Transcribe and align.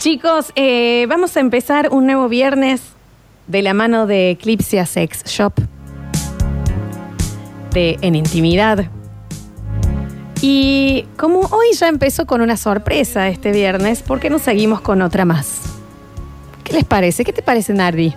Chicos, 0.00 0.50
eh, 0.56 1.04
vamos 1.10 1.36
a 1.36 1.40
empezar 1.40 1.90
un 1.90 2.06
nuevo 2.06 2.30
viernes 2.30 2.80
de 3.48 3.60
la 3.60 3.74
mano 3.74 4.06
de 4.06 4.30
Eclipse 4.30 4.86
Sex 4.86 5.24
Shop. 5.26 5.52
De 7.74 7.98
En 8.00 8.14
Intimidad. 8.14 8.86
Y 10.40 11.04
como 11.18 11.40
hoy 11.40 11.74
ya 11.74 11.88
empezó 11.88 12.24
con 12.24 12.40
una 12.40 12.56
sorpresa 12.56 13.28
este 13.28 13.52
viernes, 13.52 14.00
¿por 14.00 14.20
qué 14.20 14.30
no 14.30 14.38
seguimos 14.38 14.80
con 14.80 15.02
otra 15.02 15.26
más? 15.26 15.60
¿Qué 16.64 16.72
les 16.72 16.84
parece? 16.86 17.22
¿Qué 17.22 17.34
te 17.34 17.42
parece, 17.42 17.74
Nardi? 17.74 18.14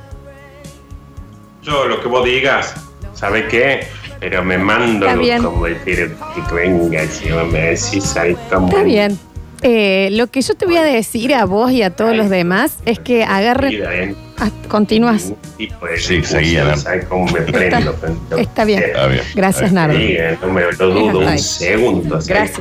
Yo, 1.63 1.85
lo 1.89 2.01
que 2.01 2.07
vos 2.07 2.23
digas, 2.23 2.75
¿sabe 3.13 3.49
qué? 3.49 3.87
Pero 4.21 4.41
me 4.41 4.57
mando 4.57 5.05
Está 5.05 5.19
bien. 5.19 5.43
como 5.43 5.65
decir 5.65 6.15
que 6.47 6.55
venga, 6.55 7.05
si 7.07 7.29
me 7.29 7.59
decís 7.59 8.15
ahí 8.15 8.37
como. 8.49 8.69
Está 8.69 8.83
bien. 8.83 9.32
Eh, 9.63 10.09
lo 10.11 10.27
que 10.27 10.41
yo 10.41 10.53
te 10.55 10.65
voy 10.65 10.77
a 10.77 10.83
decir 10.83 11.33
a 11.33 11.45
vos 11.45 11.71
y 11.71 11.83
a 11.83 11.89
todos 11.89 12.15
los 12.15 12.29
demás 12.29 12.77
es 12.85 12.99
que 12.99 13.23
agarren. 13.23 13.73
¿eh? 13.73 14.15
Ah, 14.39 14.49
continúas. 14.67 15.31
Sí, 15.57 15.69
discusión, 15.69 16.23
seguía, 16.25 16.63
¿no? 16.65 16.75
¿sabes 16.75 17.05
cómo 17.05 17.25
me 17.31 17.41
prendo? 17.41 17.95
Está 18.37 18.65
bien. 18.65 18.83
Está 18.83 19.07
bien. 19.07 19.21
Gracias, 19.35 19.71
Nardo. 19.71 19.95
Sí, 19.97 20.15
eh, 20.17 20.37
no 20.41 20.51
me 20.51 20.61
lo 20.63 20.71
dudo 20.75 21.19
un 21.19 21.39
segundo. 21.39 22.19
Gracias. 22.25 22.59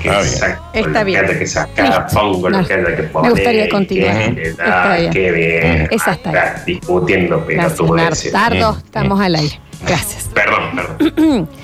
Que 0.73 0.81
Está 0.81 1.03
bien. 1.03 1.47
saco 1.49 1.71
Está 1.73 1.83
lo 1.83 1.89
que 1.89 1.93
bien. 1.93 2.03
pongo 2.13 2.49
lo 2.51 2.59
que 2.67 2.69
que 2.69 2.77
Me 3.03 3.09
poner. 3.09 3.31
gustaría 3.33 3.65
y 3.65 3.69
continuar. 3.69 4.35
que 4.35 4.43
Está 4.43 4.97
bien. 4.97 5.13
Qué 5.13 5.33
bien. 5.33 5.89
Esa 5.91 6.13
está 6.13 6.29
Estás 6.31 6.67
discutiendo, 6.67 7.45
pero 7.47 7.63
Gracias, 7.63 7.77
tú 7.79 7.95
Nardo. 7.97 8.17
Tardo, 8.33 8.77
estamos 8.85 9.21
al 9.21 9.35
aire. 9.35 9.61
Gracias. 9.87 10.31
Perdón, 10.33 10.77
perdón. 10.77 11.49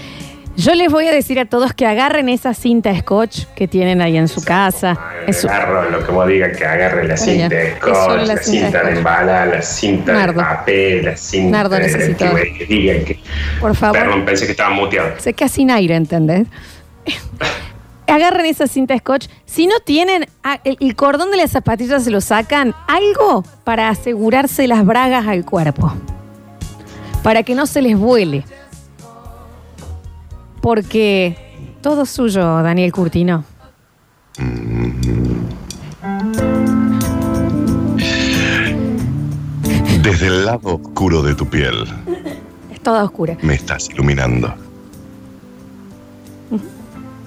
Yo 0.58 0.74
les 0.74 0.90
voy 0.90 1.06
a 1.06 1.12
decir 1.12 1.38
a 1.38 1.44
todos 1.44 1.72
que 1.72 1.86
agarren 1.86 2.28
esa 2.28 2.52
cinta 2.52 2.92
scotch 2.98 3.44
que 3.54 3.68
tienen 3.68 4.02
ahí 4.02 4.16
en 4.16 4.26
su 4.26 4.42
casa. 4.42 4.98
Agarro 5.44 5.88
lo 5.88 6.04
que 6.04 6.10
vos 6.10 6.26
digas, 6.26 6.56
que 6.58 6.64
agarre 6.66 7.06
la 7.06 7.16
cinta 7.16 7.48
de 7.48 7.68
Es 7.68 7.78
solo 7.80 7.94
scotch, 7.94 8.26
la 8.26 8.34
la, 8.34 8.36
cinta 8.42 8.42
de 8.42 8.42
cinta 8.42 8.78
de 8.78 8.84
scotch. 8.86 8.96
embala, 8.98 9.46
la 9.46 9.62
cinta 9.62 10.12
Nardo. 10.12 10.32
de 10.40 10.44
papel, 10.46 11.04
la 11.04 11.16
cinta 11.16 11.50
Nardo, 11.58 11.76
de 11.76 11.82
necesito- 11.84 12.16
que 12.34 12.34
me 12.58 12.66
digan 12.66 13.04
que. 13.04 13.20
Por 13.60 13.76
favor. 13.76 13.98
Perdón, 14.00 14.24
pensé 14.24 14.46
que 14.46 14.50
estaba 14.52 14.70
muteado. 14.70 15.10
Se 15.18 15.32
queda 15.32 15.48
sin 15.48 15.70
aire, 15.70 15.94
¿entendés? 15.94 16.48
Agarren 18.08 18.46
esa 18.46 18.66
cinta 18.66 18.98
scotch. 18.98 19.28
Si 19.46 19.68
no 19.68 19.78
tienen 19.84 20.26
ah, 20.42 20.58
el, 20.64 20.76
el 20.80 20.96
cordón 20.96 21.30
de 21.30 21.36
las 21.36 21.52
zapatillas, 21.52 22.02
se 22.02 22.10
lo 22.10 22.20
sacan. 22.20 22.74
Algo 22.88 23.44
para 23.62 23.90
asegurarse 23.90 24.66
las 24.66 24.84
bragas 24.84 25.26
al 25.28 25.44
cuerpo. 25.44 25.94
Para 27.22 27.44
que 27.44 27.54
no 27.54 27.66
se 27.66 27.80
les 27.80 27.96
vuele. 27.96 28.44
Porque 30.60 31.36
todo 31.82 32.04
suyo, 32.06 32.62
Daniel 32.62 32.92
Curtino. 32.92 33.44
Desde 40.02 40.26
el 40.26 40.44
lado 40.46 40.76
oscuro 40.76 41.22
de 41.22 41.34
tu 41.34 41.46
piel 41.46 41.84
Es 42.72 42.80
toda 42.80 43.04
oscura. 43.04 43.36
me 43.42 43.54
estás 43.54 43.88
iluminando. 43.90 44.54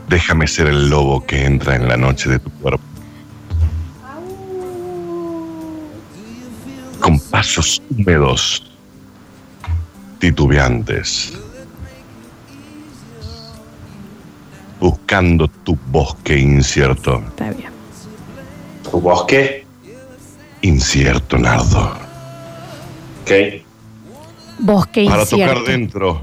Déjame 0.10 0.48
ser 0.48 0.68
el 0.68 0.90
lobo 0.90 1.26
que 1.26 1.46
entra 1.46 1.76
en 1.76 1.88
la 1.88 1.96
noche 1.96 2.30
de 2.30 2.40
tu 2.40 2.50
cuerpo. 2.50 2.84
Con 7.00 7.20
pasos 7.20 7.82
húmedos, 7.90 8.72
titubeantes, 10.20 11.34
buscando 14.82 15.48
tu 15.48 15.78
bosque 15.92 16.38
incierto. 16.38 17.24
Está 17.28 17.52
bien. 17.52 17.70
¿Tu 18.90 19.00
bosque? 19.00 19.66
Incierto, 20.64 21.38
Nardo. 21.38 21.94
Ok. 23.22 23.32
Bosque 24.60 25.06
Para 25.08 25.22
incierto. 25.22 25.54
tocar 25.54 25.72
dentro 25.72 26.22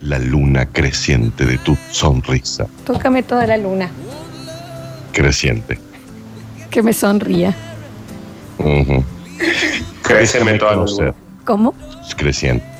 la 0.00 0.18
luna 0.18 0.66
creciente 0.66 1.46
de 1.46 1.58
tu 1.58 1.76
sonrisa. 1.92 2.66
Tócame 2.84 3.22
toda 3.22 3.46
la 3.46 3.56
luna. 3.56 3.88
Creciente. 5.12 5.78
Que 6.68 6.82
me 6.82 6.92
sonría. 6.92 7.54
Ujú. 8.58 9.04
Créceme 10.02 10.52
Déjame 10.52 10.58
todo 10.58 10.68
conocer. 10.70 11.14
¿Cómo? 11.44 11.74
Creciente. 12.16 12.71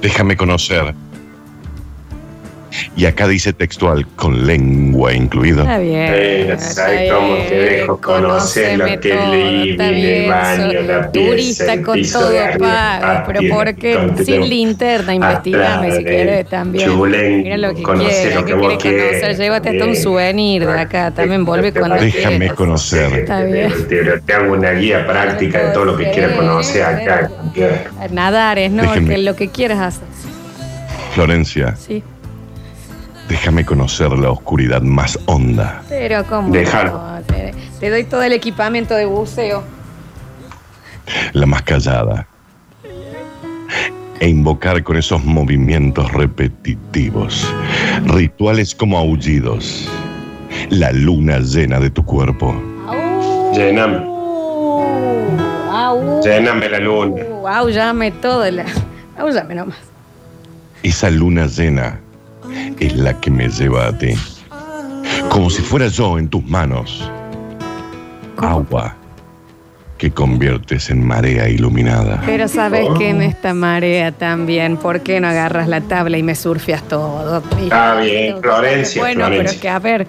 Déjame 0.00 0.34
conocer. 0.36 0.94
Y 2.96 3.06
acá 3.06 3.28
dice 3.28 3.52
textual, 3.52 4.04
con 4.16 4.46
lengua 4.46 5.14
incluida. 5.14 5.62
Está 5.62 5.78
bien. 5.78 6.12
Está 6.50 6.58
¿sabes 6.58 7.12
cómo 7.12 7.36
te 7.48 7.54
dejo 7.54 8.00
conocer 8.00 8.76
lo 8.78 8.84
que 8.84 8.96
todo, 8.98 9.30
leí, 9.30 9.70
está 9.70 9.88
el 9.88 9.94
bien, 9.94 10.28
baño, 10.28 10.62
soy 10.64 10.72
la 10.86 11.12
pieza, 11.12 11.12
Turista 11.12 11.72
el 11.72 11.82
con 11.82 12.02
todo 12.02 12.32
paga, 12.58 12.98
ah, 13.18 13.24
pero 13.26 13.38
tiene 13.38 13.54
¿por 13.54 13.74
qué? 13.76 13.94
con- 13.94 14.24
Sin 14.24 14.48
linterna, 14.48 15.14
investigame 15.14 15.92
si 15.96 16.04
querés 16.04 16.48
también. 16.48 16.88
chulen, 16.90 17.42
Mira 17.44 17.56
lo 17.58 17.68
que 17.74 17.82
quieras, 17.82 18.34
lo 18.34 18.44
que 18.44 18.52
que 18.52 18.54
vos 18.58 18.76
quieres 18.82 19.20
conocer, 19.22 19.36
llévate 19.38 19.68
hasta 19.70 19.84
un 19.86 19.96
souvenir 19.96 20.66
de 20.66 20.80
acá, 20.80 21.10
también 21.12 21.44
vuelve 21.44 21.72
cuando 21.72 21.94
Déjame 21.94 22.38
quieras. 22.38 22.56
conocer. 22.56 23.12
Está 23.20 23.44
bien. 23.44 23.72
Te, 23.88 24.02
te 24.20 24.32
hago 24.34 24.52
una 24.52 24.72
guía 24.72 25.06
práctica 25.06 25.66
de 25.68 25.72
todo 25.72 25.84
lo 25.84 25.96
que 25.96 26.10
quieras 26.10 26.32
conocer 26.36 26.82
acá. 26.82 27.30
Nadar 28.10 28.58
es, 28.58 28.72
¿no? 28.72 28.92
Que 28.92 29.16
lo 29.18 29.36
que 29.36 29.48
quieras 29.48 29.78
hacer. 29.78 30.08
Florencia, 31.14 31.76
Sí. 31.76 32.02
Déjame 33.30 33.64
conocer 33.64 34.10
la 34.10 34.30
oscuridad 34.32 34.82
más 34.82 35.16
honda. 35.26 35.82
Pero 35.88 36.26
¿cómo? 36.26 36.52
Déjalo. 36.52 36.92
no? 36.92 37.22
Te, 37.22 37.54
te 37.78 37.88
doy 37.88 38.04
todo 38.04 38.22
el 38.24 38.32
equipamiento 38.32 38.94
de 38.94 39.06
buceo. 39.06 39.62
la 41.32 41.46
más 41.46 41.62
callada, 41.62 42.26
e 44.18 44.28
invocar 44.28 44.82
con 44.82 44.96
esos 44.96 45.24
movimientos 45.24 46.12
repetitivos, 46.12 47.46
rituales 48.04 48.74
como 48.74 48.98
aullidos, 48.98 49.88
la 50.68 50.92
luna 50.92 51.38
llena 51.38 51.78
de 51.78 51.88
tu 51.88 52.04
cuerpo. 52.04 52.54
Au. 52.86 53.54
Lléname. 53.54 53.98
Au. 55.72 56.20
Lléname 56.22 56.68
la 56.68 56.80
luna. 56.80 57.22
Uh, 57.30 57.46
Aullame 57.46 58.10
todo. 58.10 58.50
La... 58.50 58.66
Aullame 59.16 59.54
nomás. 59.54 59.78
Esa 60.82 61.10
luna 61.10 61.46
llena 61.46 62.00
es 62.80 62.96
la 62.96 63.18
que 63.20 63.30
me 63.30 63.48
lleva 63.48 63.86
a 63.88 63.96
ti, 63.98 64.14
como 65.28 65.50
si 65.50 65.62
fuera 65.62 65.86
yo 65.88 66.18
en 66.18 66.28
tus 66.28 66.44
manos, 66.46 67.08
agua 68.38 68.96
que 69.98 70.10
conviertes 70.10 70.88
en 70.88 71.06
marea 71.06 71.46
iluminada. 71.50 72.22
Pero 72.24 72.48
sabes 72.48 72.88
que 72.96 73.10
en 73.10 73.20
esta 73.20 73.52
marea 73.52 74.12
también, 74.12 74.78
¿por 74.78 75.00
qué 75.02 75.20
no 75.20 75.28
agarras 75.28 75.68
la 75.68 75.82
tabla 75.82 76.16
y 76.16 76.22
me 76.22 76.34
surfeas 76.34 76.82
todo? 76.88 77.42
Está 77.62 78.00
bien, 78.00 78.40
Florencia, 78.40 79.02
Bueno, 79.02 79.26
Florencia. 79.26 79.50
pero 79.50 79.60
que 79.60 79.68
a 79.68 79.78
ver, 79.78 80.06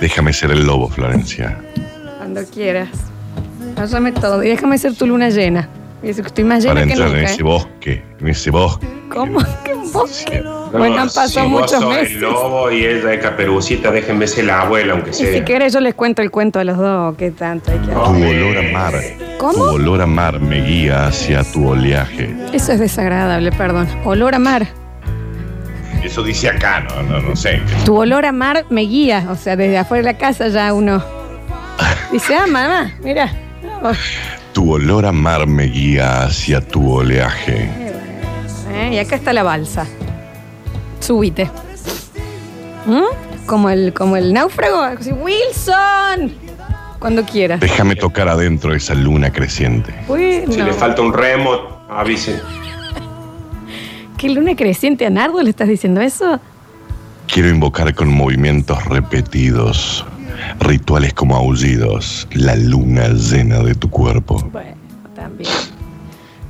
Déjame 0.00 0.32
ser 0.32 0.50
el 0.52 0.64
lobo, 0.64 0.88
Florencia. 0.88 1.58
cuando 2.18 2.42
quieras. 2.44 2.88
Hállame 3.76 4.12
todo 4.12 4.42
y 4.42 4.48
déjame 4.48 4.78
ser 4.78 4.94
tu 4.94 5.06
luna 5.06 5.28
llena. 5.28 5.68
Y 6.02 6.10
eso 6.10 6.22
que 6.22 6.28
estoy 6.28 6.44
más 6.44 6.64
Para 6.64 6.80
llena 6.80 6.86
que 6.86 6.92
entrar 6.92 7.08
en 7.10 7.16
nunca. 7.16 7.30
ese 7.32 7.40
¿eh? 7.40 7.44
bosque, 7.44 8.02
en 8.20 8.28
ese 8.28 8.50
bosque. 8.50 8.86
¿Cómo? 9.12 9.40
¿Qué 9.64 9.74
bosque? 9.92 10.40
No, 10.40 10.66
Bueno, 10.70 10.98
han 10.98 11.08
pasado 11.08 11.28
si 11.28 11.38
vos 11.40 11.48
muchos 11.48 11.70
sos 11.72 11.88
meses. 11.88 12.12
el 12.12 12.20
lobo 12.20 12.70
y 12.70 12.84
ella 12.84 13.12
es 13.14 13.20
caperucita, 13.22 13.90
déjenme 13.90 14.26
ser 14.28 14.44
la 14.44 14.60
abuela, 14.62 14.92
aunque 14.92 15.10
Y 15.10 15.14
sea. 15.14 15.32
si 15.32 15.40
querés 15.42 15.72
yo 15.72 15.80
les 15.80 15.94
cuento 15.94 16.22
el 16.22 16.30
cuento 16.30 16.60
a 16.60 16.64
los 16.64 16.76
dos, 16.78 17.16
¿qué 17.16 17.30
tanto 17.32 17.72
hay 17.72 17.78
que 17.78 17.86
Tu 17.86 17.98
olor 17.98 18.58
a 18.58 18.62
mar. 18.72 18.94
¿Cómo? 19.38 19.52
Tu 19.54 19.62
olor 19.62 20.02
a 20.02 20.06
mar 20.06 20.38
me 20.40 20.60
guía 20.62 21.06
hacia 21.06 21.42
tu 21.44 21.66
oleaje. 21.68 22.32
Eso 22.52 22.72
es 22.72 22.78
desagradable, 22.80 23.50
perdón. 23.52 23.88
Olor 24.04 24.34
a 24.34 24.38
mar. 24.38 24.66
Eso 26.04 26.22
dice 26.22 26.48
acá, 26.48 26.80
no, 26.88 27.02
no, 27.02 27.20
no 27.20 27.34
sé. 27.34 27.60
Tu 27.84 27.96
olor 27.96 28.24
a 28.24 28.30
mar 28.32 28.64
me 28.70 28.82
guía. 28.82 29.26
O 29.30 29.34
sea, 29.34 29.56
desde 29.56 29.78
afuera 29.78 30.06
de 30.06 30.12
la 30.12 30.18
casa 30.18 30.46
ya 30.48 30.72
uno 30.72 31.02
dice, 32.12 32.36
ah, 32.36 32.46
mamá, 32.46 32.92
mira. 33.02 33.32
Oh, 33.82 33.90
Tu 34.52 34.72
olor 34.72 35.06
a 35.06 35.12
mar 35.12 35.46
me 35.46 35.64
guía 35.64 36.24
hacia 36.24 36.60
tu 36.60 36.90
oleaje. 36.90 37.70
¿eh? 38.72 38.90
Y 38.92 38.98
acá 38.98 39.16
está 39.16 39.32
la 39.32 39.42
balsa. 39.42 39.86
Subite. 41.00 41.50
¿Mm? 42.86 43.46
Como 43.46 43.70
el, 43.70 43.92
como 43.92 44.16
el 44.16 44.32
náufrago. 44.32 44.80
así, 44.80 45.12
Wilson. 45.12 46.32
Cuando 46.98 47.24
quieras. 47.24 47.60
Déjame 47.60 47.94
tocar 47.94 48.28
adentro 48.28 48.74
esa 48.74 48.94
luna 48.94 49.32
creciente. 49.32 49.94
Bueno. 50.08 50.52
Si 50.52 50.60
le 50.60 50.72
falta 50.72 51.00
un 51.02 51.12
remo, 51.12 51.84
avisen. 51.88 52.40
¿Qué 54.16 54.28
luna 54.28 54.56
creciente 54.56 55.06
a 55.06 55.10
Nardo 55.10 55.40
le 55.40 55.50
estás 55.50 55.68
diciendo 55.68 56.00
eso? 56.00 56.40
Quiero 57.32 57.48
invocar 57.48 57.94
con 57.94 58.08
movimientos 58.12 58.84
repetidos, 58.86 60.04
rituales 60.60 61.12
como 61.14 61.36
aullidos, 61.36 62.26
la 62.32 62.56
luna 62.56 63.08
llena 63.08 63.58
de 63.60 63.74
tu 63.74 63.90
cuerpo. 63.90 64.42
Bueno, 64.52 64.76
también. 65.14 65.50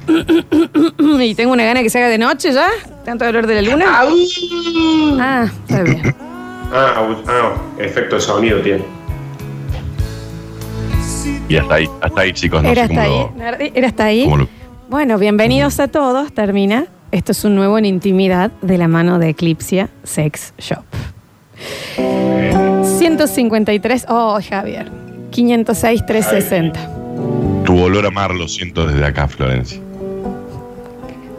y 1.20 1.34
tengo 1.34 1.52
una 1.52 1.64
gana 1.64 1.82
que 1.82 1.90
se 1.90 1.98
haga 1.98 2.08
de 2.08 2.19
noche 2.19 2.52
ya. 2.52 2.69
Tanto 3.04 3.25
dolor 3.25 3.46
de 3.46 3.62
la 3.62 3.70
luna. 3.70 3.84
Ah, 5.20 5.46
está 5.66 5.82
bien. 5.82 6.14
Ah, 6.72 6.94
ah, 7.28 7.54
efecto 7.78 8.16
de 8.16 8.20
sonido 8.20 8.60
tiene. 8.60 8.84
Y 11.48 11.56
hasta 11.56 11.75
ahí, 11.76 11.88
hasta 12.00 12.20
ahí, 12.20 12.32
chicos. 12.32 12.62
No 12.62 12.69
¿Era 12.69 12.84
hasta 12.84 13.02
ahí? 13.02 13.08
lo-? 13.10 13.32
¿Era 13.75 13.88
hasta 13.88 14.04
ahí? 14.04 14.26
lo- 14.26 14.48
Bueno, 14.90 15.19
bienvenidos 15.19 15.80
a 15.80 15.88
todos. 15.88 16.32
Termina. 16.32 16.86
Esto 17.10 17.32
es 17.32 17.42
un 17.44 17.54
nuevo 17.54 17.78
en 17.78 17.86
intimidad 17.86 18.50
de 18.60 18.76
la 18.76 18.86
mano 18.86 19.19
de 19.19 19.30
Eclipsia 19.30 19.88
Sex 20.04 20.52
Shop. 20.58 20.84
153. 22.98 24.06
Oh, 24.08 24.38
Javier. 24.46 24.90
506, 25.30 26.06
360. 26.06 27.62
Tu 27.64 27.78
olor 27.78 28.06
a 28.06 28.10
mar 28.10 28.34
lo 28.34 28.48
siento 28.48 28.86
desde 28.86 29.04
acá, 29.04 29.28
Florencia. 29.28 29.78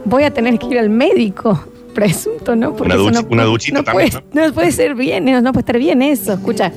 Voy 0.05 0.23
a 0.23 0.31
tener 0.33 0.57
que 0.59 0.67
ir 0.67 0.79
al 0.79 0.89
médico. 0.89 1.63
Presunto, 1.93 2.55
¿no? 2.55 2.71
Una 2.79 2.95
no, 2.95 3.21
una 3.29 3.43
duchita 3.43 3.79
no 3.79 3.83
también, 3.83 4.09
Puede, 4.11 4.47
¿no? 4.47 4.53
puede 4.53 4.71
ser 4.71 4.93
bien, 4.95 5.25
no, 5.25 5.41
no 5.41 5.51
puede 5.51 5.61
estar 5.61 5.77
bien 5.79 6.01
eso. 6.03 6.33
Escucha, 6.33 6.71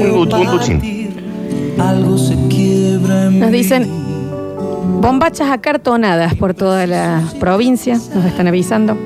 Un, 0.00 0.28
du- 0.28 0.36
un 0.36 0.46
duchín. 0.46 1.08
Algo 1.80 2.18
se 2.18 2.36
quiebra 2.48 3.26
en 3.26 3.40
nos 3.40 3.50
dicen 3.50 3.88
bombachas 5.00 5.50
acartonadas 5.50 6.34
por 6.34 6.52
toda 6.54 6.86
la 6.86 7.22
provincia. 7.40 7.94
Nos 8.14 8.24
están 8.26 8.46
avisando. 8.46 8.96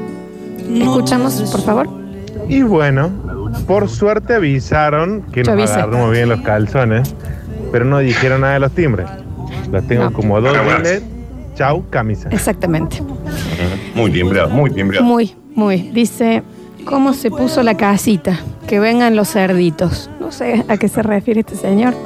Escuchamos, 0.75 1.35
por 1.51 1.63
favor. 1.63 1.89
Y 2.49 2.63
bueno, 2.63 3.09
por 3.67 3.89
suerte 3.89 4.35
avisaron 4.35 5.23
que 5.33 5.43
Yo 5.45 5.53
nos 5.53 5.61
avisé. 5.61 5.75
agarramos 5.81 6.11
bien 6.13 6.29
los 6.29 6.41
calzones, 6.43 7.15
pero 7.71 7.85
no 7.85 7.99
dijeron 7.99 8.41
nada 8.43 8.55
de 8.55 8.61
los 8.61 8.73
timbres. 8.73 9.07
Los 9.71 9.87
tengo 9.87 10.05
No. 10.05 10.13
como 10.13 10.41
dos 10.41 10.57
Ah, 10.57 10.63
bueno. 10.65 10.89
chau, 11.55 11.85
camisa. 11.91 12.29
Exactamente. 12.31 13.03
Muy 13.95 14.11
timbreado, 14.11 14.51
muy 14.51 14.71
timbreado. 14.71 15.05
Muy, 15.07 15.35
muy. 15.55 15.91
Dice, 15.93 16.43
¿cómo 16.85 17.13
se 17.15 17.31
puso 17.31 17.63
la 17.63 17.77
casita? 17.77 18.39
Que 18.67 18.81
vengan 18.81 19.17
los 19.17 19.31
cerditos. 19.31 20.11
No 20.21 20.33
sé 20.33 20.65
a 20.69 20.77
qué 20.77 20.89
se 20.89 21.03
refiere 21.03 21.41
este 21.41 21.57
señor. 21.57 21.95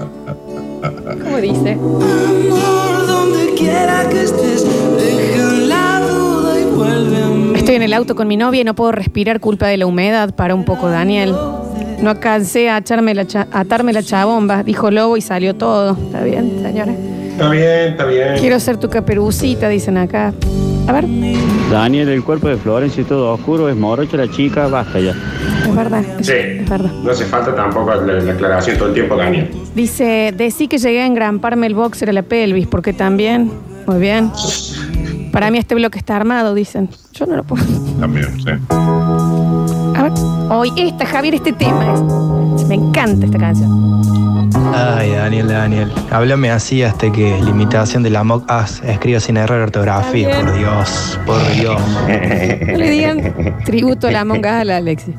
¿Cómo 1.25 1.37
dice? 1.38 1.72
Amor, 1.72 3.06
donde 3.06 3.54
quiera 3.56 4.08
que 4.08 4.22
estés, 4.22 4.64
deja 4.96 5.36
Estoy 7.76 7.84
en 7.84 7.90
el 7.93 7.94
auto 7.99 8.14
con 8.14 8.26
mi 8.26 8.38
novia 8.38 8.62
y 8.62 8.64
no 8.64 8.73
puedo 8.75 8.90
respirar 8.90 9.38
culpa 9.38 9.67
de 9.67 9.76
la 9.76 9.84
humedad. 9.84 10.34
Para 10.34 10.55
un 10.55 10.64
poco, 10.64 10.88
Daniel. 10.88 11.34
No 12.00 12.08
alcancé 12.08 12.70
a, 12.70 12.78
echarme 12.78 13.14
la 13.14 13.26
cha- 13.26 13.49
a 13.52 13.61
atarme 13.61 13.93
la 13.93 14.02
chabomba, 14.02 14.62
dijo 14.62 14.90
Lobo 14.90 15.19
y 15.19 15.20
salió 15.20 15.55
todo. 15.56 15.90
Está 16.06 16.23
bien, 16.25 16.61
señora. 16.62 16.93
Está 17.32 17.50
bien, 17.50 17.90
está 17.90 18.06
bien. 18.06 18.28
Quiero 18.40 18.58
ser 18.61 18.78
tu 18.78 18.88
caperucita, 18.88 19.69
dicen 19.69 19.99
acá. 19.99 20.32
A 20.88 20.93
ver, 20.93 21.05
Daniel, 21.70 22.08
el 22.08 22.25
cuerpo 22.25 22.49
de 22.49 22.56
Florencia 22.56 23.02
y 23.02 23.05
todo 23.05 23.34
oscuro, 23.34 23.69
es 23.69 23.76
morocha 23.76 24.17
la 24.17 24.31
chica, 24.31 24.69
basta 24.69 24.99
ya. 24.99 25.11
es 25.69 25.75
verdad. 25.76 26.02
Es, 26.19 26.26
Sí. 26.29 26.32
es 26.32 26.70
verdad. 26.70 26.90
No 27.05 27.11
hace 27.11 27.26
falta 27.26 27.55
tampoco 27.55 27.94
la, 27.94 28.14
la 28.22 28.32
aclaración 28.32 28.79
todo 28.79 28.88
el 28.88 28.94
tiempo, 28.94 29.17
Daniel. 29.17 29.50
Dice, 29.75 30.32
decí 30.34 30.67
que 30.67 30.79
llegué 30.79 31.02
a 31.02 31.06
engramparme 31.06 31.67
el 31.67 31.75
boxer 31.75 32.08
a 32.08 32.14
la 32.14 32.22
pelvis, 32.22 32.67
porque 32.69 32.94
también, 32.94 33.50
muy 33.87 33.99
bien. 33.99 34.31
Para 35.37 35.50
mí 35.50 35.59
este 35.59 35.75
bloque 35.75 35.99
está 35.99 36.17
armado, 36.17 36.55
dicen. 36.55 36.88
Yo 37.12 37.27
no 37.27 37.37
lo 37.37 37.44
puedo. 37.44 37.62
También, 38.00 38.41
sí. 38.41 38.49
A 38.71 40.03
ver. 40.05 40.12
Hoy 40.49 40.73
esta, 40.79 41.05
Javier, 41.05 41.35
este 41.35 41.53
tema. 41.53 41.93
es- 42.56 42.65
Me 42.67 42.75
encanta 42.77 43.27
esta 43.27 43.37
canción. 43.37 44.00
Ay, 44.75 45.11
Daniel, 45.11 45.49
Daniel. 45.49 45.93
Háblame 46.11 46.50
así 46.50 46.83
hasta 46.83 47.12
que 47.12 47.38
la 47.38 47.50
imitación 47.50 48.03
de 48.03 48.09
la 48.09 48.25
Mock 48.25 48.50
Us 48.50 48.81
escriba 48.83 49.21
sin 49.21 49.37
error 49.37 49.61
ortografía. 49.61 50.31
Está 50.31 50.43
bien. 50.43 50.47
Por 50.47 50.59
Dios, 50.59 51.21
por 51.27 51.53
Dios. 51.53 51.82
No 52.73 52.79
le 52.79 52.91
digan 52.91 53.35
tributo 53.67 54.06
a 54.09 54.12
la 54.12 54.25
monga 54.25 54.61
a 54.61 54.65
la 54.65 54.79
Alexi. 54.79 55.11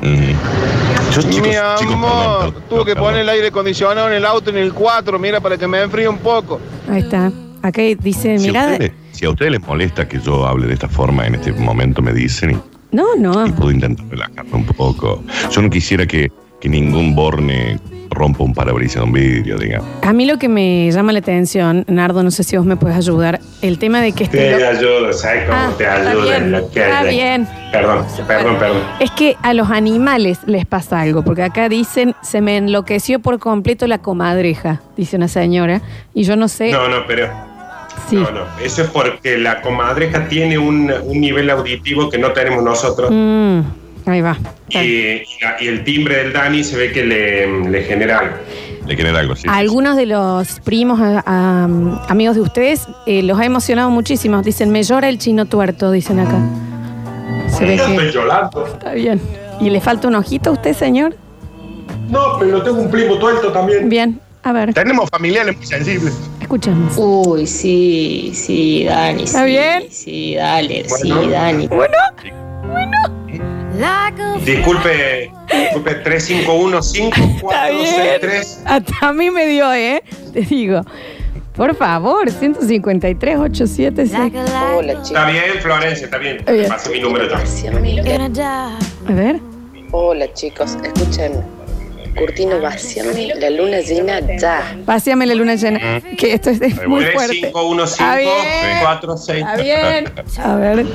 Mm. 0.00 1.12
Yo, 1.12 1.22
chicos, 1.22 1.34
Mi 1.40 1.50
chicos, 1.76 1.92
amor, 1.94 2.38
perdón, 2.38 2.54
tuve 2.70 2.78
que 2.84 2.84
perdón. 2.92 3.02
poner 3.04 3.20
el 3.22 3.28
aire 3.30 3.48
acondicionado 3.48 4.06
en 4.08 4.14
el 4.14 4.24
auto 4.24 4.50
en 4.50 4.58
el 4.58 4.72
4, 4.72 5.18
mira, 5.18 5.40
para 5.40 5.58
que 5.58 5.66
me 5.66 5.82
enfríe 5.82 6.08
un 6.08 6.18
poco. 6.18 6.60
Ahí 6.88 7.00
está. 7.00 7.32
Acá 7.62 7.82
dice, 7.82 8.38
Si 8.38 8.48
a, 8.48 8.52
mirá. 8.52 8.66
ustedes, 8.72 8.92
si 9.12 9.24
a 9.26 9.30
ustedes 9.30 9.52
les 9.52 9.60
molesta 9.66 10.08
que 10.08 10.18
yo 10.20 10.46
hable 10.46 10.66
de 10.66 10.74
esta 10.74 10.88
forma 10.88 11.26
en 11.26 11.34
este 11.36 11.52
momento, 11.52 12.00
me 12.02 12.12
dicen 12.12 12.52
y, 12.52 12.56
No, 12.96 13.14
no. 13.16 13.46
y 13.46 13.52
puedo 13.52 13.70
intentar 13.70 14.06
relajarme 14.08 14.54
un 14.54 14.64
poco. 14.66 15.22
Yo 15.50 15.62
no 15.62 15.68
quisiera 15.70 16.06
que, 16.06 16.30
que 16.60 16.68
ningún 16.68 17.14
borne 17.14 17.78
rompa 18.12 18.42
un 18.42 18.52
parabrisas 18.54 18.96
de 18.96 19.02
un 19.04 19.12
vidrio, 19.12 19.56
digamos. 19.56 19.86
A 20.02 20.12
mí 20.12 20.26
lo 20.26 20.36
que 20.36 20.48
me 20.48 20.90
llama 20.90 21.12
la 21.12 21.20
atención, 21.20 21.84
Nardo, 21.86 22.24
no 22.24 22.32
sé 22.32 22.42
si 22.42 22.56
vos 22.56 22.66
me 22.66 22.74
puedes 22.76 22.96
ayudar, 22.96 23.38
el 23.62 23.78
tema 23.78 24.00
de 24.00 24.10
que 24.12 24.24
este. 24.24 24.36
Te 24.36 24.58
lo- 24.58 24.66
ayudo, 24.68 25.12
¿sabes 25.12 25.44
cómo 25.44 25.56
Ah, 25.56 25.70
te 25.78 25.84
está 25.84 26.10
ayuda? 26.10 26.24
bien, 26.24 26.42
en 26.42 26.52
lo 26.52 26.70
que 26.72 26.80
está 26.80 27.02
bien. 27.04 27.48
Perdón, 27.70 28.04
perdón, 28.26 28.56
perdón. 28.58 28.78
Es 28.98 29.12
que 29.12 29.36
a 29.42 29.54
los 29.54 29.70
animales 29.70 30.40
les 30.46 30.66
pasa 30.66 31.00
algo, 31.02 31.22
porque 31.22 31.44
acá 31.44 31.68
dicen, 31.68 32.16
se 32.22 32.40
me 32.40 32.56
enloqueció 32.56 33.20
por 33.20 33.38
completo 33.38 33.86
la 33.86 33.98
comadreja, 33.98 34.80
dice 34.96 35.14
una 35.16 35.28
señora, 35.28 35.80
y 36.12 36.24
yo 36.24 36.34
no 36.34 36.48
sé 36.48 36.72
No, 36.72 36.88
no, 36.88 37.06
pero. 37.06 37.28
No, 38.10 38.30
no. 38.30 38.42
Eso 38.62 38.82
es 38.82 38.90
porque 38.90 39.38
la 39.38 39.60
comadreja 39.62 40.28
tiene 40.28 40.58
un, 40.58 40.92
un 41.04 41.20
nivel 41.20 41.48
auditivo 41.50 42.08
que 42.10 42.18
no 42.18 42.32
tenemos 42.32 42.62
nosotros. 42.62 43.10
Mm, 43.12 43.60
ahí 44.06 44.20
va. 44.20 44.36
Y, 44.68 45.22
el 45.60 45.84
timbre 45.84 46.16
del 46.16 46.32
Dani 46.32 46.64
se 46.64 46.76
ve 46.76 46.92
que 46.92 47.04
le, 47.04 47.68
le 47.70 47.82
genera 47.84 48.18
algo. 48.18 48.36
Le 48.86 48.96
genera 48.96 49.20
algo 49.20 49.34
así. 49.34 49.46
Algunos 49.48 49.96
de 49.96 50.06
los 50.06 50.58
primos, 50.60 51.00
a- 51.00 51.22
a- 51.24 51.64
amigos 52.08 52.34
de 52.36 52.42
ustedes, 52.42 52.86
eh, 53.06 53.22
los 53.22 53.38
ha 53.38 53.44
emocionado 53.44 53.90
muchísimo. 53.90 54.42
Dicen, 54.42 54.70
me 54.70 54.82
llora 54.82 55.08
el 55.08 55.18
chino 55.18 55.44
tuerto, 55.46 55.92
dicen 55.92 56.18
acá. 56.20 56.38
Se 57.48 57.64
ve 57.64 57.74
Estoy 57.74 57.96
que 57.96 58.12
llorando. 58.12 58.66
está 58.66 58.92
bien. 58.94 59.20
¿Y 59.60 59.70
le 59.70 59.80
falta 59.80 60.08
un 60.08 60.14
ojito 60.14 60.50
a 60.50 60.52
usted, 60.54 60.74
señor? 60.74 61.14
No, 62.08 62.38
pero 62.40 62.62
tengo 62.62 62.80
un 62.80 62.90
primo 62.90 63.18
tuerto 63.18 63.52
también. 63.52 63.88
Bien, 63.88 64.20
a 64.42 64.52
ver, 64.52 64.72
Tenemos 64.74 65.08
familiares 65.10 65.56
muy 65.56 65.66
sensibles. 65.66 66.14
Escuchamos. 66.50 66.94
Uy, 66.96 67.46
sí, 67.46 68.32
sí, 68.34 68.84
Dani. 68.84 69.22
¿Está 69.22 69.44
sí, 69.44 69.50
bien? 69.50 69.86
Sí, 69.90 70.34
dale, 70.34 70.84
Bueno. 70.88 71.22
sí, 71.22 71.30
Dani. 71.30 71.68
Bueno, 71.68 71.94
Disculpe, 74.44 75.30
disculpe, 75.50 75.94
3515 75.94 77.08
está 77.08 77.20
bien. 77.20 77.40
463. 77.40 78.62
Hasta 78.66 79.08
a 79.08 79.12
mí 79.12 79.30
me 79.30 79.46
dio, 79.46 79.72
¿eh? 79.72 80.02
Te 80.32 80.40
digo. 80.40 80.82
Por 81.54 81.74
favor, 81.76 82.30
153, 82.30 83.36
876. 83.36 84.32
Hola, 84.76 84.92
chicos. 84.94 85.08
Está 85.10 85.30
bien, 85.30 85.42
Florencia, 85.60 86.04
está 86.06 86.18
bien. 86.18 86.36
Está 86.38 86.52
bien. 86.52 86.68
Pase 86.68 86.90
mi 86.90 87.00
número 87.00 87.28
ya. 88.32 88.76
A 89.08 89.12
ver. 89.12 89.40
Hola, 89.92 90.32
chicos. 90.32 90.76
Escuchen. 90.82 91.59
Curtino, 92.16 92.60
vaciame 92.60 93.32
la 93.36 93.50
luna 93.50 93.80
llena 93.80 94.20
ya. 94.38 94.76
Paseame 94.84 95.26
la 95.26 95.34
luna 95.34 95.54
llena. 95.54 96.00
Que 96.16 96.34
esto 96.34 96.50
es, 96.50 96.60
es 96.60 96.86
muy 96.86 97.04
fuerte. 97.06 97.50
3515 97.50 97.92
Está 97.92 98.16
bien. 98.16 98.34
46. 98.82 99.38
Está 99.38 99.56
bien. 99.56 100.04
A 100.44 100.56
ver. 100.56 100.86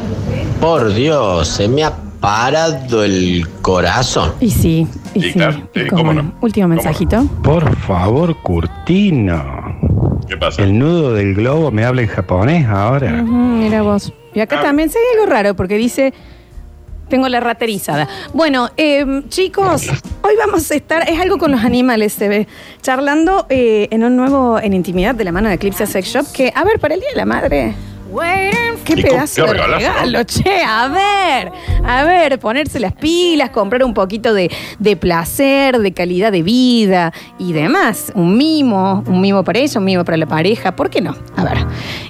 Por 0.60 0.94
Dios, 0.94 1.48
se 1.48 1.68
me 1.68 1.84
ha 1.84 1.94
parado 2.20 3.04
el 3.04 3.48
corazón. 3.62 4.34
Y 4.40 4.50
sí, 4.50 4.88
y 5.14 5.22
Sí, 5.22 5.34
y 5.76 5.88
cómo 5.88 6.02
cómo 6.02 6.14
no. 6.14 6.34
Último 6.42 6.66
¿Cómo 6.66 6.76
mensajito. 6.76 7.24
Por 7.44 7.76
favor, 7.78 8.36
Curtino. 8.42 9.64
¿Qué 10.28 10.38
pasa? 10.38 10.64
El 10.64 10.78
nudo 10.80 11.14
del 11.14 11.36
globo 11.36 11.72
me 11.72 11.86
habla 11.86 12.02
en 12.02 12.08
japonés 12.08 12.66
ahora. 12.68 13.12
Mira 13.12 13.82
vos. 13.84 14.12
Y 14.34 14.40
acá 14.40 14.58
Ah. 14.60 14.64
también 14.64 14.90
se 14.90 14.98
algo 15.14 15.32
raro 15.32 15.56
porque 15.56 15.78
dice. 15.78 16.14
Tengo 17.10 17.30
la 17.30 17.40
raterizada. 17.40 18.08
Bueno, 18.34 18.70
eh, 18.78 19.24
chicos, 19.30 19.88
hoy 20.22 20.34
vamos 20.38 20.70
a 20.72 20.76
estar, 20.76 21.08
es 21.10 21.20
algo 21.20 21.38
con 21.38 21.52
los 21.52 21.64
animales, 21.64 22.14
se 22.14 22.28
ve, 22.28 22.48
charlando 22.82 23.46
eh, 23.50 23.88
en 23.92 24.04
un 24.04 24.16
nuevo, 24.16 24.60
en 24.60 24.74
intimidad 24.74 25.14
de 25.14 25.24
la 25.24 25.32
mano 25.32 25.50
de 25.50 25.56
Eclipse 25.56 25.86
Sex 25.86 26.08
Shop, 26.08 26.26
que, 26.34 26.52
a 26.56 26.64
ver, 26.64 26.80
para 26.80 26.96
el 26.96 27.02
Día 27.02 27.10
de 27.12 27.16
la 27.18 27.26
Madre, 27.26 27.76
qué 28.84 28.98
pedazo 28.98 29.46
de 29.46 29.54
regalo, 29.54 30.24
che, 30.24 30.62
a 30.64 30.88
ver, 30.88 31.52
a 31.84 32.04
ver, 32.04 32.40
ponerse 32.40 32.80
las 32.80 32.94
pilas, 32.94 33.50
comprar 33.50 33.84
un 33.84 33.94
poquito 33.94 34.34
de, 34.34 34.52
de 34.80 34.96
placer, 34.96 35.80
de 35.80 35.92
calidad 35.92 36.32
de 36.32 36.44
vida 36.44 37.12
y 37.40 37.54
demás. 37.54 38.12
Un 38.16 38.38
mimo, 38.38 39.04
un 39.08 39.22
mimo 39.22 39.44
para 39.44 39.60
ella, 39.60 39.80
un 39.80 39.86
mimo 39.86 40.06
para 40.06 40.18
la 40.18 40.28
pareja, 40.28 40.76
¿por 40.76 40.90
qué 40.90 41.02
no? 41.02 41.16
A 41.36 41.44
ver. 41.44 41.58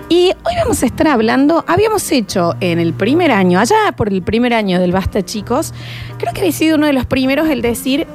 Y 0.10 0.32
hoy 0.44 0.54
vamos 0.58 0.84
a 0.84 0.86
estar 0.86 1.08
hablando, 1.08 1.64
habíamos 1.68 2.12
hecho 2.12 2.56
en 2.60 2.80
el 2.80 2.94
primer 2.94 3.32
año, 3.32 3.60
allá 3.60 3.94
por 3.96 4.10
el 4.10 4.22
primer 4.22 4.54
año 4.54 4.80
del 4.80 4.92
Basta 4.92 5.24
Chicos, 5.24 5.74
creo 6.18 6.34
que 6.34 6.42
había 6.42 6.52
sido 6.52 6.78
uno 6.78 6.88
de 6.88 6.94
los 6.94 7.06
primeros 7.06 7.50
el 7.50 7.62
decir 7.62 8.06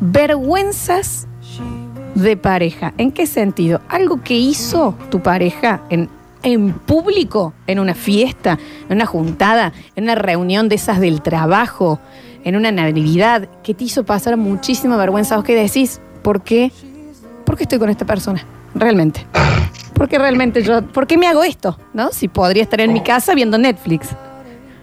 vergüenzas 0.00 1.28
de 2.14 2.36
pareja. 2.36 2.92
¿En 2.98 3.12
qué 3.12 3.26
sentido? 3.26 3.80
Algo 3.88 4.22
que 4.22 4.34
hizo 4.34 4.94
tu 5.10 5.22
pareja 5.22 5.82
en, 5.88 6.10
en 6.42 6.72
público, 6.72 7.54
en 7.66 7.78
una 7.78 7.94
fiesta, 7.94 8.58
en 8.88 8.96
una 8.96 9.06
juntada, 9.06 9.72
en 9.96 10.04
una 10.04 10.14
reunión 10.14 10.68
de 10.68 10.76
esas 10.76 11.00
del 11.00 11.22
trabajo, 11.22 12.00
en 12.44 12.56
una 12.56 12.72
navidad, 12.72 13.48
que 13.62 13.74
te 13.74 13.84
hizo 13.84 14.04
pasar 14.04 14.36
muchísima 14.36 14.96
vergüenza. 14.96 15.36
¿Vos 15.36 15.44
qué 15.44 15.54
decís? 15.54 16.00
¿Por 16.22 16.42
qué? 16.42 16.72
¿Por 17.44 17.56
qué 17.56 17.64
estoy 17.64 17.78
con 17.78 17.90
esta 17.90 18.04
persona? 18.04 18.44
Realmente. 18.74 19.26
¿Por 19.94 20.08
qué 20.08 20.18
realmente 20.18 20.62
yo? 20.62 20.82
¿Por 20.82 21.06
qué 21.06 21.16
me 21.16 21.26
hago 21.26 21.44
esto? 21.44 21.78
¿No? 21.92 22.10
Si 22.10 22.28
podría 22.28 22.62
estar 22.62 22.80
en 22.80 22.92
mi 22.92 23.02
casa 23.02 23.34
viendo 23.34 23.58
Netflix. 23.58 24.08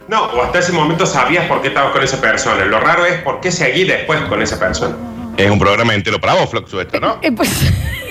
No, 0.07 0.23
o 0.25 0.41
hasta 0.41 0.59
ese 0.59 0.71
momento 0.71 1.05
sabías 1.05 1.45
por 1.45 1.61
qué 1.61 1.67
estabas 1.67 1.91
con 1.91 2.03
esa 2.03 2.19
persona. 2.19 2.65
Lo 2.65 2.79
raro 2.79 3.05
es 3.05 3.21
por 3.21 3.39
qué 3.41 3.51
seguí 3.51 3.83
después 3.83 4.19
con 4.21 4.41
esa 4.41 4.59
persona. 4.59 4.95
Es 5.37 5.49
un 5.49 5.59
programa 5.59 5.93
entero 5.93 6.19
para 6.19 6.33
vos, 6.33 6.49
Floxu, 6.49 6.79
esto, 6.79 6.99
¿no? 6.99 7.17
Eh, 7.21 7.31
pues. 7.31 7.49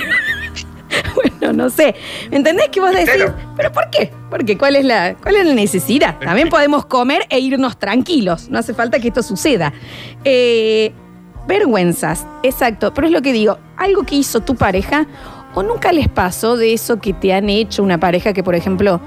bueno, 1.15 1.53
no 1.53 1.71
sé. 1.71 1.95
¿Me 2.31 2.37
entendés 2.37 2.69
que 2.69 2.81
vos 2.81 2.91
decís? 2.93 3.25
¿Pero 3.57 3.73
por 3.73 3.91
qué? 3.91 4.11
Porque 4.31 4.57
¿cuál 4.59 4.77
es 4.77 4.85
la, 4.85 5.15
cuál 5.15 5.37
es 5.37 5.47
la 5.47 5.55
necesidad? 5.55 6.19
También 6.21 6.49
podemos 6.49 6.87
comer 6.87 7.23
e 7.31 7.39
irnos 7.41 7.79
tranquilos. 7.79 8.49
No 8.49 8.59
hace 8.59 8.75
falta 8.75 8.99
que 9.01 9.09
esto 9.09 9.23
suceda. 9.23 9.73
Eh, 10.25 10.93
vergüenzas, 11.47 12.27
exacto. 12.43 12.93
Pero 12.95 13.07
es 13.07 13.13
lo 13.13 13.23
que 13.23 13.33
digo. 13.33 13.59
Algo 13.77 14.05
que 14.05 14.17
hizo 14.17 14.41
tu 14.41 14.55
pareja, 14.57 15.07
o 15.55 15.63
nunca 15.63 15.93
les 15.93 16.09
pasó 16.09 16.57
de 16.57 16.73
eso 16.73 16.99
que 17.01 17.13
te 17.15 17.33
han 17.33 17.49
hecho 17.49 17.83
una 17.83 17.99
pareja 17.99 18.33
que, 18.33 18.43
por 18.43 18.55
ejemplo, 18.55 19.01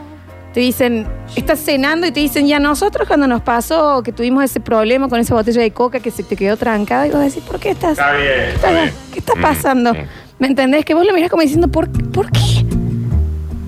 te 0.53 0.59
dicen, 0.59 1.07
estás 1.35 1.59
cenando 1.59 2.07
y 2.07 2.11
te 2.11 2.19
dicen, 2.19 2.47
ya 2.47 2.59
nosotros 2.59 3.07
cuando 3.07 3.25
nos 3.27 3.41
pasó 3.41 4.01
que 4.03 4.11
tuvimos 4.11 4.43
ese 4.43 4.59
problema 4.59 5.07
con 5.07 5.19
esa 5.19 5.33
botella 5.33 5.61
de 5.61 5.71
coca 5.71 5.99
que 6.01 6.11
se 6.11 6.23
te 6.23 6.35
quedó 6.35 6.57
trancada, 6.57 7.07
y 7.07 7.11
vos 7.11 7.21
decís, 7.21 7.41
¿por 7.43 7.59
qué 7.59 7.69
estás? 7.69 7.91
Está 7.91 8.11
bien. 8.13 8.39
Está 8.55 8.71
bien. 8.71 8.93
¿Qué 9.13 9.19
está 9.19 9.35
Mm, 9.35 9.41
pasando? 9.41 9.93
mm. 9.93 9.97
¿Me 10.41 10.47
entendés? 10.47 10.83
Que 10.83 10.93
vos 10.95 11.05
lo 11.05 11.13
mirás 11.13 11.29
como 11.29 11.43
diciendo, 11.43 11.67
¿por, 11.69 11.89
¿por 12.11 12.29
qué? 12.31 12.65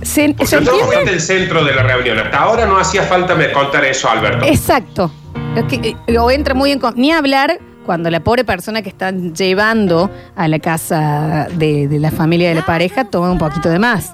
¿Se, 0.01 0.27
Porque 0.33 0.45
¿se 0.47 0.57
entiende? 0.57 1.11
el 1.13 1.21
centro 1.21 1.63
de 1.63 1.73
la 1.73 1.83
reunión. 1.83 2.17
Hasta 2.19 2.37
ahora 2.39 2.65
no 2.65 2.77
hacía 2.77 3.03
falta 3.03 3.35
me 3.35 3.51
contar 3.53 3.85
eso, 3.85 4.09
Alberto. 4.09 4.45
Exacto. 4.45 5.11
Es 5.55 5.63
que, 5.65 5.95
eh, 6.07 6.17
o 6.17 6.29
entra 6.31 6.53
muy 6.55 6.71
en... 6.71 6.81
Ni 6.95 7.11
hablar 7.11 7.59
cuando 7.85 8.09
la 8.09 8.21
pobre 8.21 8.43
persona 8.43 8.81
que 8.81 8.89
están 8.89 9.33
llevando 9.35 10.09
a 10.35 10.47
la 10.47 10.57
casa 10.59 11.47
de, 11.53 11.87
de 11.87 11.99
la 11.99 12.11
familia 12.11 12.49
de 12.49 12.55
la 12.55 12.65
pareja 12.65 13.05
toma 13.05 13.31
un 13.31 13.37
poquito 13.37 13.69
de 13.69 13.77
más. 13.79 14.13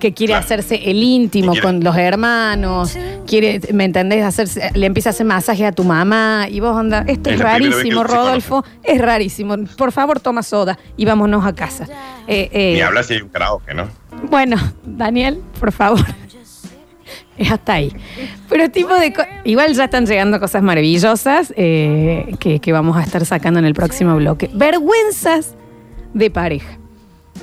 Que 0.00 0.12
quiere 0.14 0.32
Claro. 0.32 0.44
hacerse 0.44 0.76
el 0.90 1.02
íntimo 1.02 1.52
con 1.62 1.84
los 1.84 1.96
hermanos, 1.96 2.96
quiere, 3.32 3.60
¿me 3.72 3.84
entendés? 3.84 4.22
Hacerse, 4.24 4.70
le 4.74 4.84
empieza 4.84 5.08
a 5.08 5.12
hacer 5.12 5.24
masaje 5.24 5.64
a 5.64 5.72
tu 5.72 5.84
mamá 5.84 6.48
y 6.50 6.60
vos 6.60 6.76
onda, 6.76 7.02
esto 7.08 7.30
es, 7.30 7.38
rarísimo, 7.38 8.04
Rodolfo, 8.04 8.62
es 8.82 9.00
rarísimo. 9.00 9.56
Por 9.78 9.90
favor, 9.90 10.20
toma 10.20 10.42
soda 10.42 10.78
y 10.98 11.06
vámonos 11.06 11.46
a 11.46 11.54
casa. 11.54 11.86
Eh, 12.28 12.50
eh, 12.52 12.74
Ni 12.74 12.82
hablas 12.82 13.06
si 13.06 13.14
hay 13.14 13.22
un 13.22 13.30
karaoke, 13.30 13.72
¿no? 13.72 13.88
bueno, 14.28 14.56
Daniel, 14.84 15.40
por 15.58 15.72
favor. 15.72 16.04
Es 17.38 17.50
hasta 17.50 17.72
ahí. 17.72 17.90
Pero 18.50 18.70
tipo 18.70 18.94
de... 18.94 19.14
Igual 19.44 19.72
ya 19.72 19.84
están 19.84 20.04
llegando 20.04 20.38
cosas 20.38 20.62
maravillosas 20.62 21.54
eh, 21.56 22.34
que, 22.38 22.60
que 22.60 22.72
vamos 22.72 22.98
a 22.98 23.02
estar 23.02 23.24
sacando 23.24 23.58
en 23.58 23.64
el 23.64 23.72
próximo 23.72 24.14
bloque. 24.16 24.50
Vergüenzas 24.52 25.54
de 26.12 26.30
pareja. 26.30 26.81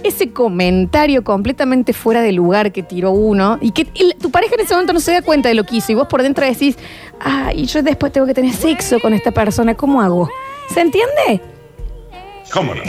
Ese 0.03 0.31
comentario 0.31 1.23
completamente 1.23 1.91
fuera 1.93 2.21
de 2.21 2.31
lugar 2.31 2.71
que 2.71 2.83
tiró 2.83 3.11
uno 3.11 3.57
y 3.61 3.71
que 3.71 3.85
tu 4.19 4.31
pareja 4.31 4.55
en 4.55 4.61
ese 4.61 4.73
momento 4.73 4.93
no 4.93 4.99
se 5.01 5.11
da 5.11 5.21
cuenta 5.21 5.49
de 5.49 5.55
lo 5.55 5.65
que 5.65 5.75
hizo 5.77 5.91
y 5.91 5.95
vos 5.95 6.07
por 6.07 6.21
dentro 6.23 6.45
decís, 6.45 6.77
ah, 7.19 7.51
y 7.53 7.65
yo 7.65 7.83
después 7.83 8.11
tengo 8.13 8.25
que 8.25 8.33
tener 8.33 8.53
sexo 8.53 8.99
con 9.01 9.13
esta 9.13 9.31
persona, 9.31 9.75
¿cómo 9.75 10.01
hago? 10.01 10.29
¿Se 10.73 10.79
entiende? 10.81 11.41
¿Cómo 12.53 12.73
no? 12.75 12.81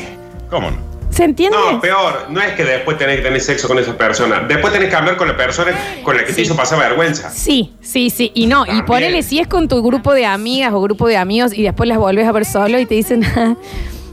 ¿Cómo 0.48 0.70
no? 0.70 0.76
¿Se 1.10 1.24
entiende? 1.24 1.56
No, 1.58 1.80
peor, 1.80 2.26
no 2.30 2.40
es 2.40 2.52
que 2.52 2.64
después 2.64 2.96
tenés 2.96 3.16
que 3.16 3.22
tener 3.22 3.40
sexo 3.40 3.66
con 3.66 3.78
esa 3.80 3.98
persona. 3.98 4.40
Después 4.46 4.72
tenés 4.72 4.88
que 4.90 4.94
hablar 4.94 5.16
con 5.16 5.26
la 5.26 5.36
persona 5.36 5.72
con 6.04 6.16
la 6.16 6.24
que 6.24 6.32
te 6.32 6.42
hizo 6.42 6.54
pasar 6.54 6.78
vergüenza. 6.78 7.30
Sí, 7.30 7.72
sí, 7.80 8.10
sí. 8.10 8.30
Y 8.34 8.46
no, 8.46 8.64
y 8.64 8.82
ponele 8.82 9.24
si 9.24 9.40
es 9.40 9.48
con 9.48 9.66
tu 9.66 9.82
grupo 9.82 10.14
de 10.14 10.24
amigas 10.26 10.72
o 10.72 10.80
grupo 10.80 11.08
de 11.08 11.16
amigos 11.16 11.52
y 11.52 11.64
después 11.64 11.88
las 11.88 11.98
volvés 11.98 12.28
a 12.28 12.32
ver 12.32 12.44
solo 12.44 12.78
y 12.78 12.86
te 12.86 12.94
dicen, 12.94 13.24
"Ah, 13.36 13.56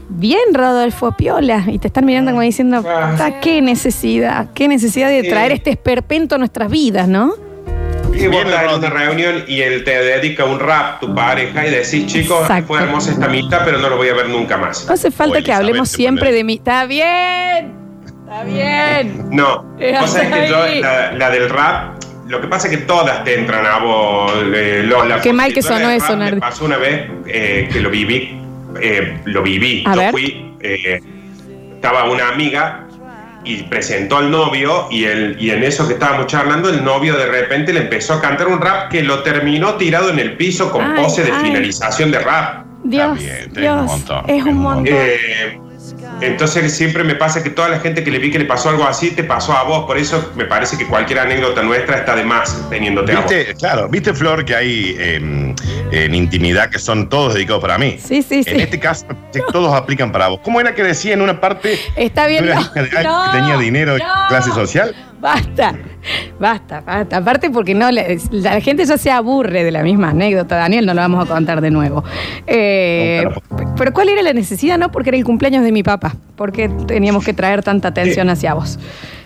bien, 0.08 0.40
Rodolfo, 0.52 1.12
piola. 1.12 1.64
Y 1.68 1.78
te 1.78 1.88
están 1.88 2.04
mirando 2.04 2.30
como 2.32 2.42
diciendo, 2.42 2.84
Ah. 2.86 3.14
"Ta, 3.16 3.40
qué 3.40 3.60
necesidad, 3.62 4.48
qué 4.54 4.68
necesidad 4.68 5.08
de 5.08 5.22
traer 5.24 5.52
este 5.52 5.70
esperpento 5.70 6.34
a 6.34 6.38
nuestras 6.38 6.70
vidas, 6.70 7.08
¿no? 7.08 7.34
Y 8.14 8.26
vos 8.26 8.30
Bien, 8.30 8.48
estás 8.48 8.78
una 8.78 8.90
reunión 8.90 9.44
y 9.46 9.60
él 9.60 9.84
te 9.84 9.90
dedica 10.02 10.44
un 10.44 10.58
rap, 10.58 10.98
tu 11.00 11.14
pareja, 11.14 11.66
y 11.66 11.70
decís, 11.70 12.06
chicos, 12.06 12.40
Exacto. 12.42 12.66
fue 12.68 12.82
hermosa 12.82 13.12
esta 13.12 13.28
mitad, 13.28 13.60
pero 13.64 13.78
no 13.78 13.88
lo 13.88 13.96
voy 13.96 14.08
a 14.08 14.14
ver 14.14 14.28
nunca 14.28 14.56
más. 14.56 14.86
No 14.86 14.94
hace 14.94 15.10
falta 15.10 15.38
O 15.38 15.42
que 15.42 15.52
hablemos 15.52 15.88
siempre 15.88 16.32
de 16.32 16.42
mí. 16.42 16.54
Está 16.54 16.84
bien, 16.86 17.74
está 18.24 18.42
bien. 18.44 19.26
No, 19.30 19.64
Eh, 19.78 19.96
vos 20.00 20.10
sabés 20.10 20.30
que 20.32 20.48
yo, 20.48 20.66
la, 20.80 21.12
la 21.12 21.30
del 21.30 21.48
rap, 21.48 22.02
lo 22.26 22.40
que 22.40 22.48
pasa 22.48 22.66
es 22.68 22.76
que 22.76 22.82
todas 22.84 23.22
te 23.24 23.38
entran 23.38 23.64
a 23.64 23.78
vos, 23.78 24.32
eh, 24.52 24.82
Lola. 24.84 25.20
Qué 25.20 25.32
mal 25.32 25.52
que 25.52 25.62
sonó 25.62 25.88
eso, 25.90 26.16
Nardi. 26.16 26.40
pasó 26.40 26.64
una 26.64 26.78
vez 26.78 27.08
eh, 27.26 27.68
que 27.72 27.80
lo 27.80 27.88
viví, 27.90 28.37
eh, 28.80 29.20
lo 29.24 29.42
viví. 29.42 29.84
A 29.86 29.94
yo 29.94 30.00
ver. 30.00 30.10
fui, 30.10 30.54
eh, 30.60 31.00
estaba 31.74 32.04
una 32.10 32.28
amiga 32.28 32.86
y 33.44 33.62
presentó 33.64 34.18
al 34.18 34.30
novio 34.30 34.88
y, 34.90 35.04
el, 35.04 35.36
y 35.40 35.50
en 35.50 35.62
eso 35.62 35.86
que 35.86 35.94
estábamos 35.94 36.26
charlando, 36.26 36.68
el 36.68 36.84
novio 36.84 37.16
de 37.16 37.26
repente 37.26 37.72
le 37.72 37.80
empezó 37.80 38.14
a 38.14 38.20
cantar 38.20 38.48
un 38.48 38.60
rap 38.60 38.90
que 38.90 39.02
lo 39.02 39.22
terminó 39.22 39.74
tirado 39.74 40.10
en 40.10 40.18
el 40.18 40.36
piso 40.36 40.70
con 40.70 40.84
Ay, 40.84 41.02
pose 41.02 41.24
de 41.24 41.32
ay. 41.32 41.44
finalización 41.44 42.10
de 42.10 42.18
rap. 42.18 42.66
Dios, 42.84 43.18
Dios, 43.52 43.80
un 43.80 43.86
montón, 43.86 44.24
es 44.28 44.44
un 44.44 44.56
montón. 44.56 44.86
Eh, 44.88 45.60
entonces 46.20 46.76
siempre 46.76 47.04
me 47.04 47.14
pasa 47.14 47.42
que 47.42 47.50
toda 47.50 47.68
la 47.68 47.80
gente 47.80 48.02
que 48.02 48.10
le 48.10 48.18
vi 48.18 48.30
que 48.30 48.38
le 48.38 48.44
pasó 48.44 48.70
algo 48.70 48.84
así, 48.84 49.10
te 49.10 49.24
pasó 49.24 49.52
a 49.52 49.62
vos. 49.62 49.86
Por 49.86 49.98
eso 49.98 50.32
me 50.34 50.44
parece 50.44 50.76
que 50.76 50.86
cualquier 50.86 51.20
anécdota 51.20 51.62
nuestra 51.62 51.98
está 51.98 52.16
de 52.16 52.24
más 52.24 52.68
teniéndote 52.68 53.12
a 53.12 53.20
vos. 53.20 53.30
¿Viste? 53.30 53.54
Claro, 53.54 53.88
¿viste, 53.88 54.12
Flor, 54.14 54.44
que 54.44 54.54
hay 54.54 54.96
eh, 54.98 55.54
en 55.92 56.14
intimidad 56.14 56.70
que 56.70 56.78
son 56.78 57.08
todos 57.08 57.34
dedicados 57.34 57.62
para 57.62 57.78
mí? 57.78 57.98
Sí, 58.02 58.22
sí, 58.22 58.42
sí. 58.42 58.50
En 58.50 58.60
este 58.60 58.78
caso, 58.78 59.06
todos 59.52 59.72
aplican 59.74 60.10
para 60.10 60.28
vos. 60.28 60.40
¿Cómo 60.42 60.60
era 60.60 60.74
que 60.74 60.82
decía 60.82 61.14
en 61.14 61.22
una 61.22 61.40
parte 61.40 61.78
Está 61.96 62.26
bien, 62.26 62.44
que 62.44 62.54
no, 62.54 62.60
hija 62.60 62.72
de 62.74 62.80
alguien 62.80 63.02
no, 63.04 63.24
que 63.24 63.38
tenía 63.38 63.58
dinero 63.58 63.96
y 63.96 64.00
no. 64.00 64.06
clase 64.28 64.50
social? 64.50 64.94
Basta, 65.20 65.74
basta, 66.38 66.80
basta. 66.80 67.16
Aparte 67.16 67.50
porque 67.50 67.74
no, 67.74 67.90
la, 67.90 68.04
la 68.30 68.60
gente 68.60 68.84
ya 68.84 68.96
se 68.96 69.10
aburre 69.10 69.64
de 69.64 69.70
la 69.72 69.82
misma 69.82 70.10
anécdota, 70.10 70.56
Daniel, 70.56 70.86
no 70.86 70.94
lo 70.94 71.00
vamos 71.00 71.24
a 71.28 71.32
contar 71.34 71.60
de 71.60 71.70
nuevo. 71.70 72.04
Eh, 72.46 73.24
pero 73.76 73.92
¿cuál 73.92 74.08
era 74.08 74.22
la 74.22 74.32
necesidad? 74.32 74.78
No, 74.78 74.90
porque 74.90 75.10
era 75.10 75.18
el 75.18 75.24
cumpleaños 75.24 75.64
de 75.64 75.72
mi 75.72 75.82
papá, 75.82 76.14
porque 76.36 76.68
teníamos 76.86 77.24
que 77.24 77.32
traer 77.34 77.62
tanta 77.62 77.88
atención 77.88 78.30
hacia 78.30 78.54
vos. 78.54 78.78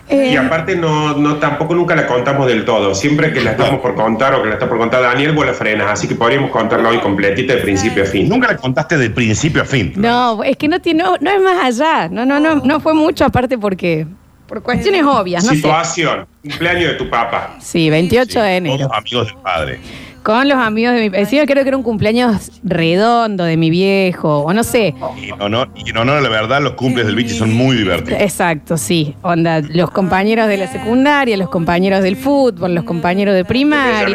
Eh, 0.08 0.30
Y 0.32 0.36
aparte 0.36 0.74
no, 0.76 1.16
no 1.16 1.36
tampoco 1.36 1.74
nunca 1.74 1.94
la 1.94 2.06
contamos 2.06 2.46
del 2.46 2.64
todo. 2.64 2.94
Siempre 2.94 3.32
que 3.32 3.40
la 3.40 3.52
estamos 3.52 3.80
por 3.80 3.94
contar 3.94 4.34
o 4.34 4.42
que 4.42 4.48
la 4.48 4.54
está 4.54 4.68
por 4.68 4.76
contar 4.78 5.00
Daniel, 5.02 5.32
vos 5.32 5.46
la 5.46 5.54
frenas. 5.54 5.90
Así 5.90 6.08
que 6.08 6.14
podríamos 6.16 6.50
contarla 6.50 6.88
hoy 6.88 6.98
completita 6.98 7.54
de 7.54 7.60
principio 7.60 8.02
a 8.02 8.06
fin. 8.06 8.28
Nunca 8.28 8.48
la 8.48 8.56
contaste 8.56 8.98
de 8.98 9.10
principio 9.10 9.62
a 9.62 9.64
fin. 9.64 9.92
no, 9.96 10.42
es 10.42 10.56
que 10.56 10.68
no, 10.68 10.80
tiene, 10.80 11.02
no, 11.04 11.16
no 11.20 11.30
es 11.30 11.40
más 11.40 11.64
allá. 11.64 12.08
No, 12.08 12.26
no, 12.26 12.40
no, 12.40 12.56
no 12.56 12.80
fue 12.80 12.94
mucho, 12.94 13.24
aparte 13.24 13.56
porque. 13.58 14.06
Por 14.52 14.62
cuestiones 14.62 15.02
obvias, 15.02 15.44
no 15.44 15.50
sé. 15.52 15.56
Situación, 15.56 16.26
cumpleaños 16.42 16.90
de 16.90 16.94
tu 16.96 17.08
papá. 17.08 17.56
Sí, 17.58 17.88
28 17.88 18.26
de 18.26 18.34
Todos 18.34 18.50
enero. 18.50 18.94
amigos 18.94 19.26
del 19.28 19.36
padre. 19.36 19.80
Con 20.22 20.46
los 20.46 20.58
amigos 20.58 20.92
de 20.92 21.00
mi 21.00 21.08
vecino, 21.08 21.42
creo 21.46 21.62
que 21.62 21.68
era 21.68 21.76
un 21.78 21.82
cumpleaños 21.82 22.60
redondo 22.62 23.44
de 23.44 23.56
mi 23.56 23.70
viejo, 23.70 24.40
o 24.40 24.52
no 24.52 24.62
sé. 24.62 24.94
Y 25.22 25.30
en 25.30 25.40
honor, 25.40 25.70
y 25.74 25.88
en 25.88 25.96
honor 25.96 26.18
a 26.18 26.20
la 26.20 26.28
verdad, 26.28 26.60
los 26.60 26.74
cumples 26.74 27.06
del 27.06 27.16
bichi 27.16 27.34
son 27.34 27.54
muy 27.54 27.78
divertidos. 27.78 28.20
Exacto, 28.20 28.76
sí. 28.76 29.16
Onda, 29.22 29.62
los 29.62 29.90
compañeros 29.90 30.46
de 30.48 30.58
la 30.58 30.70
secundaria, 30.70 31.34
los 31.38 31.48
compañeros 31.48 32.02
del 32.02 32.16
fútbol, 32.16 32.74
los 32.74 32.84
compañeros 32.84 33.34
de 33.34 33.46
primaria, 33.46 34.14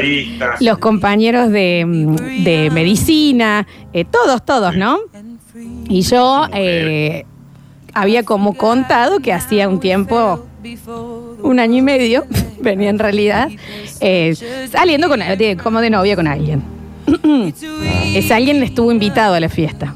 los 0.60 0.77
compañeros 0.77 1.50
de, 1.50 1.84
mm, 1.84 2.44
de 2.44 2.70
medicina, 2.72 3.65
eh, 3.91 4.06
todos, 4.06 4.46
todos, 4.46 4.77
¿no? 4.77 5.00
Y 5.89 6.03
yo 6.03 6.46
eh, 6.53 7.25
había 8.01 8.24
como 8.24 8.54
contado 8.54 9.20
que 9.20 9.34
hacía 9.34 9.68
un 9.70 9.80
tiempo, 9.80 10.46
un 11.42 11.60
año 11.60 11.77
y 11.77 11.82
medio, 11.82 12.25
venía 12.60 12.89
en 12.89 13.00
realidad, 13.00 13.50
eh, 14.00 14.36
saliendo 14.72 15.08
con, 15.10 15.20
de- 15.20 15.58
como 15.62 15.82
de 15.82 15.89
novia 15.89 16.16
con 16.16 16.27
alguien. 16.27 16.62
Ese 18.13 18.34
alguien 18.34 18.62
estuvo 18.63 18.92
invitado 18.92 19.36
a 19.36 19.39
la 19.39 19.50
fiesta. 19.50 19.94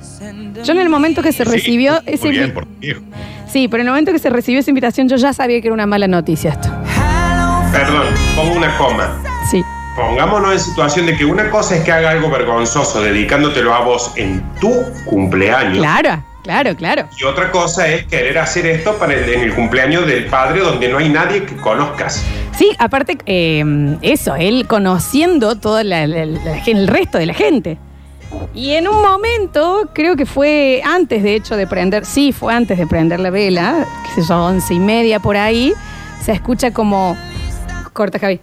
Yo 0.63 0.73
en 0.73 0.79
el 0.79 0.89
momento 0.89 1.21
que 1.23 1.31
se 1.31 1.43
Sí, 1.43 1.51
recibió 1.51 1.93
muy 1.93 2.13
ese 2.13 2.29
bien, 2.29 2.53
por. 2.53 2.67
Sí, 3.51 3.67
pero 3.67 3.81
en 3.81 3.87
el 3.87 3.91
momento 3.91 4.11
que 4.11 4.19
se 4.19 4.29
recibió 4.29 4.59
esa 4.59 4.69
invitación 4.69 5.09
yo 5.09 5.15
ya 5.17 5.33
sabía 5.33 5.59
que 5.59 5.67
era 5.67 5.73
una 5.73 5.85
mala 5.87 6.07
noticia 6.07 6.51
esto. 6.51 6.69
Perdón, 7.71 8.05
pongo 8.35 8.55
una 8.55 8.77
coma. 8.77 9.21
Sí. 9.49 9.63
Pongámonos 9.95 10.53
en 10.53 10.59
situación 10.59 11.05
de 11.05 11.17
que 11.17 11.25
una 11.25 11.49
cosa 11.49 11.75
es 11.75 11.83
que 11.83 11.91
haga 11.91 12.11
algo 12.11 12.29
vergonzoso 12.29 13.01
dedicándotelo 13.01 13.73
a 13.73 13.79
vos 13.81 14.11
en 14.15 14.41
tu 14.61 14.71
cumpleaños. 15.05 15.79
Claro, 15.79 16.23
claro, 16.43 16.75
claro. 16.75 17.07
Y 17.19 17.23
otra 17.23 17.51
cosa 17.51 17.87
es 17.87 18.05
querer 18.05 18.37
hacer 18.37 18.65
esto 18.65 18.97
para 18.97 19.13
el, 19.13 19.27
en 19.29 19.41
el 19.41 19.53
cumpleaños 19.53 20.05
del 20.07 20.25
padre 20.25 20.59
donde 20.61 20.87
no 20.89 20.97
hay 20.97 21.09
nadie 21.09 21.43
que 21.45 21.55
conozcas. 21.57 22.23
Sí, 22.57 22.71
aparte, 22.79 23.17
eh, 23.25 23.97
eso, 24.01 24.35
él 24.35 24.65
conociendo 24.67 25.55
todo 25.57 25.81
la- 25.83 26.07
la- 26.07 26.25
la 26.25 26.55
gen- 26.57 26.77
el 26.77 26.87
resto 26.87 27.17
de 27.17 27.25
la 27.25 27.33
gente. 27.33 27.77
Y 28.53 28.71
en 28.71 28.87
un 28.87 29.01
momento, 29.01 29.89
creo 29.93 30.15
que 30.15 30.25
fue 30.25 30.81
antes 30.85 31.21
de 31.23 31.35
hecho 31.35 31.55
de 31.57 31.67
prender, 31.67 32.05
sí, 32.05 32.31
fue 32.31 32.53
antes 32.53 32.77
de 32.77 32.87
prender 32.87 33.19
la 33.19 33.29
vela, 33.29 33.85
qué 34.15 34.21
sé 34.21 34.27
yo, 34.27 34.37
once 34.45 34.73
y 34.73 34.79
media 34.79 35.19
por 35.19 35.35
ahí, 35.35 35.73
se 36.23 36.31
escucha 36.31 36.71
como, 36.71 37.17
corta 37.91 38.19
Javi, 38.19 38.39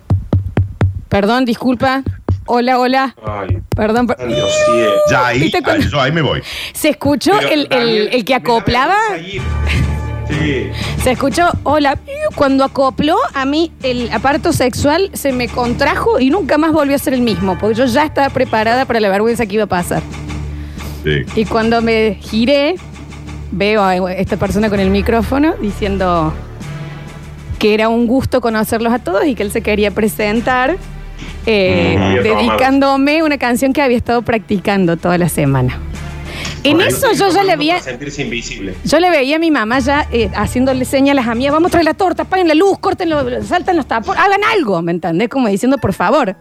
perdón, 1.08 1.44
disculpa, 1.46 2.02
hola, 2.48 2.78
hola, 2.78 3.14
Ay, 3.24 3.58
perdón, 3.76 4.06
per- 4.06 4.26
Dios 4.26 4.50
cielo. 4.66 4.90
Ya 5.10 5.26
ahí, 5.28 5.40
¿Viste 5.40 5.62
cuando- 5.62 5.84
ahí- 5.84 5.90
yo 5.90 6.00
ahí 6.00 6.12
me 6.12 6.22
voy. 6.22 6.42
se 6.72 6.88
escuchó 6.90 7.32
Pero, 7.38 7.48
el, 7.48 7.60
el- 7.60 7.68
Daniel, 7.68 8.08
el 8.12 8.24
que 8.24 8.34
me 8.34 8.40
da 8.40 8.44
acoplaba, 8.44 8.96
vergüenza 9.10 9.34
ir. 9.34 9.42
Sí. 10.28 10.70
Se 11.02 11.12
escuchó, 11.12 11.48
hola, 11.62 11.98
cuando 12.34 12.62
acopló 12.64 13.16
a 13.32 13.46
mí 13.46 13.72
el 13.82 14.10
aparato 14.12 14.52
sexual 14.52 15.10
se 15.14 15.32
me 15.32 15.48
contrajo 15.48 16.20
y 16.20 16.28
nunca 16.28 16.58
más 16.58 16.72
volvió 16.72 16.96
a 16.96 16.98
ser 16.98 17.14
el 17.14 17.22
mismo, 17.22 17.56
porque 17.58 17.76
yo 17.76 17.86
ya 17.86 18.04
estaba 18.04 18.28
preparada 18.28 18.84
para 18.84 19.00
la 19.00 19.08
vergüenza 19.08 19.46
que 19.46 19.54
iba 19.54 19.64
a 19.64 19.68
pasar. 19.68 20.02
Sí. 21.02 21.22
Y 21.34 21.44
cuando 21.46 21.80
me 21.80 22.18
giré, 22.20 22.74
veo 23.52 23.82
a 23.82 23.96
esta 24.12 24.36
persona 24.36 24.68
con 24.68 24.80
el 24.80 24.90
micrófono 24.90 25.54
diciendo 25.62 26.34
que 27.58 27.72
era 27.72 27.88
un 27.88 28.06
gusto 28.06 28.42
conocerlos 28.42 28.92
a 28.92 28.98
todos 28.98 29.24
y 29.24 29.34
que 29.34 29.42
él 29.42 29.50
se 29.50 29.62
quería 29.62 29.90
presentar 29.92 30.76
eh, 31.50 31.96
Mm, 31.98 32.22
dedicándome 32.22 33.22
una 33.22 33.38
canción 33.38 33.72
que 33.72 33.80
había 33.82 33.96
estado 33.96 34.22
practicando 34.22 34.96
toda 34.96 35.16
la 35.18 35.28
semana. 35.28 35.78
En 36.64 36.80
eso 36.80 37.12
yo 37.12 37.30
ya 37.30 37.42
le 37.44 37.52
había, 37.52 37.74
Para 37.74 37.84
sentirse 37.84 38.22
invisible. 38.22 38.74
yo 38.84 38.98
le 39.00 39.10
veía 39.10 39.36
a 39.36 39.38
mi 39.38 39.50
mamá 39.50 39.78
ya 39.78 40.06
eh, 40.12 40.28
haciéndole 40.34 40.84
señales 40.84 41.26
a 41.26 41.34
mí, 41.34 41.48
vamos 41.48 41.68
a 41.68 41.70
traer 41.70 41.84
la 41.84 41.94
torta, 41.94 42.24
apaguen 42.24 42.48
la 42.48 42.54
luz, 42.54 42.78
córtenlo, 42.78 43.42
saltan 43.42 43.76
los 43.76 43.86
tapones, 43.86 44.20
hagan 44.22 44.40
algo, 44.52 44.82
¿me 44.82 44.92
entendés? 44.92 45.28
Como 45.28 45.48
diciendo, 45.48 45.78
por 45.78 45.92
favor, 45.94 46.36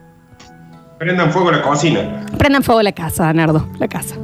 Prendan 1.00 1.32
fuego 1.32 1.52
la 1.52 1.62
cocina. 1.62 2.26
prendan 2.38 2.64
fuego 2.64 2.82
la 2.82 2.92
casa, 2.92 3.32
Nardo, 3.32 3.68
la 3.80 3.88
casa. 3.88 4.16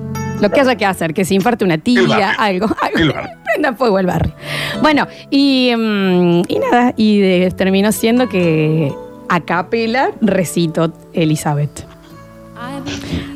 Lo 0.42 0.50
que 0.50 0.60
haya 0.60 0.75
que 0.75 0.86
hacer, 0.86 1.13
que 1.13 1.24
se 1.24 1.36
infarte 1.36 1.63
una 1.63 1.75
El 1.75 1.82
tía, 1.84 2.02
barrio. 2.08 2.25
algo, 2.40 2.75
algo. 2.82 2.98
El 3.00 3.12
barrio. 3.13 3.32
Prendan 3.46 3.78
fuego 3.78 4.00
el 4.00 4.06
barrio. 4.08 4.34
Bueno, 4.82 5.08
y, 5.30 5.72
mm, 5.78 6.42
y 6.48 6.60
nada, 6.60 6.94
y 6.98 7.20
de- 7.22 7.52
terminó 7.52 7.92
siendo 7.92 8.28
que 8.28 8.92
a 9.34 9.40
capela 9.42 10.12
recito 10.22 10.94
Elizabeth. 11.13 11.86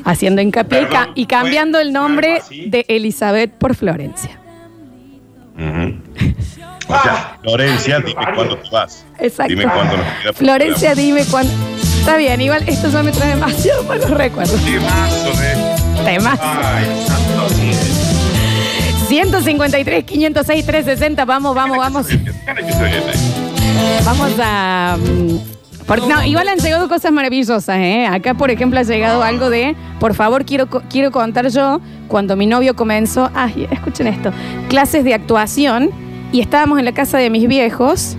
Haciendo 0.06 0.42
hincapié 0.42 0.82
y 0.82 0.86
ca- 0.86 0.90
Perdón, 0.90 1.12
y, 1.16 1.26
cambiando 1.26 1.78
¿fue- 1.80 1.88
el 1.88 1.94
nombre 1.94 2.42
de 2.68 2.86
Elizabeth 2.88 3.52
por 3.52 3.74
Florencia. 3.76 4.40
O 6.90 7.02
sea, 7.04 7.38
Florencia, 7.42 8.00
dime 8.00 8.22
cuándo 8.36 8.58
te 8.60 8.70
vas. 8.70 9.06
Exacto. 9.20 9.50
Dime 9.50 9.64
cuándo 9.66 9.98
nos 9.98 10.06
queda. 10.22 10.34
Florencia, 10.34 10.96
dime 10.96 11.26
cuándo. 11.26 11.52
Está 12.00 12.16
bien, 12.16 12.40
igual 12.42 12.64
esto 12.68 12.90
ya 12.90 13.02
me 13.04 13.12
trae 13.12 13.30
demasiado 13.32 13.84
malos 13.84 14.10
recuerdos. 14.12 14.62
Qué 14.62 14.80
mazo 14.80 15.32
de. 15.42 16.04
Temas. 16.06 16.40
Ay, 16.42 17.06
santo 17.08 17.50
cielo. 17.56 17.80
153, 19.10 20.04
506, 20.06 20.66
360. 20.66 21.26
Vamos, 21.26 21.56
vamos, 21.56 21.78
vamos. 21.78 22.08
Vamos 24.06 24.32
a. 24.40 24.98
porque, 25.88 26.06
no, 26.08 26.24
igual 26.26 26.48
han 26.50 26.58
llegado 26.60 26.88
cosas 26.90 27.12
maravillosas, 27.12 27.78
¿eh? 27.78 28.06
Acá, 28.06 28.34
por 28.34 28.52
ejemplo, 28.52 28.80
ha 28.80 28.84
llegado 28.84 29.24
algo 29.24 29.50
de, 29.50 29.76
por 30.00 30.14
favor, 30.14 30.46
quiero, 30.46 30.68
co- 30.70 30.84
quiero 30.90 31.12
contar 31.12 31.48
yo, 31.50 31.80
cuando 32.08 32.36
mi 32.36 32.46
novio 32.46 32.76
comenzó, 32.76 33.32
ay, 33.34 33.68
escuchen 33.72 34.08
esto, 34.08 34.32
clases 34.70 35.04
de 35.04 35.14
actuación, 35.14 35.90
y 36.32 36.42
estábamos 36.42 36.78
en 36.80 36.86
la 36.86 36.92
casa 36.92 37.18
de 37.18 37.30
mis 37.30 37.48
viejos, 37.48 38.18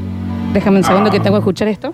déjame 0.54 0.78
un 0.78 0.84
segundo 0.84 1.10
que 1.10 1.20
tengo 1.20 1.36
que 1.36 1.40
escuchar 1.40 1.68
esto, 1.68 1.92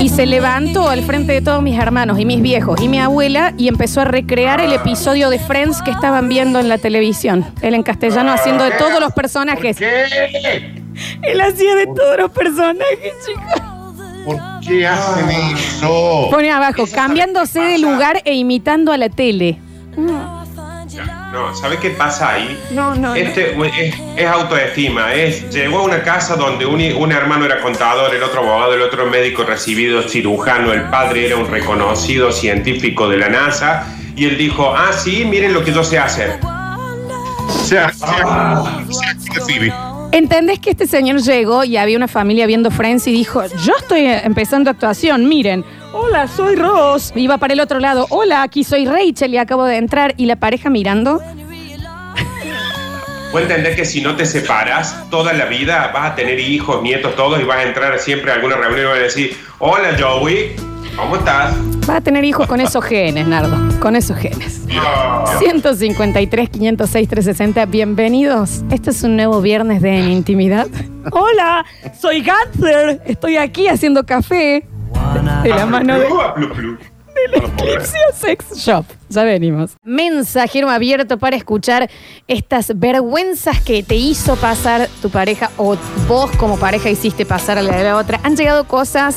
y 0.00 0.08
se 0.08 0.26
levantó 0.26 0.88
al 0.88 1.02
frente 1.02 1.32
de 1.32 1.40
todos 1.42 1.62
mis 1.62 1.78
hermanos 1.78 2.18
y 2.18 2.24
mis 2.24 2.40
viejos 2.42 2.80
y 2.80 2.88
mi 2.88 2.98
abuela 3.00 3.52
y 3.56 3.68
empezó 3.68 4.02
a 4.02 4.04
recrear 4.04 4.60
el 4.60 4.72
episodio 4.72 5.30
de 5.30 5.38
Friends 5.38 5.82
que 5.82 5.90
estaban 5.90 6.28
viendo 6.28 6.60
en 6.60 6.68
la 6.68 6.78
televisión. 6.78 7.44
Él 7.62 7.74
en 7.74 7.82
castellano 7.82 8.32
haciendo 8.32 8.64
de 8.64 8.72
todos 8.72 9.00
los 9.00 9.12
personajes. 9.12 9.76
¿Qué? 9.78 10.73
Él 11.22 11.40
hacía 11.40 11.74
de 11.76 11.86
todos 11.86 12.18
los 12.18 12.30
personajes, 12.30 13.12
chicos. 13.26 13.62
¿Por 14.24 14.38
qué 14.66 14.86
hacen 14.86 15.30
eso? 15.30 16.28
Pone 16.30 16.50
abajo, 16.50 16.84
Eso 16.84 16.96
cambiándose 16.96 17.52
sabe 17.52 17.68
de 17.68 17.76
qué 17.76 17.82
pasa. 17.82 17.92
lugar 17.92 18.22
e 18.24 18.34
imitando 18.34 18.92
a 18.92 18.96
la 18.96 19.08
tele. 19.10 19.58
No, 19.96 21.52
¿sabes 21.56 21.80
qué 21.80 21.90
pasa 21.90 22.30
ahí? 22.30 22.56
No, 22.70 22.94
no, 22.94 23.08
no. 23.08 23.14
Este 23.16 23.56
es, 23.60 23.94
es 24.16 24.26
autoestima. 24.26 25.12
Es, 25.14 25.50
llegó 25.50 25.80
a 25.80 25.82
una 25.82 26.02
casa 26.02 26.36
donde 26.36 26.64
un, 26.64 26.80
un 26.80 27.12
hermano 27.12 27.44
era 27.44 27.60
contador, 27.60 28.14
el 28.14 28.22
otro 28.22 28.40
abogado, 28.40 28.74
el 28.74 28.82
otro 28.82 29.06
médico 29.06 29.42
recibido 29.42 30.08
cirujano, 30.08 30.72
el 30.72 30.82
padre 30.90 31.26
era 31.26 31.36
un 31.36 31.48
reconocido 31.50 32.30
científico 32.30 33.08
de 33.08 33.16
la 33.16 33.28
NASA. 33.28 33.86
Y 34.14 34.26
él 34.26 34.38
dijo, 34.38 34.72
ah, 34.76 34.92
sí, 34.92 35.24
miren 35.24 35.52
lo 35.52 35.64
que 35.64 35.72
yo 35.72 35.82
sé 35.82 35.98
hacer. 35.98 36.38
O 36.44 37.52
sea, 37.64 37.92
sea, 37.92 38.62
sea 38.88 39.44
Phoebe. 39.44 39.72
¿Entendés 40.14 40.60
que 40.60 40.70
este 40.70 40.86
señor 40.86 41.20
llegó 41.22 41.64
y 41.64 41.76
había 41.76 41.96
una 41.96 42.06
familia 42.06 42.46
viendo 42.46 42.70
Friends 42.70 43.08
y 43.08 43.10
dijo, 43.10 43.42
yo 43.64 43.72
estoy 43.76 44.06
empezando 44.06 44.70
actuación, 44.70 45.28
miren, 45.28 45.64
hola, 45.92 46.28
soy 46.28 46.54
Ross. 46.54 47.12
Iba 47.16 47.38
para 47.38 47.52
el 47.52 47.58
otro 47.58 47.80
lado, 47.80 48.06
hola, 48.10 48.44
aquí 48.44 48.62
soy 48.62 48.86
Rachel 48.86 49.34
y 49.34 49.38
acabo 49.38 49.64
de 49.64 49.76
entrar. 49.76 50.14
Y 50.16 50.26
la 50.26 50.36
pareja 50.36 50.70
mirando, 50.70 51.20
Vos 53.32 53.42
entendés 53.42 53.74
que 53.74 53.84
si 53.84 54.02
no 54.02 54.14
te 54.14 54.24
separas, 54.24 55.10
toda 55.10 55.32
la 55.32 55.46
vida 55.46 55.90
vas 55.92 56.12
a 56.12 56.14
tener 56.14 56.38
hijos, 56.38 56.80
nietos, 56.80 57.16
todos, 57.16 57.40
y 57.40 57.42
vas 57.42 57.58
a 57.58 57.62
entrar 57.64 57.98
siempre 57.98 58.30
a 58.30 58.34
alguna 58.34 58.54
reunión 58.54 58.86
y 58.86 58.88
vas 58.90 58.98
a 58.98 59.02
decir, 59.02 59.36
hola 59.58 59.96
Joey, 59.98 60.54
¿cómo 60.96 61.16
estás? 61.16 61.54
va 61.88 61.96
a 61.96 62.00
tener 62.00 62.24
hijos 62.24 62.46
con 62.46 62.60
esos 62.60 62.82
genes, 62.84 63.26
Nardo, 63.26 63.56
con 63.80 63.94
esos 63.96 64.16
genes. 64.16 64.62
153, 65.38 66.48
506, 66.48 67.08
360, 67.08 67.66
bienvenidos. 67.66 68.62
Este 68.70 68.90
es 68.90 69.02
un 69.02 69.16
nuevo 69.16 69.40
viernes 69.40 69.82
de 69.82 69.98
En 69.98 70.10
Intimidad. 70.10 70.66
Hola, 71.12 71.64
soy 72.00 72.22
Gather, 72.22 73.02
estoy 73.06 73.36
aquí 73.36 73.68
haciendo 73.68 74.04
café 74.06 74.66
de 75.42 75.50
la 75.50 75.66
mano 75.66 75.98
de... 75.98 76.06
Plu. 76.06 76.78
Eclipse 77.32 77.96
Sex 78.12 78.56
Shop. 78.56 78.84
Ya 79.08 79.22
venimos. 79.22 79.76
Mensajero 79.82 80.68
abierto 80.68 81.18
para 81.18 81.36
escuchar 81.36 81.88
estas 82.26 82.78
vergüenzas 82.78 83.60
que 83.60 83.82
te 83.82 83.94
hizo 83.94 84.36
pasar 84.36 84.88
tu 85.00 85.10
pareja 85.10 85.50
o 85.56 85.76
vos 86.08 86.30
como 86.36 86.58
pareja 86.58 86.90
hiciste 86.90 87.24
pasar 87.24 87.58
a 87.58 87.62
la 87.62 87.76
de 87.76 87.84
la 87.84 87.96
otra. 87.96 88.20
Han 88.24 88.36
llegado 88.36 88.64
cosas 88.64 89.16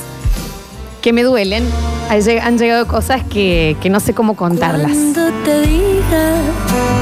que 1.07 1.13
me 1.13 1.23
duelen. 1.23 1.63
Han 2.09 2.19
lleg- 2.19 2.41
Han 2.43 2.57
llegado 2.57 2.85
cosas 2.85 3.23
que, 3.23 3.77
que 3.81 3.89
no 3.89 4.01
sé 4.01 4.13
cómo 4.13 4.35
contarlas. 4.35 4.91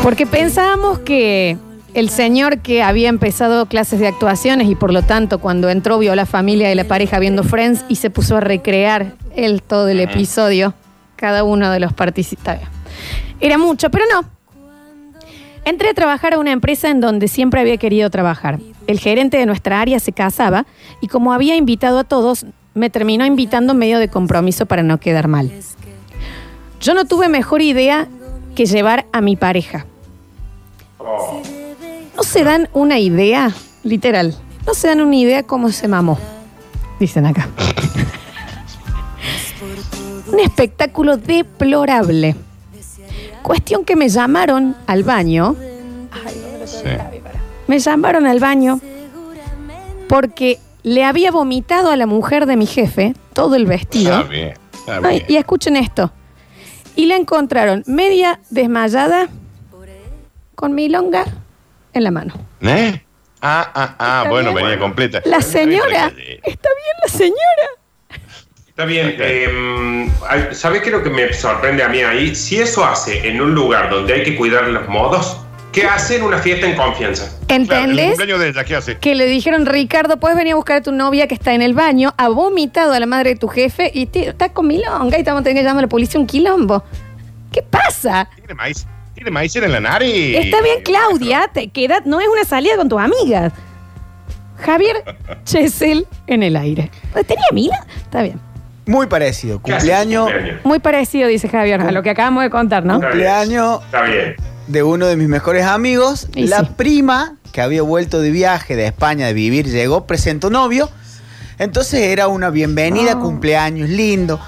Porque 0.04 0.28
pensábamos 0.28 1.00
que 1.00 1.58
el 1.96 2.10
señor 2.12 2.60
que 2.60 2.84
había 2.84 3.10
empezado 3.10 3.66
clases 3.66 4.00
de 4.00 4.06
actuaciones 4.08 4.70
y 4.70 4.76
por 4.76 4.94
lo 4.94 5.02
tanto 5.02 5.40
cuando 5.40 5.70
entró 5.72 5.98
vio 5.98 6.12
a 6.12 6.16
la 6.16 6.28
familia 6.28 6.72
y 6.72 6.76
la 6.76 6.84
pareja 6.84 7.18
viendo 7.18 7.42
Friends 7.44 7.84
y 7.90 7.96
se 7.96 8.12
puso 8.12 8.38
a 8.38 8.42
recrear 8.42 9.14
él 9.36 9.64
todo 9.64 9.88
el 9.88 10.00
episodio, 10.00 10.76
cada 11.16 11.44
uno 11.44 11.72
de 11.72 11.80
los 11.80 11.92
participantes. 11.92 12.68
Era 13.40 13.58
mucho, 13.58 13.90
pero 13.90 14.06
no. 14.14 14.24
Entré 15.66 15.90
a 15.90 15.94
trabajar 15.96 16.36
a 16.36 16.38
una 16.38 16.52
empresa 16.52 16.92
en 16.92 17.02
donde 17.02 17.28
siempre 17.28 17.60
había 17.60 17.78
querido 17.78 18.12
trabajar. 18.12 18.60
El 18.86 19.00
gerente 19.00 19.38
de 19.38 19.48
nuestra 19.48 19.82
área 19.82 20.00
se 20.00 20.12
casaba 20.12 20.68
y 21.02 21.08
como 21.08 21.34
había 21.34 21.56
invitado 21.56 21.98
a 21.98 22.04
todos, 22.04 22.46
me 22.76 22.90
terminó 22.92 23.26
invitando 23.26 23.72
en 23.74 23.80
medio 23.80 23.98
de 24.00 24.10
compromiso 24.10 24.68
para 24.68 24.84
no 24.84 25.00
quedar 25.00 25.28
mal. 25.28 25.52
Yo 26.82 26.94
no 26.94 27.06
tuve 27.06 27.30
mejor 27.30 27.62
idea 27.62 28.08
que 28.54 28.66
llevar 28.68 29.06
a 29.12 29.22
mi 29.22 29.36
pareja. 29.36 29.86
Oh, 31.00 31.42
No 32.16 32.24
se 32.24 32.44
dan 32.44 32.70
una 32.74 33.00
idea, 33.00 33.52
literal, 33.84 34.36
no 34.68 34.74
se 34.74 34.88
dan 34.90 35.02
una 35.02 35.16
idea 35.16 35.44
cómo 35.44 35.72
se 35.72 35.88
mamó, 35.88 36.20
dicen 37.00 37.26
acá. 37.26 37.48
Un 40.32 40.40
espectáculo 40.40 41.18
deplorable. 41.18 42.36
Cuestión 43.42 43.86
que 43.86 43.96
me 43.96 44.10
llamaron 44.10 44.76
al 44.88 45.04
baño. 45.04 45.56
Sí. 46.66 46.90
Me 47.68 47.80
llamaron 47.80 48.26
al 48.26 48.40
baño 48.40 48.82
porque 50.10 50.60
le 50.86 51.04
había 51.04 51.32
vomitado 51.32 51.90
a 51.90 51.96
la 51.96 52.06
mujer 52.06 52.46
de 52.46 52.56
mi 52.58 52.68
jefe 52.68 53.16
todo 53.34 53.56
el 53.56 53.66
vestido. 53.66 54.14
Está 54.20 54.30
bien. 54.30 54.54
Está 54.72 54.98
Ay, 55.04 55.18
bien. 55.20 55.26
y 55.30 55.38
escuchen 55.38 55.76
esto. 55.78 56.12
Y 56.96 57.08
la 57.08 57.16
encontraron 57.16 57.84
media 57.88 58.40
desmayada 58.52 59.28
con 60.54 60.76
milonga 60.76 61.26
en 61.92 62.04
la 62.04 62.12
mano. 62.12 62.36
¿Eh? 62.62 63.02
Ah, 63.42 63.72
ah, 63.74 63.96
ah, 63.98 64.18
Está 64.20 64.30
bueno, 64.30 64.54
bien. 64.54 64.64
venía 64.68 64.80
completa. 64.80 65.22
La 65.26 65.42
señora. 65.42 66.06
Está 66.08 66.16
bien, 66.16 66.40
Está 66.44 66.70
bien 66.70 66.96
la 67.04 67.10
señora. 67.10 67.68
Está 68.68 68.86
bien. 68.86 69.16
eh, 69.20 70.12
¿Sabes 70.52 70.82
qué 70.84 70.90
es 70.90 70.94
lo 70.96 71.02
que 71.02 71.10
me 71.10 71.34
sorprende 71.34 71.82
a 71.84 71.90
mí 71.90 72.02
ahí? 72.02 72.36
Si 72.36 72.58
eso 72.60 72.86
hace 72.86 73.28
en 73.28 73.42
un 73.42 73.56
lugar 73.56 73.90
donde 73.90 74.14
hay 74.14 74.24
que 74.24 74.36
cuidar 74.36 74.68
los 74.68 74.88
modos, 74.88 75.38
¿qué 75.76 75.86
hace 75.86 76.16
en 76.16 76.24
una 76.24 76.40
fiesta 76.40 76.66
en 76.68 76.76
confianza? 76.76 77.26
Claro, 77.48 77.64
el 77.64 77.70
¿Entendés? 77.72 78.08
cumpleaños 78.08 78.40
de 78.40 78.48
ella, 78.50 78.64
¿qué 78.64 78.76
hace? 78.76 78.98
Que 78.98 79.14
le 79.14 79.26
dijeron, 79.28 79.66
Ricardo, 79.68 80.18
puedes 80.18 80.36
venir 80.38 80.54
a 80.54 80.56
buscar 80.56 80.78
a 80.78 80.82
tu 80.82 80.92
novia 80.92 81.28
que 81.28 81.36
está 81.36 81.54
en 81.54 81.62
el 81.62 81.74
baño, 81.74 82.14
ha 82.18 82.30
vomitado 82.30 82.94
a 82.94 83.00
la 83.00 83.06
madre 83.06 83.32
de 83.32 83.36
tu 83.36 83.48
jefe 83.48 83.92
y 83.94 84.08
te- 84.08 84.30
está 84.30 84.50
con 84.50 84.66
milonga 84.68 85.20
y 85.20 85.24
te 85.24 85.30
vamos 85.30 85.42
a 85.42 85.44
tener 85.44 85.62
que 85.62 85.68
llamar 85.68 85.80
a 85.80 85.82
la 85.84 85.90
policía 85.90 86.20
un 86.20 86.26
quilombo. 86.26 86.84
¿Qué 87.52 87.62
pasa? 87.62 88.28
Tiene 88.36 88.54
maíz. 88.56 88.88
Tiene 89.14 89.32
maíz 89.32 89.56
en 89.56 89.72
la 89.72 89.80
nariz. 89.80 90.38
Está 90.38 90.62
bien, 90.62 90.82
Claudia, 90.84 91.50
te 91.54 91.68
queda, 91.70 92.02
no 92.06 92.20
es 92.20 92.28
una 92.28 92.44
salida 92.46 92.76
con 92.78 92.90
tus 92.90 93.00
amigas. 93.00 93.54
Javier 94.58 95.04
Chesel 95.46 96.08
en 96.28 96.44
el 96.44 96.56
aire. 96.56 96.90
¿Tenía 97.28 97.46
Mila? 97.54 97.86
Está 97.98 98.22
bien. 98.24 98.40
Muy 98.88 99.08
parecido. 99.08 99.62
¿Qué 99.64 99.74
hace 99.74 99.88
Cumpleaños. 99.88 100.30
Muy 100.64 100.80
parecido, 100.80 101.28
dice 101.28 101.50
Javier, 101.50 101.82
a 101.82 101.92
lo 101.92 102.04
que 102.04 102.10
acabamos 102.12 102.44
de 102.44 102.50
contar, 102.50 102.86
¿no? 102.86 102.96
Está 102.96 103.08
bien. 103.08 103.12
Cumpleaños. 103.28 103.84
Está 103.86 104.02
bien. 104.04 104.36
De 104.68 104.84
uno 104.84 105.06
de 105.08 105.16
mis 105.16 105.28
mejores 105.28 105.66
amigos. 105.66 106.28
Y 106.36 106.48
la 106.48 106.62
sí. 106.62 106.70
prima, 106.76 107.38
que 107.52 107.62
había 107.62 107.82
vuelto 107.82 108.20
de 108.20 108.32
viaje 108.32 108.76
de 108.76 108.86
España 108.88 109.28
de 109.28 109.34
vivir, 109.34 109.68
llegó, 109.70 110.06
presentó 110.08 110.50
novio. 110.50 110.90
Entonces 111.58 112.02
era 112.02 112.28
una 112.28 112.50
bienvenida, 112.50 113.14
Ah. 113.14 113.20
cumpleaños, 113.20 113.90
lindo. 113.90 114.40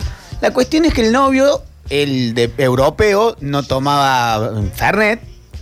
La 0.42 0.52
cuestión 0.52 0.86
es 0.86 0.94
que 0.94 1.06
el 1.06 1.12
novio, 1.14 1.64
el 1.90 2.34
de 2.34 2.52
europeo, 2.58 3.38
no 3.40 3.64
tomaba 3.64 4.52
Fernet. 4.76 5.22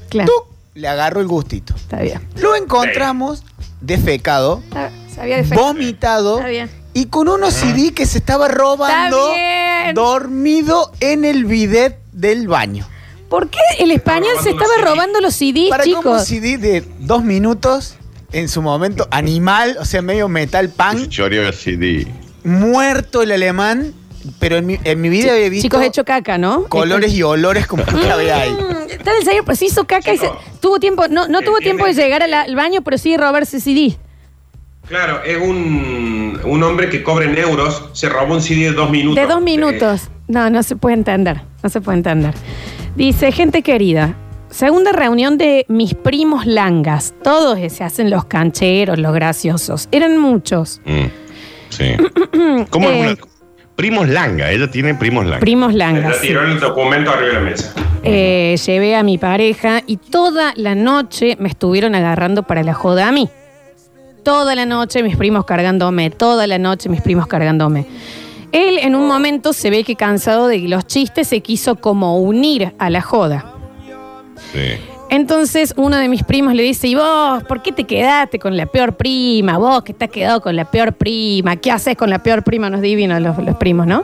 Claro. 0.09 0.31
¡Tuc! 0.31 0.55
Le 0.73 0.87
agarró 0.89 1.21
el 1.21 1.27
gustito. 1.27 1.73
Está 1.75 2.01
bien. 2.01 2.27
Lo 2.41 2.55
encontramos 2.55 3.43
defecado, 3.79 4.61
sabía 5.15 5.41
vomitado 5.43 6.37
Está 6.39 6.49
bien. 6.49 6.69
y 6.93 7.05
con 7.05 7.29
unos 7.29 7.53
CD 7.53 7.93
que 7.93 8.05
se 8.05 8.17
estaba 8.17 8.47
robando 8.49 9.31
dormido 9.93 10.91
en 10.99 11.23
el 11.25 11.45
bidet 11.45 11.99
del 12.11 12.47
baño. 12.47 12.87
¿Por 13.29 13.49
qué 13.49 13.59
el 13.79 13.91
español 13.91 14.35
se 14.41 14.51
estaba 14.51 14.73
robando 14.83 15.19
los 15.19 15.33
CDs, 15.35 15.69
Para 15.69 15.83
como 15.83 15.95
un 15.97 16.01
chicos? 16.03 16.25
CD 16.25 16.57
de 16.57 16.83
dos 16.99 17.23
minutos, 17.23 17.95
en 18.31 18.49
su 18.49 18.61
momento 18.61 19.07
animal, 19.11 19.77
o 19.79 19.85
sea, 19.85 20.01
medio 20.01 20.27
metal 20.27 20.69
punk, 20.69 21.09
Choreo 21.09 21.51
CD. 21.51 22.07
muerto 22.43 23.21
el 23.23 23.31
alemán, 23.31 23.93
pero 24.39 24.57
en 24.57 24.65
mi, 24.65 24.79
en 24.83 25.01
mi 25.01 25.09
vida 25.09 25.33
había 25.33 25.49
visto 25.49 25.65
Chicos, 25.67 25.81
hecho 25.83 26.05
caca, 26.05 26.37
¿no? 26.37 26.65
colores 26.65 27.13
y 27.13 27.23
olores 27.23 27.65
como 27.67 27.83
nunca 27.91 28.13
había 28.13 28.37
ahí. 28.37 28.55
Está 28.89 29.11
en 29.11 29.17
el 29.17 29.23
serio, 29.23 29.43
pues 29.45 29.61
hizo 29.61 29.85
caca 29.85 30.13
y 30.13 30.17
se, 30.17 30.29
tuvo 30.59 30.79
tiempo, 30.79 31.07
no, 31.09 31.27
no 31.27 31.41
tuvo 31.41 31.57
tiempo 31.59 31.85
de 31.85 31.93
llegar 31.93 32.21
al, 32.23 32.33
al 32.33 32.55
baño, 32.55 32.81
pero 32.83 32.97
sí 32.97 33.11
de 33.11 33.17
robarse 33.17 33.59
CD. 33.59 33.97
Claro, 34.87 35.23
es 35.23 35.37
un, 35.41 36.39
un 36.43 36.63
hombre 36.63 36.89
que 36.89 37.01
cobra 37.01 37.25
en 37.25 37.35
euros, 37.37 37.85
se 37.93 38.07
robó 38.07 38.35
un 38.35 38.41
CD 38.41 38.65
de 38.65 38.71
dos 38.73 38.91
minutos. 38.91 39.15
De 39.23 39.27
dos 39.27 39.41
minutos. 39.41 40.01
No, 40.27 40.49
no 40.51 40.61
se 40.61 40.75
puede 40.75 40.95
entender. 40.95 41.41
No 41.63 41.69
se 41.69 41.81
puede 41.81 41.97
entender. 41.97 42.33
Dice, 42.95 43.31
gente 43.31 43.61
querida, 43.61 44.15
segunda 44.49 44.91
reunión 44.91 45.37
de 45.37 45.65
mis 45.67 45.93
primos 45.93 46.45
langas. 46.45 47.13
Todos 47.23 47.59
se 47.71 47.83
hacen 47.83 48.09
los 48.09 48.25
cancheros, 48.25 48.97
los 48.99 49.13
graciosos. 49.13 49.89
Eran 49.91 50.17
muchos. 50.17 50.81
Mm, 50.85 51.05
Sí. 51.69 51.83
¿Cómo 52.69 52.89
Eh, 52.89 52.99
es 53.01 53.05
una- 53.19 53.29
Primos 53.75 54.07
Langa, 54.07 54.49
ella 54.51 54.71
tiene 54.71 54.95
primos 54.95 55.25
Langa. 55.25 55.39
Primos 55.41 55.73
Eh, 55.73 55.77
langas. 55.77 56.13
le 56.13 56.19
sí. 56.19 56.27
tiró 56.27 56.43
el 56.43 56.57
documento 56.61 57.11
arriba 57.11 57.27
de 57.27 57.33
la 57.33 57.41
mesa. 57.41 57.73
Eh, 58.03 58.55
llevé 58.65 58.95
a 58.95 59.03
mi 59.03 59.17
pareja 59.17 59.81
y 59.85 59.97
toda 59.97 60.53
la 60.55 60.75
noche 60.75 61.35
me 61.41 61.49
estuvieron 61.49 61.93
agarrando 61.93 62.43
para 62.43 62.63
la 62.63 62.73
joda 62.73 63.09
a 63.09 63.11
mí. 63.11 63.27
Toda 64.23 64.55
la 64.55 64.65
noche 64.65 65.03
mis 65.03 65.17
primos 65.17 65.43
cargándome, 65.43 66.09
toda 66.09 66.47
la 66.47 66.57
noche 66.57 66.87
mis 66.87 67.01
primos 67.01 67.27
cargándome. 67.27 67.85
Él 68.55 68.79
en 68.81 68.95
un 68.95 69.07
momento 69.07 69.51
se 69.53 69.69
ve 69.69 69.83
que 69.83 69.95
cansado 69.95 70.47
de 70.47 70.59
los 70.59 70.87
chistes 70.87 71.27
se 71.27 71.41
quiso 71.41 71.75
como 71.75 72.19
unir 72.19 72.73
a 72.79 72.89
la 72.89 73.01
joda. 73.01 73.53
Sí. 74.53 74.77
Entonces 75.09 75.73
uno 75.77 75.97
de 75.97 76.07
mis 76.09 76.23
primos 76.23 76.53
le 76.55 76.63
dice, 76.63 76.87
¿y 76.87 76.95
vos 76.95 77.43
por 77.43 77.61
qué 77.61 77.71
te 77.71 77.83
quedaste 77.83 78.39
con 78.39 78.57
la 78.57 78.65
peor 78.65 78.95
prima? 78.95 79.57
Vos 79.57 79.83
que 79.83 79.93
te 79.93 80.05
has 80.05 80.11
quedado 80.11 80.41
con 80.41 80.55
la 80.55 80.65
peor 80.65 80.93
prima, 80.93 81.57
¿qué 81.57 81.71
haces 81.71 81.95
con 81.95 82.09
la 82.09 82.19
peor 82.23 82.43
prima? 82.43 82.69
Nos 82.69 82.81
divinos 82.81 83.21
los, 83.21 83.37
los 83.37 83.55
primos, 83.57 83.85
¿no? 83.87 84.03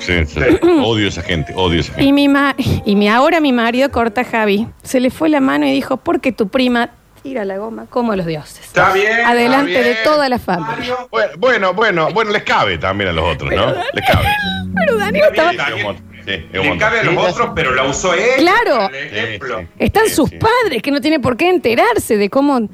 Sí, 0.00 0.12
sí. 0.26 0.40
Odio 0.84 1.06
a 1.06 1.08
esa 1.08 1.22
gente, 1.22 1.54
odio 1.56 1.78
a 1.78 1.80
esa 1.80 1.92
gente. 1.94 2.04
Y 2.04 2.12
mi, 2.12 2.28
ma- 2.28 2.54
y 2.84 2.94
mi 2.96 3.08
ahora 3.08 3.40
mi 3.40 3.52
marido 3.52 3.90
corta 3.90 4.22
Javi. 4.22 4.66
Se 4.82 5.00
le 5.00 5.10
fue 5.10 5.28
la 5.30 5.40
mano 5.40 5.66
y 5.66 5.72
dijo, 5.72 5.96
porque 5.96 6.30
tu 6.32 6.48
prima 6.48 6.90
tira 7.24 7.44
la 7.44 7.56
goma 7.56 7.86
como 7.88 8.14
los 8.14 8.26
dioses. 8.26 8.60
Está 8.66 8.92
bien. 8.92 9.24
Adelante 9.24 9.72
está 9.74 9.88
de 9.88 9.94
toda 10.04 10.28
la 10.28 10.38
familia. 10.38 10.94
Bueno, 11.10 11.32
bueno, 11.38 11.74
bueno, 11.74 12.08
bueno, 12.12 12.30
les 12.30 12.42
cabe 12.44 12.76
también 12.78 13.10
a 13.10 13.12
los 13.14 13.24
otros, 13.34 13.50
¿no? 13.50 13.66
Les 13.94 14.06
cabe. 14.06 14.28
Pero 14.76 14.98
Daniel 14.98 15.24
Está 15.30 15.50
estaba... 15.52 15.70
sí, 16.24 16.46
Le 16.52 16.78
cabe 16.78 17.00
a 17.00 17.04
los 17.04 17.16
otros, 17.32 17.50
pero 17.54 17.74
la 17.74 17.84
usó 17.84 18.12
él. 18.14 18.20
Claro. 18.38 18.88
por 18.88 18.94
ejemplo. 18.94 19.58
Sí, 19.58 19.64
sí. 19.64 19.72
Están 19.78 20.04
Sí, 20.06 20.14
sus 20.14 20.28
sí. 20.30 20.36
padres 20.38 20.82
que 20.82 20.90
no 20.90 21.00
tienen 21.00 21.20
por 21.22 21.36
qué 21.36 21.48
enterarse 21.48 22.16
de 22.18 22.28
cómo... 22.28 22.68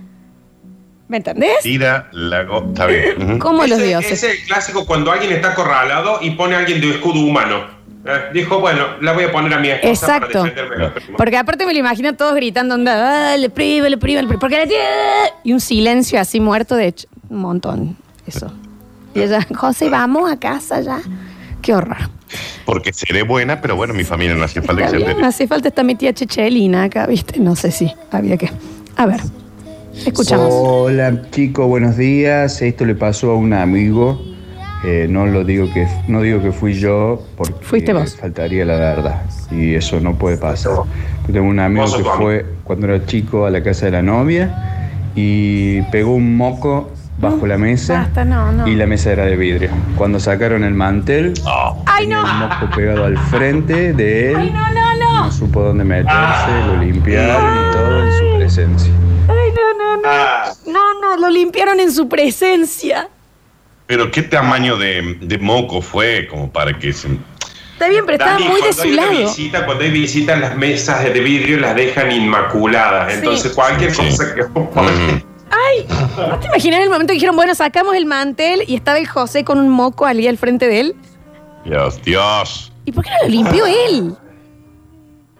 ¿Me 1.08 1.16
entendés? 1.16 1.58
Tira 1.62 2.08
la 2.12 2.42
gota. 2.44 2.68
Está 2.68 2.86
bien. 2.86 3.38
Como 3.38 3.62
los 3.66 3.78
Ese- 3.78 3.86
dioses. 3.88 4.12
ese 4.12 4.30
Es 4.32 4.40
el 4.40 4.46
clásico 4.46 4.84
cuando 4.86 5.10
alguien 5.12 5.32
está 5.32 5.52
acorralado 5.52 6.18
y 6.22 6.30
pone 6.32 6.54
a 6.56 6.58
alguien 6.58 6.80
de 6.80 6.90
escudo 6.90 7.20
humano. 7.20 7.66
Eh, 8.04 8.10
dijo, 8.32 8.60
bueno, 8.60 8.98
la 9.02 9.12
voy 9.12 9.24
a 9.24 9.32
poner 9.32 9.52
a 9.52 9.58
mi 9.58 9.68
esposa 9.68 10.16
Exacto. 10.16 10.40
para 10.42 10.54
defenderme. 10.54 11.16
Porque 11.16 11.36
aparte 11.36 11.66
me 11.66 11.72
lo 11.74 11.78
imagino 11.78 12.14
todos 12.14 12.34
gritando, 12.34 12.74
onda, 12.74 13.36
le 13.36 13.50
prima, 13.50 13.84
le 13.84 13.90
le 13.90 13.98
prima, 13.98 14.22
porque 14.40 14.56
la 14.58 14.66
tiene. 14.66 14.84
Y 15.44 15.52
un 15.52 15.60
silencio 15.60 16.18
así 16.18 16.40
muerto 16.40 16.76
de 16.76 16.86
hecho, 16.86 17.08
un 17.28 17.38
montón. 17.38 17.96
Eso. 18.26 18.52
Y 19.14 19.20
ella, 19.20 19.46
José, 19.54 19.90
vamos 19.90 20.30
a 20.30 20.38
casa 20.38 20.80
ya. 20.80 21.00
Qué 21.60 21.74
horror. 21.74 21.98
Porque 22.64 22.92
seré 22.92 23.22
buena, 23.22 23.60
pero 23.60 23.76
bueno, 23.76 23.92
mi 23.92 24.04
familia 24.04 24.34
no 24.34 24.44
hacía 24.44 24.62
falta 24.62 24.82
que 24.82 24.86
Está 24.86 24.90
se 24.92 24.96
bien, 24.98 25.10
entere. 25.10 25.26
hace 25.28 25.46
falta 25.48 25.68
está 25.68 25.82
mi 25.82 25.94
tía 25.96 26.14
Chechelina 26.14 26.84
acá, 26.84 27.06
¿viste? 27.06 27.38
No 27.40 27.54
sé 27.56 27.70
si 27.70 27.92
había 28.12 28.36
que. 28.38 28.50
A 28.96 29.04
ver, 29.06 29.20
escuchamos. 30.06 30.48
Hola 30.50 31.22
chicos, 31.32 31.66
buenos 31.66 31.96
días. 31.96 32.62
Esto 32.62 32.84
le 32.86 32.94
pasó 32.94 33.32
a 33.32 33.34
un 33.34 33.52
amigo. 33.52 34.22
Eh, 34.82 35.06
no 35.10 35.26
lo 35.26 35.44
digo 35.44 35.70
que 35.74 35.86
no 36.08 36.22
digo 36.22 36.40
que 36.42 36.52
fui 36.52 36.72
yo 36.72 37.22
porque 37.36 37.52
Fuiste 37.60 37.92
vos. 37.92 38.16
faltaría 38.16 38.64
la 38.64 38.76
verdad 38.76 39.22
y 39.50 39.74
eso 39.74 40.00
no 40.00 40.14
puede 40.14 40.38
pasar. 40.38 40.72
Yo 41.26 41.32
tengo 41.34 41.46
un 41.48 41.60
amigo 41.60 41.84
que 41.96 42.02
fue 42.04 42.46
cuando 42.64 42.86
era 42.86 43.04
chico 43.04 43.44
a 43.44 43.50
la 43.50 43.62
casa 43.62 43.86
de 43.86 43.92
la 43.92 44.02
novia 44.02 44.96
y 45.14 45.82
pegó 45.92 46.14
un 46.14 46.36
moco 46.36 46.90
bajo 47.18 47.46
la 47.46 47.58
mesa 47.58 47.94
Basta, 47.98 48.24
no, 48.24 48.50
no. 48.52 48.66
y 48.66 48.74
la 48.74 48.86
mesa 48.86 49.12
era 49.12 49.26
de 49.26 49.36
vidrio. 49.36 49.68
Cuando 49.98 50.18
sacaron 50.18 50.64
el 50.64 50.72
mantel, 50.72 51.34
¡Ay, 51.84 52.06
no! 52.06 52.20
el 52.26 52.34
moco 52.38 52.74
pegado 52.74 53.04
al 53.04 53.18
frente 53.18 53.92
de 53.92 54.30
él. 54.30 54.36
¡Ay, 54.36 54.50
no, 54.50 54.70
no, 54.72 54.96
no! 54.96 55.24
No 55.26 55.30
supo 55.32 55.60
dónde 55.62 55.84
meterse, 55.84 56.66
lo 56.66 56.82
limpiaron 56.82 57.68
y 57.68 57.72
todo 57.72 58.02
en 58.06 58.12
su 58.12 58.36
presencia. 58.38 58.92
¡Ay, 59.28 59.50
no, 59.54 59.84
no, 59.84 59.96
no! 60.02 60.08
Ah, 60.08 60.52
No, 60.66 61.00
no, 61.02 61.20
lo 61.20 61.28
limpiaron 61.28 61.78
en 61.80 61.92
su 61.92 62.08
presencia. 62.08 63.08
Pero 63.90 64.08
qué 64.12 64.22
tamaño 64.22 64.76
de, 64.76 65.16
de 65.20 65.38
moco 65.38 65.82
fue 65.82 66.28
como 66.30 66.48
para 66.52 66.78
que 66.78 66.92
se. 66.92 67.08
Está 67.72 67.88
bien, 67.88 68.04
pero 68.06 68.12
estaba 68.18 68.32
Dani, 68.34 68.44
muy 68.46 68.54
de 68.62 68.68
cuando 68.68 68.82
su 68.84 68.88
lado. 68.90 69.10
Visita, 69.10 69.66
cuando 69.66 69.82
hay 69.82 69.90
visitas, 69.90 70.38
las 70.38 70.56
mesas 70.56 71.02
de 71.02 71.18
vidrio 71.18 71.58
las 71.58 71.74
dejan 71.74 72.12
inmaculadas. 72.12 73.10
Sí. 73.10 73.18
Entonces, 73.18 73.52
cualquier 73.52 73.92
Sí. 73.92 74.02
cosa 74.10 74.32
que 74.32 74.42
Ujú. 74.42 75.22
¡Ay! 75.50 75.86
¿No 76.28 76.38
te 76.38 76.46
imaginas 76.46 76.80
el 76.82 76.88
momento 76.88 77.08
que 77.10 77.14
dijeron, 77.14 77.34
bueno, 77.34 77.52
sacamos 77.56 77.96
el 77.96 78.06
mantel 78.06 78.62
y 78.68 78.76
estaba 78.76 78.96
el 78.98 79.08
José 79.08 79.42
con 79.42 79.58
un 79.58 79.68
moco 79.70 80.06
allí 80.06 80.28
al 80.28 80.38
frente 80.38 80.68
de 80.68 80.78
él? 80.80 80.96
Dios, 81.64 82.00
Dios. 82.04 82.72
¿Y 82.84 82.92
por 82.92 83.02
qué 83.02 83.10
no 83.10 83.16
lo 83.24 83.28
limpió 83.28 83.66
él? 83.66 84.14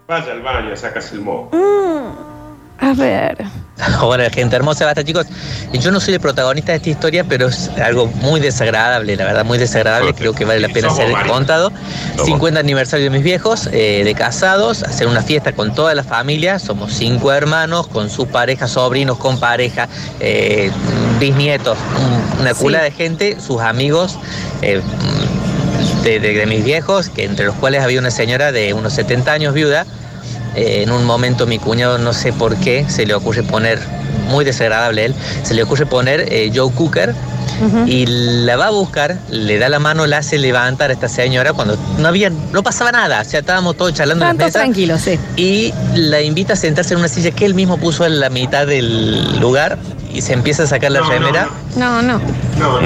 Vaya 0.08 0.32
al 0.32 0.42
baño, 0.42 0.74
sacas 0.76 1.12
el 1.12 1.20
moco. 1.20 1.56
A 2.80 2.92
ver. 2.94 3.38
Hola, 4.02 4.28
gente 4.30 4.56
hermosa, 4.56 4.84
basta 4.84 5.04
chicos. 5.04 5.26
Yo 5.72 5.90
no 5.90 6.00
soy 6.00 6.14
el 6.14 6.20
protagonista 6.20 6.72
de 6.72 6.76
esta 6.76 6.90
historia, 6.90 7.24
pero 7.24 7.48
es 7.48 7.68
algo 7.82 8.06
muy 8.06 8.40
desagradable, 8.40 9.16
la 9.16 9.24
verdad, 9.24 9.44
muy 9.44 9.58
desagradable. 9.58 10.14
Creo 10.14 10.32
que 10.34 10.44
vale 10.44 10.60
la 10.60 10.68
pena 10.68 10.90
ser 10.90 11.10
varios. 11.12 11.32
contado. 11.32 11.72
Somos. 12.12 12.26
50 12.26 12.60
aniversario 12.60 13.04
de 13.04 13.10
mis 13.10 13.22
viejos, 13.22 13.68
eh, 13.72 14.02
de 14.04 14.14
casados, 14.14 14.82
hacer 14.82 15.06
una 15.06 15.22
fiesta 15.22 15.52
con 15.52 15.74
toda 15.74 15.94
la 15.94 16.04
familia. 16.04 16.58
Somos 16.58 16.92
cinco 16.92 17.32
hermanos, 17.32 17.86
con 17.88 18.10
sus 18.10 18.26
parejas, 18.28 18.72
sobrinos, 18.72 19.18
con 19.18 19.38
pareja, 19.40 19.88
eh, 20.20 20.70
bisnietos, 21.18 21.78
un- 21.98 22.40
una 22.40 22.54
Sí. 22.54 22.60
cula 22.62 22.82
de 22.82 22.90
gente, 22.90 23.36
sus 23.40 23.60
amigos. 23.60 24.18
eh, 24.62 24.82
de, 26.02 26.20
de- 26.20 26.34
de 26.34 26.46
mis 26.46 26.62
viejos, 26.64 27.08
que 27.08 27.24
entre 27.24 27.46
los 27.46 27.54
cuales 27.56 27.82
había 27.82 27.98
una 28.00 28.10
señora 28.10 28.52
de 28.52 28.74
unos 28.74 28.92
70 28.92 29.32
años 29.32 29.54
viuda. 29.54 29.86
Eh, 30.56 30.82
en 30.82 30.90
un 30.90 31.04
momento 31.04 31.46
mi 31.46 31.58
cuñado, 31.58 31.98
no 31.98 32.12
sé 32.12 32.32
por 32.32 32.56
qué, 32.56 32.84
se 32.88 33.06
le 33.06 33.14
ocurre 33.14 33.42
poner, 33.42 33.78
muy 34.28 34.44
desagradable 34.44 35.06
él, 35.06 35.14
se 35.42 35.54
le 35.54 35.62
ocurre 35.62 35.86
poner 35.86 36.26
eh, 36.32 36.50
Joe 36.54 36.72
Cooker 36.72 37.14
y 37.86 38.06
la 38.06 38.56
va 38.56 38.68
a 38.68 38.70
buscar, 38.70 39.18
le 39.28 39.58
da 39.58 39.68
la 39.68 39.78
mano, 39.78 40.06
la 40.06 40.18
hace 40.18 40.38
levantar 40.38 40.88
a 40.88 40.94
esta 40.94 41.08
señora 41.08 41.52
cuando 41.52 41.76
no 41.98 42.08
había, 42.08 42.30
no 42.30 42.62
pasaba 42.62 42.90
nada, 42.90 43.20
o 43.20 43.24
sea, 43.24 43.40
estábamos 43.40 43.76
todos 43.76 43.92
charlando 43.92 44.24
en 44.24 44.38
la 44.38 44.44
mesa 44.46 44.60
tranquilos, 44.60 45.02
sí. 45.02 45.18
y 45.36 45.74
la 45.94 46.22
invita 46.22 46.54
a 46.54 46.56
sentarse 46.56 46.94
en 46.94 47.00
una 47.00 47.08
silla 47.08 47.32
que 47.32 47.44
él 47.44 47.54
mismo 47.54 47.76
puso 47.76 48.06
en 48.06 48.18
la 48.18 48.30
mitad 48.30 48.66
del 48.66 49.38
lugar 49.40 49.78
y 50.12 50.22
se 50.22 50.32
empieza 50.32 50.62
a 50.62 50.66
sacar 50.66 50.90
la 50.90 51.00
No, 51.00 51.06
no, 51.06 51.12
remera. 51.12 51.48
No, 51.76 52.02
no. 52.02 52.20
No. 52.58 52.80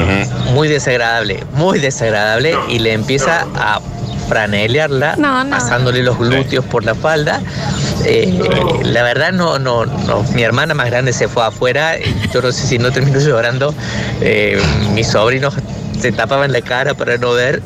Muy 0.53 0.69
desagradable, 0.69 1.43
muy 1.55 1.79
desagradable. 1.79 2.53
No, 2.53 2.69
y 2.69 2.79
le 2.81 2.93
empieza 2.93 3.45
no. 3.47 3.61
a 3.61 3.81
franelearla, 4.39 5.15
No, 5.17 5.45
no. 5.45 5.51
pasándole 5.51 6.03
los 6.03 6.19
glúteos 6.19 6.65
por 6.65 6.83
la 6.85 6.95
falda. 6.97 7.41
Eh, 8.05 8.81
La 8.83 9.03
verdad, 9.05 9.33
no, 9.33 9.59
no, 9.61 9.87
no. 9.87 10.25
Mi 10.35 10.43
hermana 10.43 10.75
más 10.75 10.87
grande 10.87 11.13
se 11.13 11.29
fue 11.29 11.45
afuera. 11.45 11.93
Yo 12.33 12.43
no 12.43 12.51
sé 12.51 12.67
si 12.67 12.79
no 12.79 12.91
terminó 12.91 13.21
llorando. 13.21 13.73
Eh, 14.21 14.61
mis 14.93 15.07
sobrinos 15.07 15.55
se 16.01 16.11
tapaban 16.11 16.51
la 16.53 16.61
cara 16.63 16.95
para 16.95 17.17
no 17.17 17.33
ver. 17.33 17.63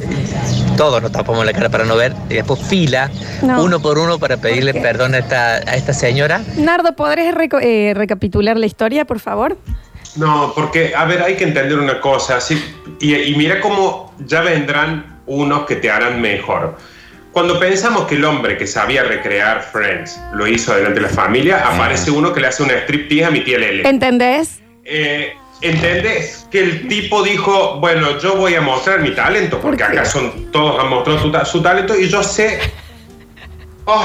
Todos 0.77 1.01
nos 1.03 1.11
tapamos 1.11 1.45
la 1.47 1.53
cara 1.55 1.71
para 1.71 1.85
no 1.87 1.97
ver. 1.97 2.13
Y 2.29 2.35
después 2.35 2.61
fila, 2.61 3.11
No. 3.43 3.65
uno 3.65 3.81
por 3.81 3.99
uno, 3.99 4.19
para 4.19 4.37
pedirle 4.37 4.75
perdón 4.75 5.15
a 5.15 5.19
esta, 5.19 5.55
a 5.57 5.75
esta 5.75 5.93
señora. 5.95 6.43
Nardo, 6.57 6.93
¿podrías 6.95 7.35
eh, 7.63 7.95
recapitular 7.97 8.57
la 8.59 8.67
historia, 8.67 9.07
por 9.07 9.21
favor? 9.21 9.57
No, 10.17 10.53
porque, 10.55 10.93
a 10.95 11.05
ver, 11.07 11.23
hay 11.23 11.35
que 11.37 11.45
entender 11.45 11.79
una 11.79 11.99
cosa. 12.01 12.41
sí, 12.41 12.63
y, 13.01 13.15
y 13.15 13.35
mira 13.37 13.61
cómo 13.61 14.13
ya 14.27 14.41
vendrán 14.43 15.18
unos 15.29 15.65
que 15.67 15.77
te 15.77 15.91
harán 15.91 16.21
mejor. 16.21 16.77
Cuando 17.33 17.61
pensamos 17.61 18.07
que 18.07 18.17
el 18.17 18.25
hombre 18.25 18.57
que 18.57 18.67
sabía 18.67 19.05
recrear 19.05 19.63
Friends 19.63 20.19
lo 20.33 20.47
hizo 20.47 20.75
delante 20.75 21.01
de 21.01 21.07
la 21.07 21.13
familia, 21.13 21.63
aparece 21.69 22.11
uno 22.11 22.33
que 22.33 22.41
le 22.41 22.49
hace 22.49 22.63
una 22.65 22.75
striptease 22.75 23.25
a 23.27 23.31
mi 23.31 23.41
tía 23.45 23.59
Lele. 23.59 23.89
¿Entendés? 23.89 24.61
Eh, 24.85 25.35
¿Entendés? 25.61 26.47
Que 26.51 26.61
el 26.61 26.89
tipo 26.89 27.23
dijo, 27.23 27.79
bueno, 27.81 28.19
yo 28.19 28.35
voy 28.37 28.55
a 28.55 28.61
mostrar 28.61 29.01
mi 29.01 29.11
talento, 29.15 29.61
porque 29.61 29.85
acá 29.85 30.05
son 30.05 30.51
todos 30.51 30.81
han 30.83 30.89
mostrado 30.89 31.21
su, 31.21 31.31
ta- 31.31 31.45
su 31.45 31.61
talento 31.63 31.95
y 31.99 32.09
yo 32.09 32.23
sé... 32.23 32.59
Oh, 33.85 34.05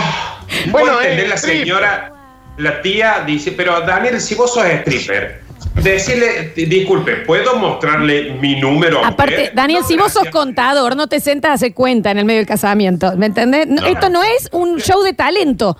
Bueno, 0.67 0.99
entender 1.01 1.29
la 1.29 1.37
señora, 1.37 2.13
la 2.57 2.81
tía 2.81 3.23
dice, 3.25 3.51
pero 3.53 3.81
Daniel, 3.81 4.19
si 4.21 4.35
vos 4.35 4.53
sos 4.53 4.65
stripper, 4.65 5.41
decirle, 5.75 6.53
disculpe, 6.55 7.17
¿puedo 7.17 7.55
mostrarle 7.57 8.33
mi 8.35 8.59
número? 8.59 9.03
a 9.03 9.09
Aparte, 9.09 9.35
usted?" 9.43 9.53
Daniel, 9.53 9.81
No, 9.81 9.87
si 9.87 9.97
vos 9.97 10.11
sos 10.13 10.29
contador, 10.29 10.95
no 10.95 11.07
te 11.07 11.19
sentas 11.19 11.51
a 11.51 11.53
hacer 11.55 11.73
cuenta 11.73 12.11
en 12.11 12.19
el 12.19 12.25
medio 12.25 12.39
del 12.39 12.47
casamiento. 12.47 13.15
¿Me 13.17 13.27
entendés? 13.27 13.67
No, 13.67 13.81
No. 13.81 13.87
Esto 13.87 14.09
no 14.09 14.23
es 14.23 14.49
un 14.51 14.79
show 14.79 15.01
de 15.03 15.13
talento. 15.13 15.77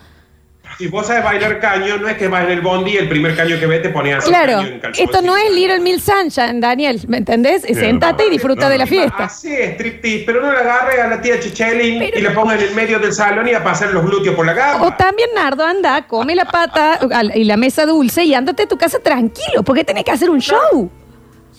Si 0.84 0.90
vos 0.90 1.08
sabes 1.08 1.24
bailar 1.24 1.62
caño, 1.62 1.96
no 1.96 2.10
es 2.10 2.18
que 2.18 2.28
vas 2.28 2.44
en 2.44 2.52
el 2.52 2.60
bondi 2.60 2.92
y 2.92 2.98
el 2.98 3.08
primer 3.08 3.38
caño 3.38 3.58
que 3.58 3.66
ves 3.68 3.82
te 3.84 3.88
pones 3.88 4.16
así 4.18 4.28
Claro, 4.28 4.58
caño 4.58 4.68
en 4.68 4.80
calzoncillo. 4.82 5.06
esto 5.12 5.22
no 5.26 5.38
es 5.38 5.50
Little 5.54 5.80
Mill 5.80 6.02
Sunshine, 6.02 6.60
Daniel. 6.60 7.00
¿Me 7.08 7.20
entendés? 7.20 7.62
Sentate 7.62 8.28
y 8.28 8.30
disfruta 8.32 8.68
de 8.68 8.78
la 8.78 8.86
fiesta. 8.86 9.30
Sí, 9.30 9.56
striptease, 9.76 10.24
pero 10.26 10.42
no 10.42 10.52
la 10.52 10.60
agarre 10.60 11.00
a 11.02 11.08
la 11.08 11.22
tía 11.22 11.40
Chichelin 11.40 12.04
y 12.14 12.20
la 12.20 12.34
ponga 12.34 12.56
en 12.56 12.64
el 12.64 12.76
medio 12.76 13.00
del 13.00 13.14
salón 13.14 13.48
y 13.48 13.54
a 13.54 13.64
pasar 13.64 13.94
los 13.94 14.04
glúteos 14.06 14.36
por 14.36 14.46
la 14.46 14.52
O 14.52 14.56
gama. 14.56 14.98
también, 14.98 15.30
Nardo, 15.34 15.66
anda, 15.66 16.06
come 16.06 16.36
la 16.36 16.44
pata 16.44 17.00
y 17.34 17.46
la 17.46 17.56
mesa 17.56 17.86
dulce 17.86 18.26
y 18.26 18.34
ándate 18.34 18.64
a 18.64 18.68
tu 18.68 18.78
casa 18.78 19.00
tranquilo. 19.00 19.64
¿Por 19.64 19.78
qué 19.78 19.86
tenés 19.86 20.04
que 20.04 20.12
hacer 20.12 20.30
un 20.30 20.42
show? 20.42 20.92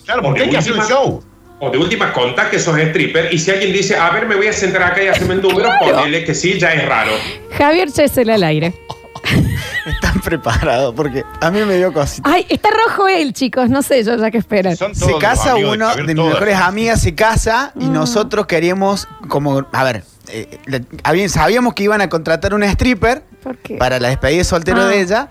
Claro, 0.05 0.21
O 0.21 0.23
porque 0.25 0.43
hay 0.43 0.49
que 0.51 0.57
hacer 0.57 0.73
un 0.73 0.85
show. 0.85 1.23
O 1.61 1.71
de 1.71 1.79
última 1.79 2.13
conta 2.13 2.47
que 2.51 2.59
sos 2.59 2.77
stripper 2.77 3.33
y 3.33 3.39
si 3.39 3.49
alguien 3.49 3.73
dice, 3.73 3.95
a 3.97 4.11
ver, 4.11 4.27
me 4.27 4.35
voy 4.35 4.45
a 4.45 4.53
sentar 4.53 4.83
acá 4.83 5.01
y 5.01 5.07
hacerme 5.07 5.33
el 5.33 5.41
número, 5.41 5.67
Claro. 5.79 5.97
ponele 5.97 6.23
que 6.23 6.35
sí, 6.35 6.59
ya 6.59 6.73
es 6.75 6.85
raro. 6.87 7.09
Javier 7.57 7.89
Chesel 7.91 8.29
al 8.29 8.43
aire. 8.43 8.73
Están 9.85 10.21
preparados 10.21 10.93
porque 10.95 11.23
a 11.41 11.51
mí 11.51 11.59
me 11.65 11.77
dio 11.77 11.91
cosita. 11.93 12.29
Ay, 12.31 12.45
está 12.49 12.69
rojo 12.69 13.07
él, 13.07 13.33
chicos. 13.33 13.69
No 13.69 13.81
sé 13.81 14.03
yo, 14.03 14.15
ya 14.17 14.31
que 14.31 14.37
esperan. 14.37 14.75
Son 14.77 14.95
Se 14.95 15.09
los 15.09 15.19
casa 15.19 15.51
amigos 15.53 15.75
uno 15.75 15.85
de, 15.87 15.91
Javier, 15.91 16.07
mis 16.07 16.15
todas. 16.15 16.33
mejores 16.33 16.55
amigas, 16.57 17.01
se 17.01 17.15
casa 17.15 17.71
Mm. 17.75 17.81
y 17.81 17.85
nosotros 17.89 18.45
queríamos, 18.47 19.07
como, 19.27 19.65
a 19.71 19.83
ver, 19.83 20.03
eh, 20.29 20.59
habían- 21.03 21.29
sabíamos 21.29 21.73
que 21.73 21.83
iban 21.83 22.01
a 22.01 22.09
contratar 22.09 22.53
una 22.53 22.65
stripper 22.67 23.23
¿Por 23.43 23.57
qué? 23.57 23.75
para 23.77 23.99
la 23.99 24.09
despedida 24.09 24.37
de 24.39 24.43
soltero 24.43 24.81
Ah. 24.81 24.87
de 24.87 25.01
ella 25.01 25.29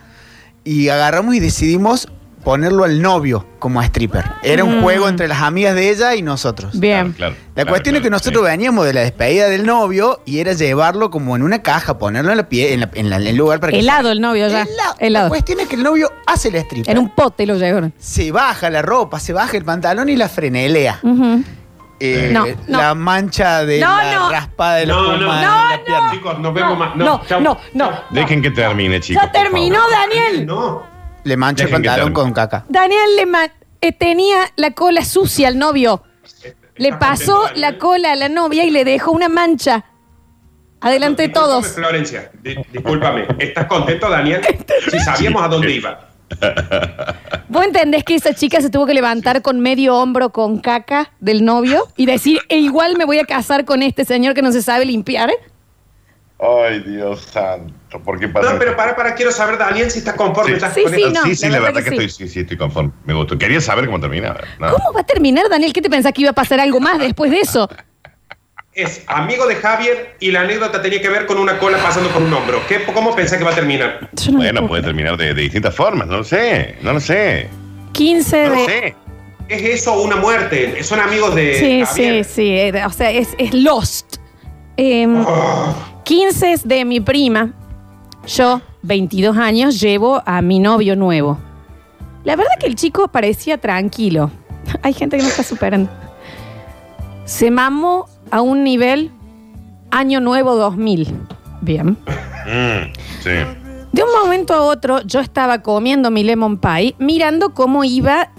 y 0.64 0.88
agarramos 0.88 1.34
y 1.34 1.40
decidimos 1.40 2.08
ponerlo 2.44 2.84
al 2.84 3.00
novio 3.02 3.46
como 3.58 3.82
stripper. 3.82 4.24
Era 4.42 4.62
un 4.64 4.78
Mm. 4.78 4.82
juego 4.82 5.08
entre 5.08 5.26
las 5.26 5.40
amigas 5.42 5.74
de 5.74 5.90
ella 5.90 6.14
y 6.14 6.22
nosotros. 6.22 6.78
Bien. 6.78 7.12
Claro, 7.12 7.34
La 7.48 7.54
claro, 7.54 7.68
cuestión 7.70 7.94
es 7.96 8.00
que 8.02 8.08
claro, 8.08 8.16
nosotros 8.20 8.44
sí. 8.44 8.50
veníamos 8.50 8.84
de 8.86 8.92
la 8.92 9.00
despedida 9.00 9.48
del 9.48 9.64
novio 9.64 10.20
y 10.26 10.38
era 10.40 10.52
llevarlo 10.52 11.10
como 11.10 11.34
en 11.36 11.42
una 11.42 11.62
caja, 11.62 11.98
ponerlo 11.98 12.30
en, 12.32 12.36
la 12.36 12.48
pie, 12.48 12.74
en, 12.74 12.80
la- 12.80 12.90
en 12.94 13.10
la- 13.10 13.16
en 13.16 13.26
el 13.26 13.36
lugar 13.36 13.58
para 13.60 13.72
que... 13.72 13.78
Helado 13.80 14.10
el 14.12 14.20
novio 14.20 14.46
ya. 14.48 14.62
Helado. 14.62 14.94
La 15.00 15.06
Helado. 15.06 15.28
cuestión 15.30 15.60
es 15.60 15.68
que 15.68 15.76
el 15.76 15.82
novio 15.82 16.12
hace 16.26 16.48
el 16.48 16.56
stripper. 16.56 16.92
En 16.92 16.98
un 16.98 17.10
pote 17.14 17.46
lo 17.46 17.56
llevaron. 17.56 17.92
Se 17.98 18.30
baja 18.30 18.68
la 18.70 18.82
ropa, 18.82 19.18
se 19.18 19.32
baja 19.32 19.56
el 19.56 19.64
pantalón 19.64 20.08
y 20.10 20.16
la 20.16 20.28
frenelea. 20.28 21.00
Ujú. 21.02 21.42
Eh, 22.00 22.30
No, 22.32 22.44
no. 22.66 22.78
La 22.78 22.94
mancha 22.94 23.64
de 23.64 23.78
No, 23.80 23.96
la 23.96 24.14
no. 24.16 24.30
raspada 24.30 24.74
de 24.76 24.86
la 24.86 24.94
No, 24.94 25.02
no, 25.06 25.14
en 25.14 25.20
no, 25.20 25.26
la 25.28 25.80
pierna. 25.86 26.10
Chicos, 26.10 26.38
nos 26.40 26.52
vemos 26.52 26.76
más. 26.78 26.96
No, 26.96 27.04
No, 27.04 27.22
chau. 27.26 27.40
no, 27.40 27.56
no. 27.72 27.90
Dejen 28.10 28.42
que 28.42 28.50
termine, 28.50 29.00
chicos. 29.00 29.22
Ya 29.22 29.32
por 29.32 29.42
terminó, 29.42 29.76
favor. 29.76 29.90
Daniel. 29.92 30.46
No. 30.46 30.93
Le 31.24 31.36
mancha 31.36 31.64
el 31.64 31.70
Dejen 31.70 31.82
que 31.82 31.88
pantalón 31.88 32.12
termine. 32.14 32.22
con 32.24 32.32
caca. 32.32 32.64
Daniel 32.68 33.16
le 33.16 33.26
ma- 33.26 33.48
eh, 33.80 33.92
tenía 33.92 34.36
la 34.56 34.70
cola 34.72 35.04
sucia 35.04 35.48
al 35.48 35.58
novio. 35.58 36.02
Le 36.76 36.88
¿Estás 36.88 36.98
pasó 37.20 37.44
la 37.54 37.78
cola 37.78 38.12
a 38.12 38.16
la 38.16 38.28
novia 38.28 38.64
y 38.64 38.70
le 38.70 38.84
dejó 38.84 39.10
una 39.12 39.28
mancha. 39.28 39.84
Adelante 40.80 41.22
de 41.22 41.28
Discúlpame, 41.28 41.52
todos. 41.62 41.72
Florencia, 41.74 42.30
di- 42.42 42.56
discúlpame. 42.72 43.26
¿Estás 43.38 43.66
contento, 43.66 44.08
Daniel? 44.10 44.42
Si 44.90 44.98
sabíamos 45.00 45.42
a 45.42 45.48
dónde 45.48 45.72
iba. 45.72 46.08
¿Vos 47.48 47.64
entendés 47.64 48.02
que 48.04 48.14
esa 48.16 48.34
chica 48.34 48.60
se 48.60 48.68
tuvo 48.70 48.86
que 48.86 48.92
levantar 48.94 49.40
con 49.40 49.60
medio 49.60 49.96
hombro 49.96 50.30
con 50.30 50.58
caca 50.58 51.10
del 51.20 51.44
novio 51.44 51.86
y 51.96 52.06
decir, 52.06 52.40
e 52.48 52.58
igual 52.58 52.96
me 52.98 53.04
voy 53.04 53.18
a 53.18 53.24
casar 53.24 53.64
con 53.64 53.82
este 53.82 54.04
señor 54.04 54.34
que 54.34 54.42
no 54.42 54.50
se 54.52 54.60
sabe 54.62 54.84
limpiar? 54.84 55.30
Ay, 56.40 56.80
Dios 56.80 57.20
santo. 57.32 57.72
¿Por 58.04 58.18
qué 58.18 58.28
pasa 58.28 58.52
No, 58.52 58.58
pero 58.58 58.76
para, 58.76 58.96
para, 58.96 59.14
quiero 59.14 59.30
saber, 59.30 59.56
Daniel, 59.56 59.90
si 59.90 60.00
estás 60.00 60.14
conforme 60.14 60.54
Sí. 60.56 60.60
ya 60.60 60.70
Sí, 60.74 60.82
con 60.82 60.94
sí, 60.94 61.04
no, 61.12 61.22
sí, 61.22 61.36
sí, 61.36 61.46
la 61.48 61.60
verdad 61.60 61.74
verdad 61.74 61.84
que 61.90 61.96
que, 61.96 62.04
estoy, 62.04 62.26
sí, 62.28 62.32
sí, 62.34 62.40
estoy 62.40 62.56
conforme. 62.56 62.90
Me 63.04 63.14
gustó. 63.14 63.38
Quería 63.38 63.60
saber 63.60 63.86
cómo 63.86 64.00
terminaba. 64.00 64.40
¿no? 64.58 64.72
¿Cómo 64.72 64.92
va 64.92 65.00
a 65.00 65.06
terminar, 65.06 65.48
Daniel? 65.48 65.72
¿Qué 65.72 65.80
te 65.80 65.88
pensás 65.88 66.12
que 66.12 66.22
iba 66.22 66.30
a 66.30 66.34
pasar 66.34 66.58
algo 66.60 66.80
más 66.80 66.98
después 66.98 67.30
de 67.30 67.40
eso? 67.40 67.68
Es 68.72 69.04
amigo 69.06 69.46
de 69.46 69.54
Javier 69.54 70.16
y 70.18 70.32
la 70.32 70.40
anécdota 70.40 70.82
tenía 70.82 71.00
que 71.00 71.08
ver 71.08 71.26
con 71.26 71.38
una 71.38 71.58
cola 71.60 71.78
pasando 71.78 72.10
por 72.10 72.20
un 72.20 72.32
hombro. 72.34 72.60
¿Qué, 72.68 72.82
¿Cómo 72.92 73.14
pensás 73.14 73.38
que 73.38 73.44
va 73.44 73.52
a 73.52 73.54
terminar? 73.54 74.10
No 74.32 74.38
Bueno, 74.38 74.66
puede 74.66 74.82
terminar 74.82 75.16
de, 75.16 75.32
de 75.32 75.42
distintas 75.42 75.74
formas, 75.76 76.08
no 76.08 76.16
lo 76.18 76.24
sé, 76.24 76.74
no 76.82 76.92
lo 76.92 76.98
sé. 77.00 77.48
15 77.92 78.42
No 78.48 78.54
lo 78.56 78.60
de... 78.60 78.66
sé. 78.66 78.96
¿Es 79.48 79.62
eso 79.62 79.94
o 79.94 80.02
una 80.02 80.16
muerte? 80.16 80.82
Son 80.82 80.98
amigos 80.98 81.36
de 81.36 81.54
Sí, 81.54 81.84
sí, 81.86 82.02
Javier. 82.02 82.24
sí. 82.24 82.48
eh, 82.58 82.82
O 82.84 82.90
sea, 82.90 83.10
es, 83.12 83.28
es 83.38 83.54
Lost. 83.54 84.16
Em, 84.76 85.24
15 86.04 86.60
de 86.64 86.84
mi 86.84 87.00
prima. 87.00 87.52
Yo, 88.26 88.60
22 88.82 89.36
años, 89.36 89.80
llevo 89.80 90.22
a 90.24 90.42
mi 90.42 90.58
novio 90.58 90.96
nuevo. 90.96 91.38
La 92.24 92.36
verdad 92.36 92.52
que 92.60 92.66
el 92.66 92.74
chico 92.74 93.08
parecía 93.08 93.58
tranquilo. 93.58 94.30
Hay 94.82 94.92
gente 94.92 95.16
que 95.16 95.22
no 95.22 95.28
está 95.28 95.42
superando. 95.42 95.90
Se 97.24 97.50
mamó 97.50 98.06
a 98.30 98.42
un 98.42 98.64
nivel 98.64 99.10
año 99.90 100.20
nuevo 100.20 100.56
2000. 100.56 101.14
Bien. 101.62 101.88
Mm, 101.88 102.92
sí. 103.22 103.30
De 103.92 104.02
un 104.02 104.10
momento 104.22 104.52
a 104.52 104.62
otro, 104.62 105.00
yo 105.02 105.20
estaba 105.20 105.62
comiendo 105.62 106.10
mi 106.10 106.22
lemon 106.22 106.58
pie, 106.58 106.94
mirando 106.98 107.54
cómo 107.54 107.84
iba 107.84 108.30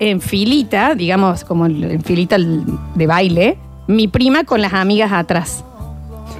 en 0.00 0.20
filita, 0.20 0.94
digamos, 0.96 1.44
como 1.44 1.66
en 1.66 2.02
filita 2.02 2.36
de 2.38 3.06
baile, 3.06 3.58
mi 3.86 4.08
prima 4.08 4.42
con 4.42 4.60
las 4.60 4.72
amigas 4.72 5.12
atrás. 5.12 5.64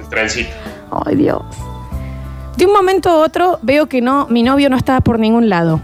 El 0.01 0.09
trencito. 0.09 0.72
Ay, 1.05 1.15
Dios. 1.15 1.41
De 2.57 2.65
un 2.65 2.73
momento 2.73 3.09
a 3.09 3.15
otro 3.15 3.59
veo 3.61 3.87
que 3.87 4.01
no, 4.01 4.27
mi 4.27 4.43
novio 4.43 4.69
no 4.69 4.77
estaba 4.77 5.01
por 5.01 5.19
ningún 5.19 5.49
lado. 5.49 5.81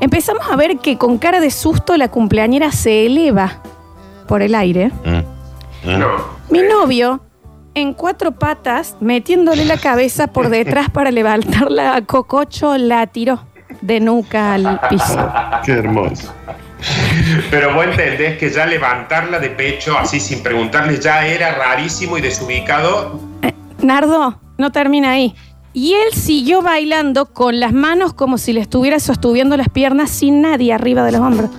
Empezamos 0.00 0.46
a 0.50 0.56
ver 0.56 0.78
que 0.78 0.98
con 0.98 1.18
cara 1.18 1.40
de 1.40 1.50
susto 1.50 1.96
la 1.96 2.08
cumpleañera 2.08 2.72
se 2.72 3.06
eleva 3.06 3.60
por 4.26 4.42
el 4.42 4.54
aire. 4.54 4.90
Mm, 5.04 5.90
mm. 5.90 5.98
No. 5.98 6.08
Mi 6.50 6.62
novio, 6.62 7.20
en 7.74 7.94
cuatro 7.94 8.32
patas, 8.32 8.96
metiéndole 9.00 9.64
la 9.64 9.76
cabeza 9.76 10.26
por 10.28 10.48
detrás 10.48 10.90
para 10.90 11.10
levantarla 11.10 11.96
a 11.96 12.02
Cococho, 12.02 12.76
la 12.78 13.06
tiró 13.06 13.40
de 13.80 14.00
nuca 14.00 14.54
al 14.54 14.80
piso. 14.88 15.30
Qué 15.64 15.72
hermoso. 15.72 16.32
Pero 17.50 17.74
vos 17.74 17.84
entendés 17.86 18.38
que 18.38 18.50
ya 18.50 18.66
levantarla 18.66 19.38
de 19.38 19.50
pecho 19.50 19.96
así 19.98 20.20
sin 20.20 20.42
preguntarle 20.42 21.00
ya 21.00 21.26
era 21.26 21.54
rarísimo 21.54 22.18
y 22.18 22.20
desubicado. 22.20 23.20
Nardo, 23.82 24.40
no 24.58 24.72
termina 24.72 25.10
ahí. 25.12 25.34
Y 25.72 25.94
él 25.94 26.12
siguió 26.12 26.62
bailando 26.62 27.26
con 27.26 27.58
las 27.58 27.72
manos 27.72 28.14
como 28.14 28.38
si 28.38 28.52
le 28.52 28.60
estuviera 28.60 29.00
sostuviendo 29.00 29.56
las 29.56 29.68
piernas 29.68 30.10
sin 30.10 30.40
nadie 30.40 30.72
arriba 30.72 31.02
de 31.04 31.12
los 31.12 31.20
hombros. 31.20 31.50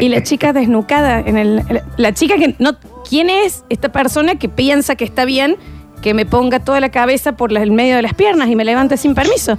y 0.00 0.08
la 0.08 0.22
chica 0.22 0.52
desnucada 0.52 1.20
en 1.20 1.36
el. 1.36 1.62
La 1.96 2.12
chica 2.12 2.36
que 2.36 2.54
no. 2.58 2.76
¿Quién 3.08 3.28
es 3.28 3.64
esta 3.68 3.90
persona 3.92 4.36
que 4.36 4.48
piensa 4.48 4.96
que 4.96 5.04
está 5.04 5.26
bien 5.26 5.56
que 6.00 6.14
me 6.14 6.24
ponga 6.24 6.60
toda 6.60 6.80
la 6.80 6.90
cabeza 6.90 7.32
por 7.36 7.52
la- 7.52 7.62
el 7.62 7.70
medio 7.70 7.96
de 7.96 8.02
las 8.02 8.14
piernas 8.14 8.48
y 8.48 8.56
me 8.56 8.64
levante 8.64 8.96
sin 8.96 9.14
permiso? 9.14 9.58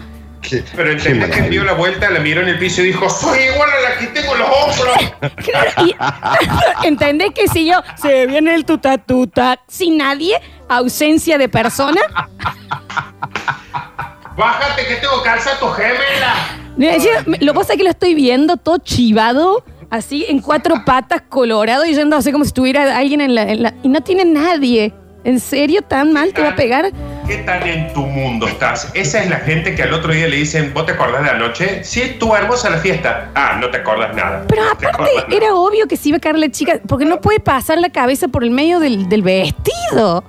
Pero 0.76 0.92
entendés 0.92 1.30
que 1.32 1.50
dio 1.50 1.64
la 1.64 1.74
vuelta, 1.74 2.10
la 2.12 2.20
miró 2.20 2.42
en 2.42 2.50
el 2.50 2.60
piso 2.60 2.82
y 2.82 2.86
dijo, 2.88 3.10
soy 3.10 3.40
igual 3.54 3.68
a 3.70 3.90
la 3.90 3.98
que 4.00 4.08
tengo 4.20 4.36
los 4.36 4.48
hombros. 4.48 5.32
Claro, 5.38 5.72
y 5.88 6.88
¿Entendés 6.88 7.32
que 7.34 7.48
si 7.48 7.66
yo 7.66 7.82
se 8.00 8.26
viene 8.28 8.54
el 8.54 8.64
tuta 8.66 8.98
tuta 9.00 9.60
sin 9.68 9.98
nadie, 9.98 10.36
ausencia 10.70 11.38
de 11.38 11.50
persona? 11.50 12.02
Bájate 14.38 14.86
que 14.88 14.96
tengo 14.96 15.22
calzato 15.24 15.72
gemela. 15.72 16.34
Me 16.78 16.92
decía, 16.94 17.24
me- 17.26 17.38
Lo 17.40 17.54
que 17.54 17.60
pasa 17.60 17.74
es 17.74 17.78
que 17.78 17.84
lo 17.86 17.90
estoy 17.90 18.14
viendo 18.16 18.58
todo 18.58 18.78
chivado, 18.80 19.64
así 19.90 20.26
en 20.28 20.40
cuatro 20.40 20.76
patas, 20.86 21.22
colorado, 21.30 21.86
y 21.86 21.94
yendo 21.96 22.18
así 22.18 22.32
como 22.34 22.44
si 22.44 22.50
estuviera 22.50 22.98
alguien 22.98 23.22
en 23.22 23.34
la, 23.36 23.44
en 23.44 23.64
la- 23.64 23.74
Y 23.84 23.88
no 23.88 24.02
tiene 24.02 24.26
nadie. 24.26 24.94
¿En 25.24 25.40
serio 25.40 25.82
tan 25.82 26.14
mal 26.14 26.34
te 26.34 26.44
va 26.44 26.50
a 26.50 26.56
pegar? 26.56 26.92
¿Qué 27.26 27.38
tan 27.38 27.66
en 27.68 27.92
tu 27.94 28.02
mundo 28.02 28.48
estás? 28.48 28.92
Esa 28.94 29.24
es 29.24 29.30
la 29.32 29.38
gente 29.38 29.74
que 29.74 29.82
al 29.82 29.92
otro 29.92 30.14
día 30.14 30.28
le 30.28 30.36
dicen, 30.36 30.72
¿vos 30.72 30.86
te 30.86 30.92
acordás 30.92 31.24
de 31.24 31.30
anoche? 31.32 31.84
Sí, 31.84 32.00
estuvo 32.02 32.38
hermosa 32.38 32.70
la 32.70 32.78
fiesta. 32.78 33.32
Ah, 33.34 33.58
no 33.60 33.72
te 33.72 33.78
acordás 33.78 34.16
nada. 34.16 34.44
Pero 34.48 34.64
No 34.66 34.70
aparte 34.74 35.02
nada. 35.16 35.26
era 35.32 35.56
obvio 35.56 35.88
que 35.88 35.98
se 35.98 36.10
iba 36.10 36.18
a 36.18 36.22
caer 36.22 36.38
la 36.38 36.52
chica, 36.52 36.80
porque 36.88 37.06
no 37.06 37.22
puede 37.22 37.40
pasar 37.40 37.80
la 37.80 37.90
cabeza 37.90 38.28
por 38.28 38.44
el 38.44 38.52
medio 38.52 38.80
del, 38.80 39.10
del 39.10 39.24
vestido. 39.24 40.24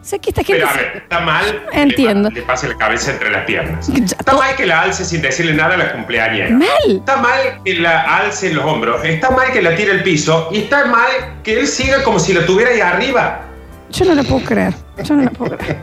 O 0.00 0.04
sea 0.04 0.18
que 0.18 0.30
esta 0.30 0.42
gente... 0.42 0.62
Pero 0.62 0.68
a 0.68 0.72
se- 0.72 0.78
ver, 0.78 0.96
está 0.96 1.20
mal 1.20 1.66
que 1.70 1.80
Entiendo. 1.80 2.30
le, 2.30 2.36
pa- 2.36 2.40
le 2.40 2.46
pase 2.46 2.68
la 2.68 2.76
cabeza 2.78 3.10
entre 3.12 3.30
las 3.30 3.44
piernas. 3.44 3.86
Ya, 3.88 4.02
Está 4.04 4.32
to- 4.32 4.38
mal 4.38 4.56
que 4.56 4.64
la 4.66 4.80
alce 4.80 5.04
sin 5.04 5.20
decirle 5.20 5.52
nada 5.52 5.74
a 5.74 5.76
la 5.76 5.92
cumpleañera. 5.92 6.50
Mal. 6.50 6.68
Está 6.88 7.16
mal 7.18 7.60
que 7.64 7.74
la 7.74 8.00
alce 8.16 8.48
en 8.48 8.56
los 8.56 8.64
hombros. 8.64 9.04
Está 9.04 9.30
mal 9.30 9.52
que 9.52 9.60
la 9.60 9.74
tire 9.76 9.92
al 9.92 10.02
piso. 10.02 10.48
Y 10.52 10.60
está 10.60 10.86
mal 10.86 11.10
que 11.42 11.60
él 11.60 11.66
siga 11.66 12.02
como 12.02 12.18
si 12.18 12.32
la 12.32 12.46
tuviera 12.46 12.70
ahí 12.70 12.80
arriba. 12.80 13.42
Yo 13.90 14.04
no 14.06 14.14
lo 14.14 14.24
puedo 14.24 14.44
creer. 14.44 14.72
Yo 15.04 15.16
no 15.16 15.24
lo 15.24 15.30
puedo 15.32 15.56
creer. 15.58 15.82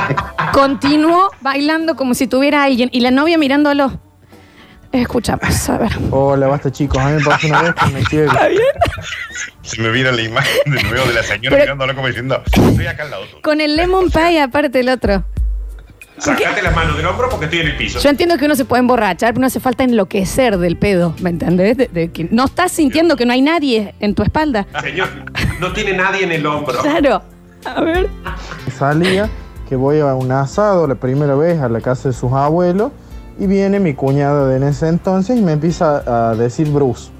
Continuó 0.52 1.30
bailando 1.40 1.96
como 1.96 2.14
si 2.14 2.26
tuviera 2.26 2.64
alguien 2.64 2.88
y 2.92 3.00
la 3.00 3.10
novia 3.10 3.36
mirándolo. 3.38 3.98
Escuchamos, 4.92 5.68
a 5.68 5.78
ver. 5.78 5.92
Hola, 6.10 6.46
basta 6.46 6.70
chicos. 6.70 6.98
A 6.98 7.08
mí 7.08 7.16
me 7.18 7.24
pasó 7.24 7.46
una 7.48 7.62
vez 7.62 7.74
con 7.74 7.94
mi 7.94 8.02
chica. 8.04 8.24
¿Está 8.24 8.48
bien? 8.48 8.62
Se 9.62 9.80
me 9.82 9.90
viene 9.90 10.12
la 10.12 10.22
imagen 10.22 10.72
de 10.72 10.82
nuevo 10.84 11.06
de 11.06 11.14
la 11.14 11.22
señora 11.22 11.50
Pero- 11.56 11.64
mirándolo 11.74 11.94
como 11.94 12.06
diciendo, 12.06 12.40
estoy 12.46 12.86
acá 12.86 13.02
al 13.02 13.10
lado 13.10 13.24
tuyo. 13.24 13.42
Con 13.42 13.60
el 13.60 13.76
lemon 13.76 14.10
pie 14.10 14.40
aparte 14.40 14.80
el 14.80 14.88
otro. 14.88 15.24
Sacate 16.18 16.62
las 16.62 16.74
manos 16.74 16.96
del 16.96 17.04
hombro 17.04 17.28
porque 17.28 17.44
estoy 17.44 17.60
en 17.60 17.66
el 17.66 17.76
piso. 17.76 17.98
Yo 18.00 18.08
entiendo 18.08 18.38
que 18.38 18.46
uno 18.46 18.54
se 18.54 18.64
puede 18.64 18.80
emborrachar, 18.80 19.34
pero 19.34 19.40
no 19.42 19.48
hace 19.48 19.60
falta 19.60 19.84
enloquecer 19.84 20.56
del 20.56 20.78
pedo, 20.78 21.14
¿me 21.20 21.28
entendés? 21.28 21.76
De- 21.76 21.88
de 21.88 22.10
que 22.10 22.24
no 22.30 22.46
estás 22.46 22.72
sintiendo 22.72 23.16
que 23.16 23.26
no 23.26 23.34
hay 23.34 23.42
nadie 23.42 23.94
en 24.00 24.14
tu 24.14 24.22
espalda. 24.22 24.66
Señor, 24.80 25.08
no 25.60 25.72
tiene 25.74 25.92
nadie 25.94 26.24
en 26.24 26.32
el 26.32 26.46
hombro. 26.46 26.78
Claro. 26.80 27.22
A 27.66 27.80
ver. 27.82 28.08
Salía, 28.78 29.28
que 29.68 29.76
voy 29.76 29.98
a 30.00 30.14
un 30.14 30.30
asado 30.32 30.86
la 30.86 30.94
primera 30.94 31.34
vez 31.34 31.60
a 31.60 31.68
la 31.68 31.80
casa 31.82 32.08
de 32.08 32.14
sus 32.14 32.32
abuelos 32.32 32.92
y 33.38 33.46
viene 33.46 33.80
mi 33.80 33.94
cuñada 33.94 34.48
de 34.48 34.56
en 34.56 34.62
ese 34.62 34.88
entonces 34.88 35.38
y 35.38 35.42
me 35.42 35.52
empieza 35.52 36.30
a 36.30 36.34
decir 36.34 36.70
Bruce, 36.70 37.10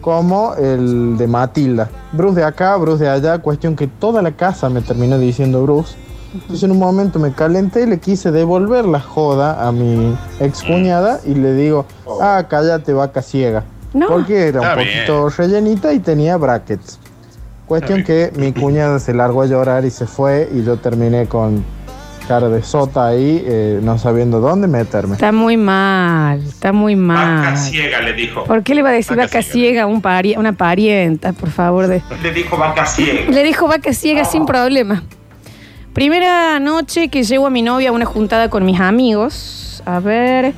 como 0.00 0.54
el 0.54 1.16
de 1.16 1.26
Matilda. 1.26 1.88
Bruce 2.12 2.40
de 2.40 2.44
acá, 2.44 2.76
Bruce 2.76 3.04
de 3.04 3.10
allá, 3.10 3.38
cuestión 3.38 3.76
que 3.76 3.86
toda 3.86 4.22
la 4.22 4.32
casa 4.32 4.68
me 4.68 4.80
terminó 4.80 5.18
diciendo 5.18 5.62
Bruce. 5.62 5.96
Entonces 6.32 6.62
en 6.62 6.70
un 6.70 6.78
momento 6.78 7.18
me 7.18 7.32
calenté 7.32 7.82
y 7.82 7.86
le 7.86 7.98
quise 7.98 8.30
devolver 8.30 8.84
la 8.84 9.00
joda 9.00 9.66
a 9.66 9.72
mi 9.72 10.16
ex 10.38 10.62
cuñada 10.62 11.20
y 11.24 11.34
le 11.34 11.54
digo, 11.54 11.86
ah, 12.20 12.44
cállate 12.48 12.92
vaca 12.92 13.20
ciega. 13.20 13.64
No. 13.92 14.06
Porque 14.06 14.48
era 14.48 14.60
un 14.60 14.66
Está 14.66 14.76
poquito 14.76 15.28
rellenita 15.28 15.92
y 15.92 15.98
tenía 15.98 16.36
brackets. 16.36 17.00
Cuestión 17.66 18.02
que 18.02 18.32
mi 18.36 18.52
cuñada 18.52 18.98
se 18.98 19.14
largó 19.14 19.42
a 19.42 19.46
llorar 19.46 19.84
y 19.84 19.90
se 19.90 20.06
fue 20.06 20.48
y 20.52 20.64
yo 20.64 20.76
terminé 20.76 21.26
con 21.26 21.64
cara 22.30 22.48
de 22.48 22.62
sota 22.62 23.08
ahí, 23.08 23.42
eh, 23.44 23.80
no 23.82 23.98
sabiendo 23.98 24.38
dónde 24.38 24.68
meterme. 24.68 25.14
Está 25.14 25.32
muy 25.32 25.56
mal, 25.56 26.40
está 26.46 26.72
muy 26.72 26.94
Vaca 26.94 27.50
mal. 27.50 27.56
ciega 27.58 28.00
le 28.02 28.12
dijo. 28.12 28.44
¿Por 28.44 28.62
qué 28.62 28.76
le 28.76 28.82
va 28.82 28.90
a 28.90 28.92
decir 28.92 29.16
Vaca 29.16 29.38
vaca 29.38 29.42
ciega 29.42 29.82
a 29.82 29.86
un 29.86 30.00
pari- 30.00 30.36
una 30.38 30.52
parienta, 30.52 31.32
por 31.32 31.50
favor? 31.50 31.88
De... 31.88 32.00
Le 32.22 32.32
dijo 32.32 32.56
vaca 32.56 32.86
ciega. 32.86 33.28
Le 33.32 33.42
dijo 33.42 33.66
vaca 33.66 33.92
ciega 33.92 34.24
sin 34.24 34.46
problema. 34.46 35.02
Primera 35.92 36.60
noche 36.60 37.08
que 37.08 37.24
llevo 37.24 37.48
a 37.48 37.50
mi 37.50 37.62
novia 37.62 37.88
a 37.88 37.92
una 37.92 38.04
juntada 38.04 38.48
con 38.48 38.64
mis 38.64 38.78
amigos. 38.78 39.82
A 39.84 39.98
ver. 39.98 40.52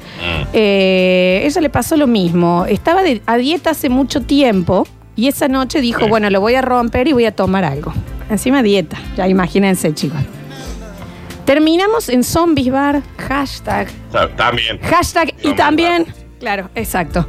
Eh, 0.53 1.43
ella 1.47 1.61
le 1.63 1.71
pasó 1.71 1.97
lo 1.97 2.07
mismo. 2.07 2.67
Estaba 2.69 3.03
de- 3.03 3.23
a 3.25 3.39
dieta 3.39 3.71
hace 3.71 3.89
mucho 3.89 4.21
tiempo 4.21 4.87
y 5.17 5.29
esa 5.29 5.49
noche 5.49 5.81
dijo, 5.81 6.07
bueno, 6.07 6.29
lo 6.29 6.43
voy 6.43 6.55
a 6.55 6.61
romper 6.61 7.09
y 7.09 7.15
voy 7.15 7.25
a 7.25 7.35
tomar 7.35 7.65
algo. 7.65 7.95
Encima 8.29 8.63
dieta. 8.63 8.99
Ya 9.17 9.27
imagínense, 9.27 9.95
chicos. 9.95 10.21
Terminamos 11.45 12.09
en 12.09 12.23
Zombies 12.25 12.71
Bar. 12.73 13.03
Hashtag. 13.19 13.89
Ta- 14.11 14.29
También. 14.37 14.79
Hashtag 14.81 15.35
y 15.43 15.53
también. 15.55 16.07
Claro, 16.39 16.71
exacto. 16.75 17.27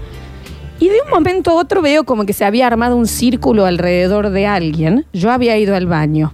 Y 0.79 0.89
de 0.89 1.01
un 1.01 1.09
momento 1.09 1.51
a 1.51 1.53
otro 1.55 1.81
veo 1.81 2.03
como 2.03 2.25
que 2.25 2.33
se 2.33 2.45
había 2.45 2.67
armado 2.67 2.95
un 2.95 3.07
círculo 3.07 3.65
alrededor 3.65 4.29
de 4.29 4.45
alguien. 4.47 5.05
Yo 5.13 5.31
había 5.31 5.57
ido 5.57 5.75
al 5.75 5.87
baño. 5.87 6.33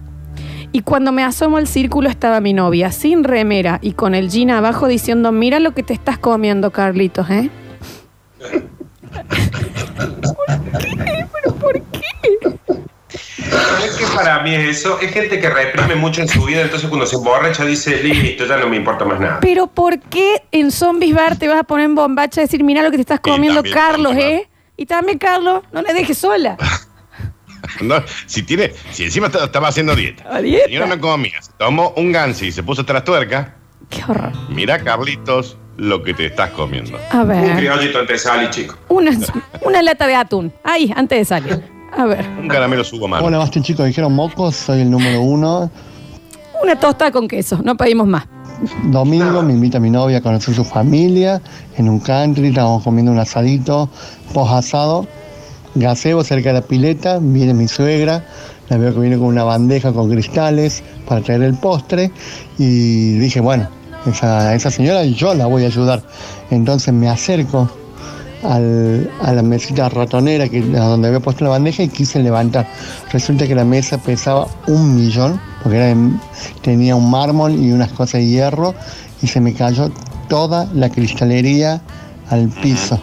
Y 0.72 0.82
cuando 0.82 1.12
me 1.12 1.24
asomo 1.24 1.58
al 1.58 1.68
círculo 1.68 2.10
estaba 2.10 2.42
mi 2.42 2.54
novia, 2.54 2.92
sin 2.92 3.24
remera 3.24 3.80
y 3.82 3.94
con 3.94 4.14
el 4.14 4.30
jean 4.30 4.52
abajo 4.52 4.88
diciendo, 4.88 5.32
mira 5.32 5.60
lo 5.60 5.74
que 5.74 5.82
te 5.84 5.94
estás 5.94 6.20
comiendo, 6.20 6.72
Carlitos, 6.72 7.28
¿eh? 7.30 7.50
¿Pero 11.42 11.56
por 11.56 11.82
qué? 11.82 12.59
¿Sabes 13.50 13.96
qué 13.98 14.06
para 14.16 14.42
mí 14.44 14.54
es 14.56 14.78
eso? 14.80 15.00
Es 15.00 15.12
gente 15.12 15.40
que 15.40 15.50
reprime 15.50 15.96
mucho 15.96 16.22
en 16.22 16.28
su 16.28 16.44
vida, 16.46 16.62
entonces 16.62 16.88
cuando 16.90 17.06
se 17.06 17.16
emborracha 17.16 17.66
dice, 17.66 18.02
listo, 18.04 18.46
ya 18.46 18.58
no 18.58 18.68
me 18.68 18.76
importa 18.78 19.06
más 19.06 19.20
nada. 19.20 19.40
Pero 19.42 19.68
¿por 19.68 20.00
qué 20.00 20.44
en 20.52 20.72
Zombies 20.72 21.16
Bar 21.16 21.38
te 21.38 21.48
vas 21.48 21.60
a 21.60 21.64
poner 21.64 21.86
en 21.86 21.96
bombacha 21.96 22.42
a 22.42 22.44
decir, 22.44 22.64
mira 22.64 22.82
lo 22.84 22.92
que 22.92 22.98
te 22.98 23.02
estás 23.02 23.20
comiendo, 23.20 23.62
también 23.64 23.76
Carlos, 23.76 24.12
Zombies 24.14 24.26
¿eh? 24.42 24.50
Y 24.78 24.86
también, 24.86 25.18
Carlos, 25.18 25.64
no 25.72 25.82
le 25.82 25.94
dejes 25.94 26.18
sola. 26.18 26.58
No, 27.82 28.02
si 28.26 28.44
tiene, 28.44 28.72
si 28.92 29.04
encima 29.04 29.28
está- 29.28 29.44
estaba 29.46 29.68
haciendo 29.68 29.94
dieta. 29.96 30.24
A 30.34 30.42
dieta. 30.42 30.66
Señora 30.66 30.88
no 30.88 31.00
comía, 31.00 31.42
se 31.42 31.52
tomó 31.58 31.94
un 31.98 32.12
gansi 32.12 32.48
y 32.48 32.52
se 32.52 32.64
puso 32.64 32.86
tras 32.86 33.04
tuerca. 33.04 33.56
Qué 33.90 34.02
horror. 34.08 34.32
Mira, 34.50 34.80
Carlitos, 34.84 35.58
lo 35.78 36.02
que 36.02 36.14
te 36.14 36.26
estás 36.28 36.50
comiendo. 36.52 36.98
A 37.12 37.18
Un 37.22 37.28
ver. 37.28 37.58
criollito 37.58 38.00
antes 38.00 38.24
sali, 38.24 38.50
chico. 38.50 38.78
Una, 38.88 39.12
una 39.62 39.82
lata 39.82 40.08
de 40.08 40.16
atún. 40.16 40.54
Ahí, 40.64 40.92
antes 40.96 41.20
de 41.20 41.26
salir. 41.26 41.64
A 41.98 42.06
ver. 42.06 42.26
Un 42.40 42.48
caramelo 42.48 42.84
subo 42.84 43.08
malo. 43.08 43.26
Hola, 43.26 43.38
basta 43.38 43.62
chicos, 43.62 43.86
dijeron 43.86 44.14
mocos, 44.14 44.56
soy 44.56 44.82
el 44.82 44.92
número 44.92 45.22
uno. 45.22 45.70
Una 46.64 46.80
tosta 46.80 47.12
con 47.12 47.28
queso. 47.28 47.60
No 47.64 47.76
pedimos 47.76 48.08
más. 48.08 48.26
Domingo 48.86 49.42
me 49.42 49.54
invita 49.54 49.80
mi 49.80 49.90
novia 49.90 50.18
a 50.18 50.22
conocer 50.22 50.54
su 50.54 50.66
familia 50.66 51.42
en 51.78 51.88
un 51.88 52.00
country, 52.00 52.48
estábamos 52.48 52.84
comiendo 52.84 53.12
un 53.12 53.20
asadito, 53.20 53.90
post 54.34 54.52
asado, 54.52 55.08
gaseo 55.76 56.24
cerca 56.26 56.50
de 56.50 56.60
la 56.60 56.62
pileta, 56.62 57.20
viene 57.22 57.54
mi 57.54 57.70
suegra, 57.70 58.26
la 58.68 58.78
veo 58.78 58.94
que 58.94 59.00
viene 59.00 59.18
con 59.18 59.28
una 59.28 59.46
bandeja 59.46 59.94
con 59.94 60.10
cristales 60.10 60.84
para 61.08 61.22
traer 61.22 61.44
el 61.44 61.54
postre 61.56 62.12
y 62.58 63.14
dije, 63.14 63.40
bueno, 63.40 63.70
esa, 64.06 64.54
esa 64.54 64.70
señora 64.70 65.06
yo 65.06 65.34
la 65.34 65.46
voy 65.46 65.64
a 65.64 65.68
ayudar. 65.68 66.04
Entonces 66.52 66.94
me 66.94 67.08
acerco 67.08 67.70
al- 68.44 69.10
a 69.22 69.34
la 69.34 69.42
mesita 69.42 69.90
ratonera 69.90 70.48
que, 70.50 70.60
a 70.60 70.86
donde 70.86 71.08
había 71.10 71.20
puesto 71.20 71.44
la 71.44 71.52
bandeja 71.52 71.84
y 71.84 71.90
quise 71.90 72.20
levantar. 72.20 72.68
Resulta 73.12 73.48
que 73.48 73.56
la 73.56 73.66
mesa 73.66 73.98
pesaba 73.98 74.48
un 74.68 74.96
millón, 74.96 75.40
porque 75.64 75.78
era 75.78 75.88
de- 75.88 76.12
tenía 76.62 76.96
un 76.96 77.10
mármol 77.10 77.54
y 77.54 77.72
unas 77.72 77.92
cosas 77.92 78.22
de 78.22 78.28
hierro, 78.28 78.74
y 79.22 79.28
se 79.28 79.42
me 79.42 79.54
cayó 79.54 79.92
toda 80.30 80.70
la 80.74 80.90
cristalería 80.90 81.82
al 82.30 82.50
piso. 82.50 83.00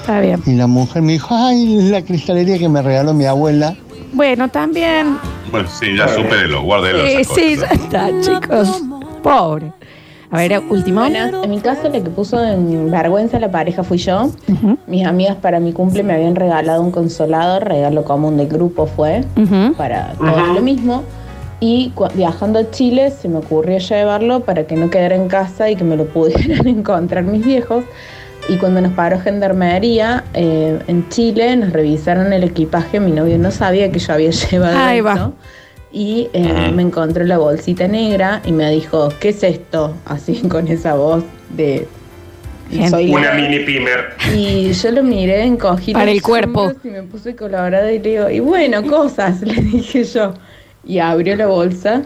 Está 0.00 0.20
bien. 0.20 0.42
Y 0.46 0.52
la 0.54 0.66
mujer 0.66 1.02
me 1.02 1.12
dijo, 1.12 1.34
ay, 1.34 1.82
la 1.90 2.02
cristalería 2.02 2.58
que 2.58 2.68
me 2.68 2.82
regaló 2.82 3.12
mi 3.14 3.26
abuela. 3.26 3.76
Bueno, 4.12 4.48
también. 4.48 5.18
Bueno, 5.52 5.68
sí, 5.68 5.96
ya 5.96 6.08
supérelo, 6.08 6.62
guárdelo. 6.62 7.04
Eh, 7.04 7.22
sí, 7.24 7.54
cosas. 7.56 7.70
ya 7.70 7.84
está, 8.08 8.08
chicos. 8.20 8.82
Pobre. 9.22 9.72
A 10.30 10.38
ver, 10.38 10.60
último. 10.70 11.00
Buenas. 11.00 11.32
En 11.42 11.50
mi 11.50 11.60
caso, 11.60 11.88
la 11.88 12.00
que 12.00 12.10
puso 12.10 12.42
en 12.44 12.90
vergüenza 12.90 13.38
a 13.38 13.40
la 13.40 13.50
pareja 13.50 13.82
fui 13.82 13.98
yo. 13.98 14.30
Mis 14.86 15.04
amigas 15.04 15.36
para 15.36 15.58
mi 15.58 15.72
cumple 15.72 16.02
me 16.02 16.14
habían 16.14 16.36
regalado 16.36 16.82
un 16.82 16.92
consolador, 16.92 17.64
regalo 17.64 18.04
común 18.04 18.36
del 18.36 18.48
grupo 18.48 18.86
fue, 18.86 19.24
para 19.76 20.14
lo 20.54 20.62
mismo. 20.62 21.02
Y 21.62 21.92
viajando 22.14 22.60
a 22.60 22.70
Chile 22.70 23.10
se 23.10 23.28
me 23.28 23.38
ocurrió 23.38 23.78
llevarlo 23.78 24.40
para 24.40 24.64
que 24.64 24.76
no 24.76 24.88
quedara 24.88 25.14
en 25.14 25.28
casa 25.28 25.68
y 25.68 25.76
que 25.76 25.84
me 25.84 25.96
lo 25.96 26.06
pudieran 26.06 26.66
encontrar 26.66 27.24
mis 27.24 27.44
viejos. 27.44 27.84
Y 28.48 28.56
cuando 28.56 28.80
nos 28.80 28.92
paró 28.92 29.20
gendarmería 29.20 30.24
eh, 30.32 30.78
en 30.86 31.08
Chile, 31.10 31.54
nos 31.56 31.72
revisaron 31.72 32.32
el 32.32 32.44
equipaje. 32.44 32.98
Mi 32.98 33.12
novio 33.12 33.38
no 33.38 33.50
sabía 33.50 33.92
que 33.92 33.98
yo 33.98 34.12
había 34.12 34.30
llevado 34.50 34.78
Ahí 34.78 35.00
va. 35.00 35.32
Y 35.92 36.28
eh, 36.32 36.70
me 36.72 36.82
encontró 36.82 37.24
la 37.24 37.38
bolsita 37.38 37.88
negra 37.88 38.40
y 38.44 38.52
me 38.52 38.70
dijo, 38.70 39.08
¿qué 39.20 39.30
es 39.30 39.42
esto? 39.42 39.94
Así 40.04 40.34
con 40.48 40.68
esa 40.68 40.94
voz 40.94 41.24
de... 41.50 41.88
Soy 42.88 43.10
Una 43.12 43.34
la- 43.34 43.34
mini 43.34 43.64
pimer. 43.64 44.10
y 44.32 44.72
yo 44.72 44.92
lo 44.92 45.02
miré, 45.02 45.42
encogí 45.42 45.92
Para 45.92 46.12
el 46.12 46.22
cuerpo. 46.22 46.70
Y 46.84 46.88
me 46.88 47.02
puse 47.02 47.34
colorada 47.34 47.90
y 47.90 47.98
le 47.98 48.10
digo, 48.10 48.30
y 48.30 48.38
bueno, 48.38 48.84
cosas, 48.84 49.40
le 49.42 49.54
dije 49.54 50.04
yo. 50.04 50.34
Y 50.86 51.00
abrió 51.00 51.34
la 51.34 51.48
bolsa, 51.48 52.02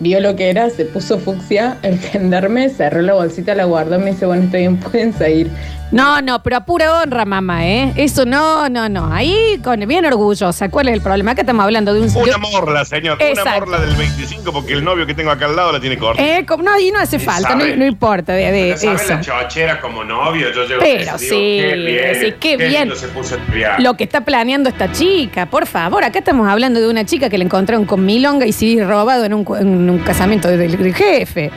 vio 0.00 0.20
lo 0.20 0.36
que 0.36 0.50
era, 0.50 0.68
se 0.70 0.84
puso 0.84 1.18
fucsia, 1.18 1.78
el 1.82 1.98
gendarme 1.98 2.68
cerró 2.68 3.00
la 3.02 3.14
bolsita, 3.14 3.54
la 3.54 3.64
guardó, 3.64 3.98
me 3.98 4.10
dice, 4.12 4.26
bueno, 4.26 4.44
está 4.44 4.58
bien, 4.58 4.76
pueden 4.80 5.12
seguir. 5.12 5.50
No, 5.92 6.20
no, 6.20 6.42
pero 6.42 6.56
a 6.56 6.64
pura 6.64 7.00
honra, 7.00 7.24
mamá, 7.24 7.64
¿eh? 7.64 7.92
Eso 7.94 8.26
no, 8.26 8.68
no, 8.68 8.88
no. 8.88 9.12
Ahí, 9.14 9.60
con 9.62 9.78
bien 9.86 10.04
orgullosa. 10.04 10.68
¿Cuál 10.68 10.88
es 10.88 10.94
el 10.94 11.00
problema? 11.00 11.30
Acá 11.30 11.42
estamos 11.42 11.62
hablando 11.64 11.94
de 11.94 12.00
un... 12.00 12.10
Una 12.16 12.38
morla, 12.38 12.84
señor. 12.84 13.18
Una 13.20 13.28
Exacto. 13.28 13.60
morla 13.60 13.78
del 13.86 13.94
25 13.94 14.52
porque 14.52 14.72
el 14.72 14.82
novio 14.82 15.06
que 15.06 15.14
tengo 15.14 15.30
acá 15.30 15.44
al 15.44 15.54
lado 15.54 15.70
la 15.70 15.78
tiene 15.78 15.96
corta. 15.96 16.20
Eh, 16.20 16.44
como- 16.44 16.64
no, 16.64 16.76
y 16.80 16.90
no 16.90 16.98
hace 16.98 17.20
falta, 17.20 17.54
no, 17.54 17.64
no 17.76 17.86
importa 17.86 18.32
de, 18.32 18.50
de 18.50 18.70
¿No 18.72 18.76
sabe 18.78 18.96
eso. 18.96 19.08
la 19.14 19.20
chochera 19.20 19.80
como 19.80 20.02
novio? 20.02 20.52
Yo 20.52 20.64
llego 20.66 20.80
Pero 20.80 21.12
a 21.12 21.18
sí, 21.18 21.28
qué 21.28 21.74
bien, 21.76 22.14
sí, 22.20 22.34
qué 22.40 22.56
bien. 22.56 22.70
lindo 22.88 22.96
se 22.96 23.06
puso 23.06 23.36
el 23.36 23.42
viaje. 23.54 23.80
Lo 23.80 23.94
que 23.94 24.02
está 24.02 24.22
planeando 24.22 24.68
esta 24.68 24.90
chica, 24.90 25.46
por 25.46 25.66
favor. 25.66 26.02
Acá 26.02 26.18
estamos 26.18 26.48
hablando 26.48 26.80
de 26.80 26.88
una 26.90 27.04
chica 27.04 27.30
que 27.30 27.38
la 27.38 27.44
encontraron 27.44 27.84
con 27.86 28.04
milonga 28.04 28.44
y 28.44 28.52
sí 28.52 28.82
robado 28.82 29.24
en 29.24 29.34
un, 29.34 29.44
cu- 29.44 29.54
en 29.86 29.90
un 29.90 29.98
casamiento 30.00 30.48
del, 30.48 30.76
del 30.76 30.94
jefe. 30.94 31.50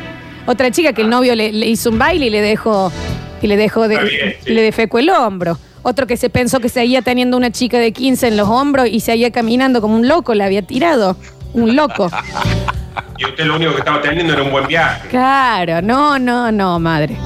Otra 0.46 0.72
chica 0.72 0.94
que 0.94 1.02
el 1.02 1.10
novio 1.10 1.36
le, 1.36 1.52
le 1.52 1.68
hizo 1.68 1.90
un 1.90 2.00
baile 2.00 2.28
y 2.28 2.30
le 2.30 2.42
dejó 2.42 2.92
y 3.42 3.48
le 3.48 3.58
dejó 3.58 3.88
de, 3.88 3.96
Está 3.96 4.08
bien, 4.08 4.36
sí. 4.44 4.54
le 4.54 4.62
defecó 4.62 5.00
el 5.00 5.10
hombro. 5.10 5.58
Otro 5.82 6.08
que 6.08 6.18
se 6.18 6.30
pensó 6.30 6.60
que 6.60 6.70
seguía 6.70 7.02
teniendo 7.02 7.38
una 7.38 7.52
chica 7.52 7.80
de 7.80 7.92
15 7.94 8.28
en 8.28 8.38
los 8.38 8.50
hombros 8.50 8.88
y 8.90 9.00
seguía 9.00 9.32
caminando 9.32 9.80
como 9.82 9.96
un 9.96 10.08
loco, 10.08 10.34
la 10.34 10.46
había 10.46 10.62
tirado. 10.62 11.18
Un 11.54 11.76
loco. 11.76 12.10
Y 13.18 13.26
usted 13.26 13.44
lo 13.46 13.58
único 13.58 13.74
que 13.74 13.80
estaba 13.80 14.02
teniendo 14.02 14.32
era 14.32 14.44
un 14.44 14.50
buen 14.52 14.66
viaje. 14.66 15.10
Claro, 15.10 15.82
no, 15.82 16.18
no, 16.18 16.54
no, 16.54 16.80
madre. 16.80 17.18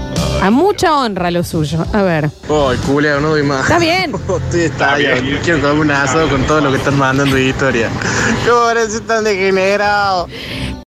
A 0.41 0.49
mucha 0.49 0.97
honra 0.97 1.29
lo 1.29 1.43
suyo. 1.43 1.85
A 1.93 2.01
ver. 2.01 2.31
Ay, 2.49 2.77
culeo, 2.87 3.21
no 3.21 3.29
doy 3.29 3.43
más. 3.43 3.61
Está 3.61 3.77
bien. 3.77 4.11
Estoy 4.45 4.61
estallado. 4.61 5.21
Quiero 5.43 5.61
comer 5.61 5.77
un 5.77 5.91
asado 5.91 6.27
con 6.29 6.43
todo 6.47 6.61
lo 6.61 6.71
que 6.71 6.77
están 6.77 6.97
mandando 6.97 7.35
de 7.35 7.43
historia. 7.45 7.89
¿Cómo 8.49 8.71
eres 8.71 9.05
tan 9.05 9.23
degenerado? 9.23 10.27